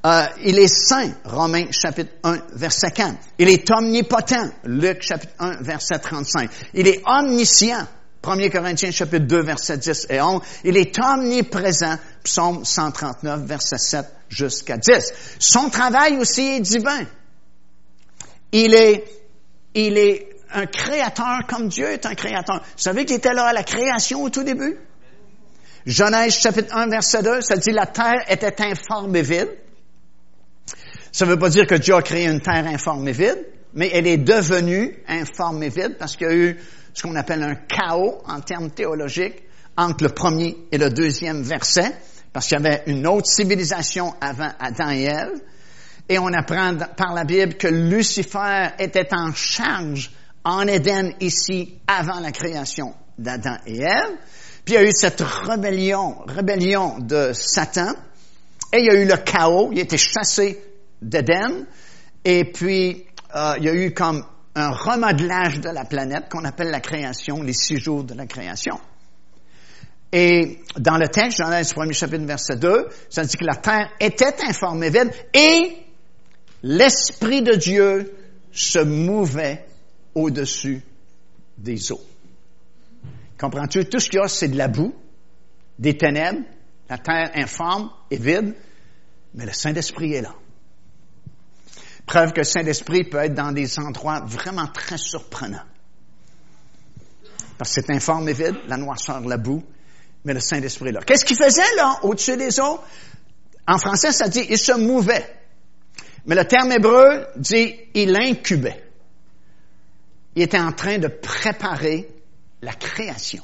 Euh, 0.05 0.27
il 0.43 0.59
est 0.59 0.67
saint, 0.67 1.13
Romains 1.23 1.71
chapitre 1.71 2.11
1, 2.23 2.37
verset 2.53 2.91
4. 2.91 3.15
Il 3.39 3.49
est 3.49 3.71
omnipotent, 3.71 4.51
Luc 4.63 5.01
chapitre 5.01 5.33
1, 5.39 5.63
verset 5.63 5.97
35. 5.97 6.47
Il 6.75 6.87
est 6.87 7.01
omniscient, 7.07 7.87
1 8.23 8.49
Corinthiens 8.49 8.91
chapitre 8.91 9.25
2, 9.25 9.41
verset 9.41 9.77
10 9.77 10.07
et 10.11 10.21
11. 10.21 10.41
Il 10.63 10.77
est 10.77 10.99
omniprésent, 10.99 11.97
psaume 12.23 12.63
139, 12.63 13.41
verset 13.45 13.79
7 13.79 14.05
jusqu'à 14.29 14.77
10. 14.77 15.11
Son 15.39 15.69
travail 15.69 16.17
aussi 16.17 16.41
est 16.41 16.59
divin. 16.59 17.05
Il 18.51 18.75
est, 18.75 19.05
il 19.73 19.97
est 19.97 20.29
un 20.53 20.67
créateur 20.67 21.47
comme 21.47 21.67
Dieu 21.67 21.89
est 21.89 22.05
un 22.05 22.13
créateur. 22.13 22.57
Vous 22.57 22.83
savez 22.83 23.05
qu'il 23.05 23.15
était 23.15 23.33
là 23.33 23.45
à 23.45 23.53
la 23.53 23.63
création 23.63 24.21
au 24.21 24.29
tout 24.29 24.43
début? 24.43 24.77
Genèse 25.87 26.35
chapitre 26.35 26.75
1 26.75 26.87
verset 26.89 27.23
2, 27.23 27.41
ça 27.41 27.55
dit 27.55 27.71
la 27.71 27.87
terre 27.87 28.23
était 28.29 28.61
informe 28.61 29.15
et 29.15 29.23
vide. 29.23 29.64
Ça 31.15 31.25
ne 31.25 31.31
veut 31.31 31.39
pas 31.39 31.47
dire 31.47 31.65
que 31.65 31.75
Dieu 31.75 31.95
a 31.95 32.01
créé 32.01 32.27
une 32.27 32.41
terre 32.41 32.67
informe 32.67 33.07
et 33.07 33.13
vide, 33.13 33.41
mais 33.73 33.89
elle 33.93 34.05
est 34.05 34.17
devenue 34.17 34.97
informe 35.07 35.63
et 35.63 35.69
vide 35.69 35.95
parce 35.97 36.17
qu'il 36.17 36.27
y 36.27 36.29
a 36.29 36.35
eu 36.35 36.59
ce 36.93 37.03
qu'on 37.03 37.15
appelle 37.15 37.41
un 37.41 37.55
chaos 37.55 38.21
en 38.27 38.41
termes 38.41 38.69
théologiques 38.69 39.41
entre 39.77 40.03
le 40.03 40.09
premier 40.09 40.57
et 40.73 40.77
le 40.77 40.89
deuxième 40.89 41.41
verset, 41.41 41.95
parce 42.33 42.47
qu'il 42.47 42.59
y 42.59 42.67
avait 42.67 42.83
une 42.87 43.07
autre 43.07 43.27
civilisation 43.27 44.13
avant 44.19 44.49
Adam 44.59 44.89
et 44.89 45.03
Ève. 45.03 45.39
Et 46.09 46.19
on 46.19 46.27
apprend 46.33 46.75
par 46.97 47.13
la 47.13 47.23
Bible 47.23 47.53
que 47.53 47.69
Lucifer 47.69 48.71
était 48.77 49.07
en 49.13 49.33
charge 49.33 50.11
en 50.43 50.67
Éden 50.67 51.13
ici 51.21 51.79
avant 51.87 52.19
la 52.19 52.33
création 52.33 52.93
d'Adam 53.17 53.55
et 53.65 53.83
Ève. 53.83 54.17
Puis 54.65 54.73
il 54.73 54.81
y 54.81 54.83
a 54.83 54.83
eu 54.83 54.91
cette 54.91 55.21
rébellion, 55.21 56.17
rébellion 56.27 56.99
de 56.99 57.31
Satan. 57.31 57.93
Et 58.73 58.79
il 58.79 58.85
y 58.87 58.89
a 58.89 59.01
eu 59.01 59.05
le 59.05 59.15
chaos. 59.15 59.69
Il 59.71 59.79
a 59.79 59.83
été 59.83 59.97
chassé 59.97 60.61
d'Éden. 61.05 61.65
Et 62.23 62.51
puis, 62.51 63.05
euh, 63.35 63.53
il 63.57 63.63
y 63.63 63.69
a 63.69 63.73
eu 63.73 63.93
comme 63.93 64.25
un 64.55 64.69
remodelage 64.71 65.59
de 65.59 65.69
la 65.69 65.85
planète 65.85 66.29
qu'on 66.29 66.45
appelle 66.45 66.69
la 66.69 66.79
création, 66.79 67.41
les 67.41 67.53
six 67.53 67.77
jours 67.77 68.03
de 68.03 68.13
la 68.13 68.25
création. 68.25 68.79
Et 70.11 70.59
dans 70.77 70.97
le 70.97 71.09
texte, 71.09 71.39
le 71.39 71.73
premier 71.73 71.93
chapitre, 71.93 72.25
verset 72.25 72.55
2, 72.55 72.87
ça 73.09 73.25
dit 73.25 73.35
que 73.35 73.43
la 73.43 73.55
terre 73.55 73.89
était 73.99 74.41
informée 74.47 74.89
vide 74.89 75.11
et 75.33 75.75
l'Esprit 76.63 77.41
de 77.41 77.55
Dieu 77.55 78.13
se 78.51 78.79
mouvait 78.79 79.65
au-dessus 80.13 80.81
des 81.57 81.91
eaux. 81.91 82.01
Comprends-tu? 83.37 83.85
Tout 83.85 83.99
ce 83.99 84.09
qu'il 84.09 84.19
y 84.19 84.23
a, 84.23 84.29
c'est 84.29 84.47
de 84.47 84.57
la 84.57 84.69
boue, 84.69 84.95
des 85.77 85.97
ténèbres, 85.97 86.43
la 86.89 86.97
terre 86.97 87.31
informe 87.35 87.89
et 88.09 88.17
vide, 88.17 88.55
mais 89.33 89.45
le 89.45 89.51
Saint-Esprit 89.51 90.13
est 90.13 90.21
là. 90.21 90.33
Preuve 92.05 92.33
que 92.33 92.41
le 92.41 92.45
Saint-Esprit 92.45 93.03
peut 93.03 93.17
être 93.17 93.33
dans 93.33 93.51
des 93.51 93.79
endroits 93.79 94.21
vraiment 94.25 94.67
très 94.67 94.97
surprenants. 94.97 95.63
Parce 97.57 97.73
que 97.73 97.81
c'est 97.81 97.91
informe 97.91 98.29
et 98.29 98.33
vide, 98.33 98.55
la 98.67 98.77
noirceur, 98.77 99.21
la 99.21 99.37
boue, 99.37 99.63
mais 100.23 100.33
le 100.33 100.39
Saint-Esprit 100.39 100.89
est 100.89 100.93
là. 100.93 101.01
Qu'est-ce 101.01 101.25
qu'il 101.25 101.37
faisait 101.37 101.75
là, 101.77 101.99
au-dessus 102.03 102.37
des 102.37 102.59
eaux? 102.59 102.79
En 103.67 103.77
français, 103.77 104.11
ça 104.11 104.27
dit, 104.27 104.45
il 104.49 104.57
se 104.57 104.73
mouvait. 104.73 105.25
Mais 106.25 106.35
le 106.35 106.45
terme 106.45 106.71
hébreu 106.71 107.25
dit, 107.37 107.75
il 107.93 108.15
incubait 108.15 108.85
il 110.35 110.43
était 110.43 110.59
en 110.59 110.71
train 110.71 110.97
de 110.97 111.07
préparer 111.07 112.09
la 112.61 112.73
création. 112.73 113.43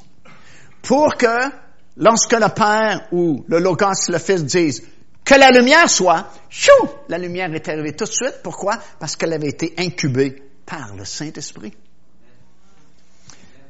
Pour 0.82 1.16
que, 1.16 1.50
lorsque 1.96 2.32
le 2.32 2.48
Père 2.54 3.08
ou 3.12 3.44
le 3.48 3.58
Logos, 3.58 4.08
le 4.08 4.18
Fils 4.18 4.44
disent 4.44 4.82
que 5.24 5.34
la 5.34 5.50
lumière 5.50 5.88
soit, 5.88 6.30
chou, 6.48 6.72
la 7.08 7.18
lumière 7.18 7.52
est 7.54 7.68
arrivée 7.68 7.94
tout 7.94 8.04
de 8.04 8.10
suite. 8.10 8.40
Pourquoi? 8.42 8.78
Parce 8.98 9.16
qu'elle 9.16 9.32
avait 9.32 9.48
été 9.48 9.74
incubée 9.78 10.42
par 10.66 10.94
le 10.94 11.04
Saint-Esprit. 11.04 11.72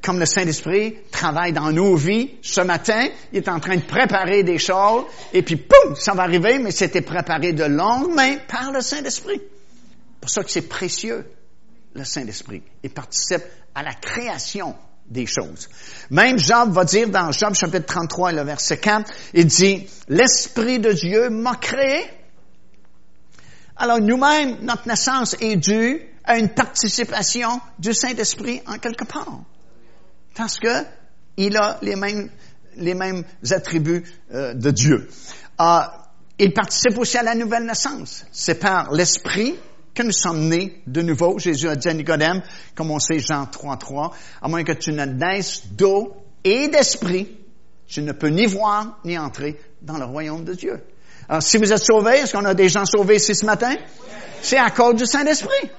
Comme 0.02 0.18
le 0.18 0.26
Saint-Esprit 0.26 0.96
travaille 1.12 1.52
dans 1.52 1.70
nos 1.70 1.94
vies, 1.94 2.38
ce 2.42 2.60
matin, 2.60 3.08
il 3.32 3.38
est 3.38 3.48
en 3.48 3.60
train 3.60 3.76
de 3.76 3.82
préparer 3.82 4.42
des 4.42 4.58
choses, 4.58 5.04
et 5.32 5.42
puis, 5.42 5.56
poum, 5.56 5.94
ça 5.94 6.12
va 6.12 6.24
arriver, 6.24 6.58
mais 6.58 6.72
c'était 6.72 7.02
préparé 7.02 7.52
de 7.52 7.64
longue 7.64 8.12
main 8.12 8.38
par 8.48 8.72
le 8.72 8.80
Saint-Esprit. 8.80 9.40
pour 10.20 10.30
ça 10.30 10.42
que 10.42 10.50
c'est 10.50 10.68
précieux 10.68 11.24
le 11.94 12.04
Saint-Esprit 12.04 12.62
et 12.82 12.88
participe 12.88 13.42
à 13.74 13.82
la 13.82 13.92
création 13.92 14.74
des 15.08 15.26
choses. 15.26 15.68
Même 16.10 16.38
Job 16.38 16.72
va 16.72 16.84
dire 16.84 17.08
dans 17.08 17.32
Job 17.32 17.54
chapitre 17.54 17.86
33 17.86 18.32
le 18.32 18.42
verset 18.42 18.78
4, 18.78 19.10
il 19.34 19.46
dit, 19.46 19.86
l'Esprit 20.08 20.78
de 20.78 20.92
Dieu 20.92 21.30
m'a 21.30 21.56
créé. 21.56 22.04
Alors 23.76 24.00
nous-mêmes, 24.00 24.58
notre 24.62 24.86
naissance 24.88 25.36
est 25.40 25.56
due 25.56 26.00
à 26.24 26.38
une 26.38 26.50
participation 26.50 27.60
du 27.78 27.92
Saint-Esprit 27.92 28.62
en 28.66 28.78
quelque 28.78 29.04
part. 29.04 29.40
Parce 30.34 30.58
que 30.58 30.84
il 31.36 31.56
a 31.56 31.78
les 31.82 31.96
mêmes, 31.96 32.30
les 32.76 32.94
mêmes 32.94 33.24
attributs 33.50 34.04
euh, 34.32 34.54
de 34.54 34.70
Dieu. 34.70 35.08
Euh, 35.60 35.80
il 36.38 36.52
participe 36.52 36.98
aussi 36.98 37.18
à 37.18 37.22
la 37.22 37.34
nouvelle 37.34 37.64
naissance. 37.64 38.24
C'est 38.32 38.56
par 38.56 38.92
l'Esprit 38.92 39.54
que 39.94 40.02
nous 40.02 40.12
sommes 40.12 40.48
nés 40.48 40.82
de 40.86 41.02
nouveau. 41.02 41.38
Jésus 41.38 41.68
a 41.68 41.76
dit 41.76 41.88
à 41.88 41.94
Nicodème, 41.94 42.42
comme 42.74 42.90
on 42.90 42.98
sait 42.98 43.18
Jean 43.18 43.44
3.3, 43.44 44.12
à 44.40 44.48
moins 44.48 44.64
que 44.64 44.72
tu 44.72 44.92
ne 44.92 45.04
naisses 45.04 45.62
d'eau 45.72 46.16
et 46.44 46.68
d'esprit, 46.68 47.36
tu 47.86 48.02
ne 48.02 48.12
peux 48.12 48.28
ni 48.28 48.46
voir 48.46 48.98
ni 49.04 49.18
entrer 49.18 49.60
dans 49.82 49.98
le 49.98 50.04
royaume 50.04 50.44
de 50.44 50.54
Dieu. 50.54 50.80
Alors, 51.28 51.42
si 51.42 51.58
vous 51.58 51.72
êtes 51.72 51.84
sauvés, 51.84 52.18
est-ce 52.18 52.32
qu'on 52.32 52.44
a 52.44 52.54
des 52.54 52.68
gens 52.68 52.84
sauvés 52.84 53.16
ici 53.16 53.34
ce 53.34 53.44
matin? 53.44 53.74
C'est 54.40 54.58
à 54.58 54.70
cause 54.70 54.96
du 54.96 55.06
Saint-Esprit. 55.06 55.70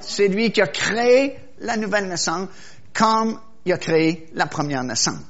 C'est 0.00 0.28
lui 0.28 0.50
qui 0.52 0.60
a 0.60 0.66
créé 0.66 1.36
la 1.60 1.76
nouvelle 1.76 2.08
naissance 2.08 2.48
comme 2.92 3.38
il 3.64 3.72
a 3.72 3.78
créé 3.78 4.28
la 4.34 4.46
première 4.46 4.82
naissance. 4.82 5.20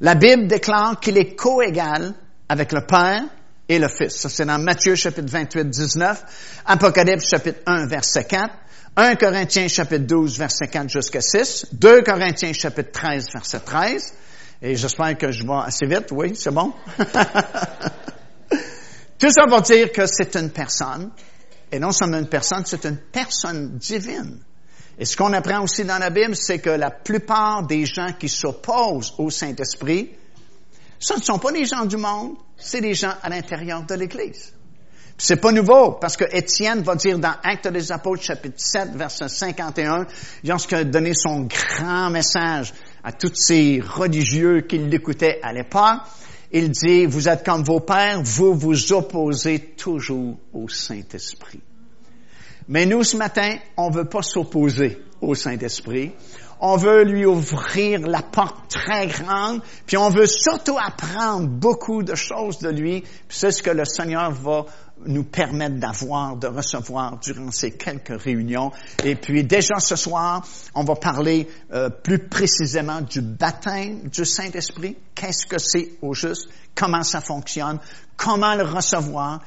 La 0.00 0.14
Bible 0.14 0.46
déclare 0.46 1.00
qu'il 1.00 1.18
est 1.18 1.34
coégal 1.34 2.14
avec 2.48 2.72
le 2.72 2.86
Père 2.86 3.24
et 3.70 3.78
le 3.78 3.88
Fils. 3.88 4.16
Ça, 4.16 4.28
c'est 4.28 4.44
dans 4.44 4.58
Matthieu 4.58 4.96
chapitre 4.96 5.30
28, 5.30 5.70
19, 5.70 6.24
Apocalypse 6.66 7.30
chapitre 7.30 7.60
1, 7.66 7.86
verset 7.86 8.24
4, 8.24 8.52
1 8.96 9.14
Corinthiens 9.14 9.68
chapitre 9.68 10.06
12, 10.06 10.38
verset 10.38 10.66
4 10.66 10.88
jusqu'à 10.88 11.20
6, 11.20 11.68
2 11.72 12.02
Corinthiens 12.02 12.52
chapitre 12.52 12.90
13, 12.90 13.28
verset 13.32 13.60
13, 13.60 14.12
et 14.62 14.74
j'espère 14.74 15.16
que 15.16 15.30
je 15.30 15.44
vais 15.44 15.52
assez 15.64 15.86
vite, 15.86 16.08
oui, 16.10 16.32
c'est 16.34 16.50
bon? 16.50 16.72
Tout 19.20 19.30
ça 19.30 19.46
pour 19.46 19.62
dire 19.62 19.92
que 19.92 20.04
c'est 20.06 20.34
une 20.34 20.50
personne, 20.50 21.12
et 21.70 21.78
non 21.78 21.92
seulement 21.92 22.18
une 22.18 22.28
personne, 22.28 22.64
c'est 22.66 22.84
une 22.84 22.96
personne 22.96 23.78
divine. 23.78 24.40
Et 24.98 25.04
ce 25.04 25.16
qu'on 25.16 25.32
apprend 25.32 25.62
aussi 25.62 25.84
dans 25.84 25.98
la 25.98 26.10
Bible, 26.10 26.34
c'est 26.34 26.58
que 26.58 26.70
la 26.70 26.90
plupart 26.90 27.62
des 27.68 27.86
gens 27.86 28.14
qui 28.18 28.28
s'opposent 28.28 29.14
au 29.18 29.30
Saint-Esprit, 29.30 30.10
ce 31.00 31.14
ne 31.14 31.22
sont 31.22 31.38
pas 31.38 31.50
des 31.50 31.64
gens 31.64 31.86
du 31.86 31.96
monde, 31.96 32.34
c'est 32.58 32.82
des 32.82 32.94
gens 32.94 33.14
à 33.22 33.30
l'intérieur 33.30 33.84
de 33.84 33.94
l'Église. 33.94 34.52
C'est 35.16 35.36
pas 35.40 35.50
nouveau, 35.50 35.92
parce 35.92 36.16
que 36.16 36.24
Étienne 36.30 36.82
va 36.82 36.94
dire 36.94 37.18
dans 37.18 37.34
Actes 37.42 37.68
des 37.68 37.90
Apôtres, 37.90 38.22
chapitre 38.22 38.58
7, 38.58 38.90
verset 38.94 39.28
51, 39.28 40.06
lorsqu'il 40.44 40.78
a 40.78 40.84
donné 40.84 41.12
son 41.14 41.46
grand 41.46 42.10
message 42.10 42.74
à 43.02 43.12
tous 43.12 43.34
ces 43.34 43.80
religieux 43.80 44.60
qui 44.62 44.78
l'écoutaient 44.78 45.40
à 45.42 45.52
l'époque, 45.54 46.00
il 46.52 46.70
dit, 46.70 47.06
vous 47.06 47.28
êtes 47.28 47.44
comme 47.44 47.62
vos 47.62 47.80
pères, 47.80 48.22
vous 48.22 48.54
vous 48.54 48.92
opposez 48.92 49.58
toujours 49.76 50.36
au 50.52 50.68
Saint-Esprit. 50.68 51.60
Mais 52.68 52.84
nous, 52.84 53.04
ce 53.04 53.16
matin, 53.16 53.56
on 53.76 53.90
veut 53.90 54.08
pas 54.08 54.22
s'opposer 54.22 55.02
au 55.20 55.34
Saint-Esprit 55.34 56.12
on 56.60 56.76
veut 56.76 57.04
lui 57.04 57.24
ouvrir 57.24 58.06
la 58.06 58.22
porte 58.22 58.68
très 58.68 59.06
grande, 59.06 59.62
puis 59.86 59.96
on 59.96 60.10
veut 60.10 60.26
surtout 60.26 60.78
apprendre 60.78 61.48
beaucoup 61.48 62.02
de 62.02 62.14
choses 62.14 62.58
de 62.58 62.68
lui, 62.68 63.02
c'est 63.28 63.50
ce 63.50 63.62
que 63.62 63.70
le 63.70 63.84
Seigneur 63.84 64.30
va 64.30 64.66
nous 65.06 65.24
permettre 65.24 65.76
d'avoir, 65.76 66.36
de 66.36 66.46
recevoir 66.46 67.18
durant 67.18 67.50
ces 67.50 67.72
quelques 67.72 68.20
réunions. 68.20 68.70
Et 69.02 69.14
puis 69.14 69.44
déjà 69.44 69.78
ce 69.78 69.96
soir, 69.96 70.46
on 70.74 70.84
va 70.84 70.94
parler 70.94 71.48
euh, 71.72 71.88
plus 71.88 72.18
précisément 72.18 73.00
du 73.00 73.22
baptême 73.22 74.08
du 74.08 74.24
Saint-Esprit. 74.24 74.96
Qu'est-ce 75.14 75.46
que 75.46 75.58
c'est 75.58 75.92
au 76.02 76.12
juste? 76.12 76.48
Comment 76.74 77.02
ça 77.02 77.20
fonctionne? 77.20 77.78
Comment 78.16 78.54
le 78.54 78.64
recevoir? 78.64 79.40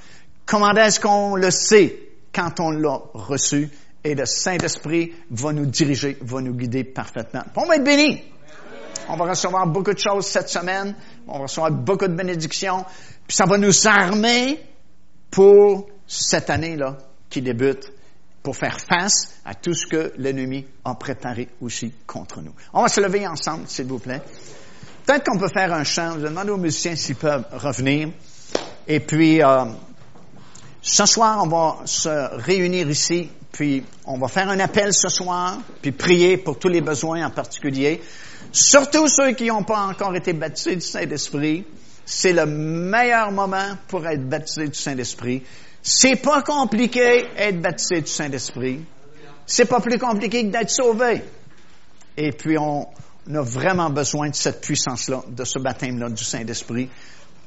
Comment 0.45 0.73
est-ce 0.73 0.99
qu'on 0.99 1.35
le 1.35 1.51
sait 1.51 1.99
quand 2.33 2.59
on 2.59 2.71
l'a 2.71 2.99
reçu? 3.13 3.69
Et 4.03 4.15
le 4.15 4.25
Saint-Esprit 4.25 5.13
va 5.29 5.53
nous 5.53 5.65
diriger, 5.65 6.17
va 6.21 6.41
nous 6.41 6.53
guider 6.53 6.83
parfaitement. 6.83 7.43
On 7.55 7.65
va 7.65 7.77
être 7.77 7.83
bénis. 7.83 8.21
On 9.09 9.15
va 9.15 9.25
recevoir 9.25 9.67
beaucoup 9.67 9.93
de 9.93 9.99
choses 9.99 10.27
cette 10.27 10.49
semaine. 10.49 10.95
On 11.27 11.37
va 11.37 11.43
recevoir 11.43 11.71
beaucoup 11.71 12.07
de 12.07 12.13
bénédictions. 12.13 12.85
Puis 13.27 13.35
ça 13.35 13.45
va 13.45 13.57
nous 13.57 13.87
armer 13.87 14.59
pour 15.31 15.87
cette 16.07 16.49
année-là 16.49 16.97
qui 17.29 17.41
débute, 17.41 17.91
pour 18.43 18.55
faire 18.55 18.79
face 18.79 19.39
à 19.45 19.55
tout 19.55 19.73
ce 19.73 19.87
que 19.87 20.13
l'ennemi 20.17 20.65
a 20.85 20.95
préparé 20.95 21.47
aussi 21.61 21.93
contre 22.05 22.41
nous. 22.41 22.53
On 22.73 22.81
va 22.81 22.87
se 22.89 23.01
lever 23.01 23.25
ensemble, 23.25 23.63
s'il 23.67 23.85
vous 23.85 23.99
plaît. 23.99 24.21
peut-être 25.05 25.25
qu'on 25.25 25.37
peut 25.37 25.49
faire 25.49 25.73
un 25.73 25.83
chant. 25.83 26.13
Je 26.13 26.19
vais 26.19 26.29
demander 26.29 26.51
aux 26.51 26.57
musiciens 26.57 26.95
s'ils 26.95 27.15
peuvent 27.15 27.45
revenir. 27.51 28.09
Et 28.87 28.99
puis, 28.99 29.41
euh, 29.41 29.65
ce 30.81 31.05
soir, 31.05 31.41
on 31.43 31.47
va 31.47 31.77
se 31.85 32.35
réunir 32.35 32.89
ici, 32.89 33.29
puis 33.53 33.83
on 34.05 34.17
va 34.17 34.27
faire 34.27 34.49
un 34.49 34.59
appel 34.59 34.91
ce 34.93 35.09
soir, 35.09 35.59
puis 35.81 35.91
prier 35.91 36.37
pour 36.37 36.57
tous 36.57 36.69
les 36.69 36.81
besoins 36.81 37.25
en 37.25 37.29
particulier. 37.29 38.01
Surtout 38.51 39.07
ceux 39.07 39.33
qui 39.33 39.45
n'ont 39.45 39.63
pas 39.63 39.81
encore 39.81 40.15
été 40.15 40.33
baptisés 40.33 40.75
du 40.75 40.81
Saint-Esprit. 40.81 41.63
C'est 42.03 42.33
le 42.33 42.47
meilleur 42.47 43.31
moment 43.31 43.77
pour 43.87 44.05
être 44.07 44.27
baptisé 44.27 44.67
du 44.67 44.77
Saint-Esprit. 44.77 45.43
C'est 45.83 46.15
pas 46.15 46.41
compliqué 46.41 47.27
être 47.37 47.61
baptisé 47.61 48.01
du 48.01 48.07
Saint-Esprit. 48.07 48.79
C'est 49.45 49.65
pas 49.65 49.79
plus 49.79 49.99
compliqué 49.99 50.45
que 50.45 50.51
d'être 50.51 50.71
sauvé. 50.71 51.23
Et 52.17 52.31
puis 52.31 52.57
on, 52.57 52.87
a 53.33 53.41
vraiment 53.41 53.91
besoin 53.91 54.29
de 54.29 54.35
cette 54.35 54.61
puissance-là, 54.61 55.23
de 55.29 55.45
ce 55.45 55.59
baptême-là 55.59 56.09
du 56.09 56.23
Saint-Esprit, 56.23 56.89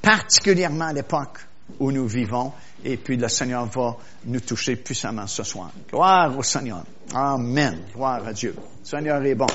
particulièrement 0.00 0.86
à 0.86 0.92
l'époque 0.92 1.45
où 1.78 1.92
nous 1.92 2.06
vivons. 2.06 2.52
Et 2.84 2.96
puis 2.96 3.16
le 3.16 3.28
Seigneur 3.28 3.66
va 3.66 3.96
nous 4.24 4.40
toucher 4.40 4.76
puissamment 4.76 5.26
ce 5.26 5.42
soir. 5.42 5.70
Gloire 5.90 6.36
au 6.36 6.42
Seigneur. 6.42 6.84
Amen. 7.14 7.78
Gloire 7.94 8.26
à 8.26 8.32
Dieu. 8.32 8.54
Le 8.56 8.86
Seigneur 8.86 9.22
est 9.24 9.34
bon. 9.34 9.46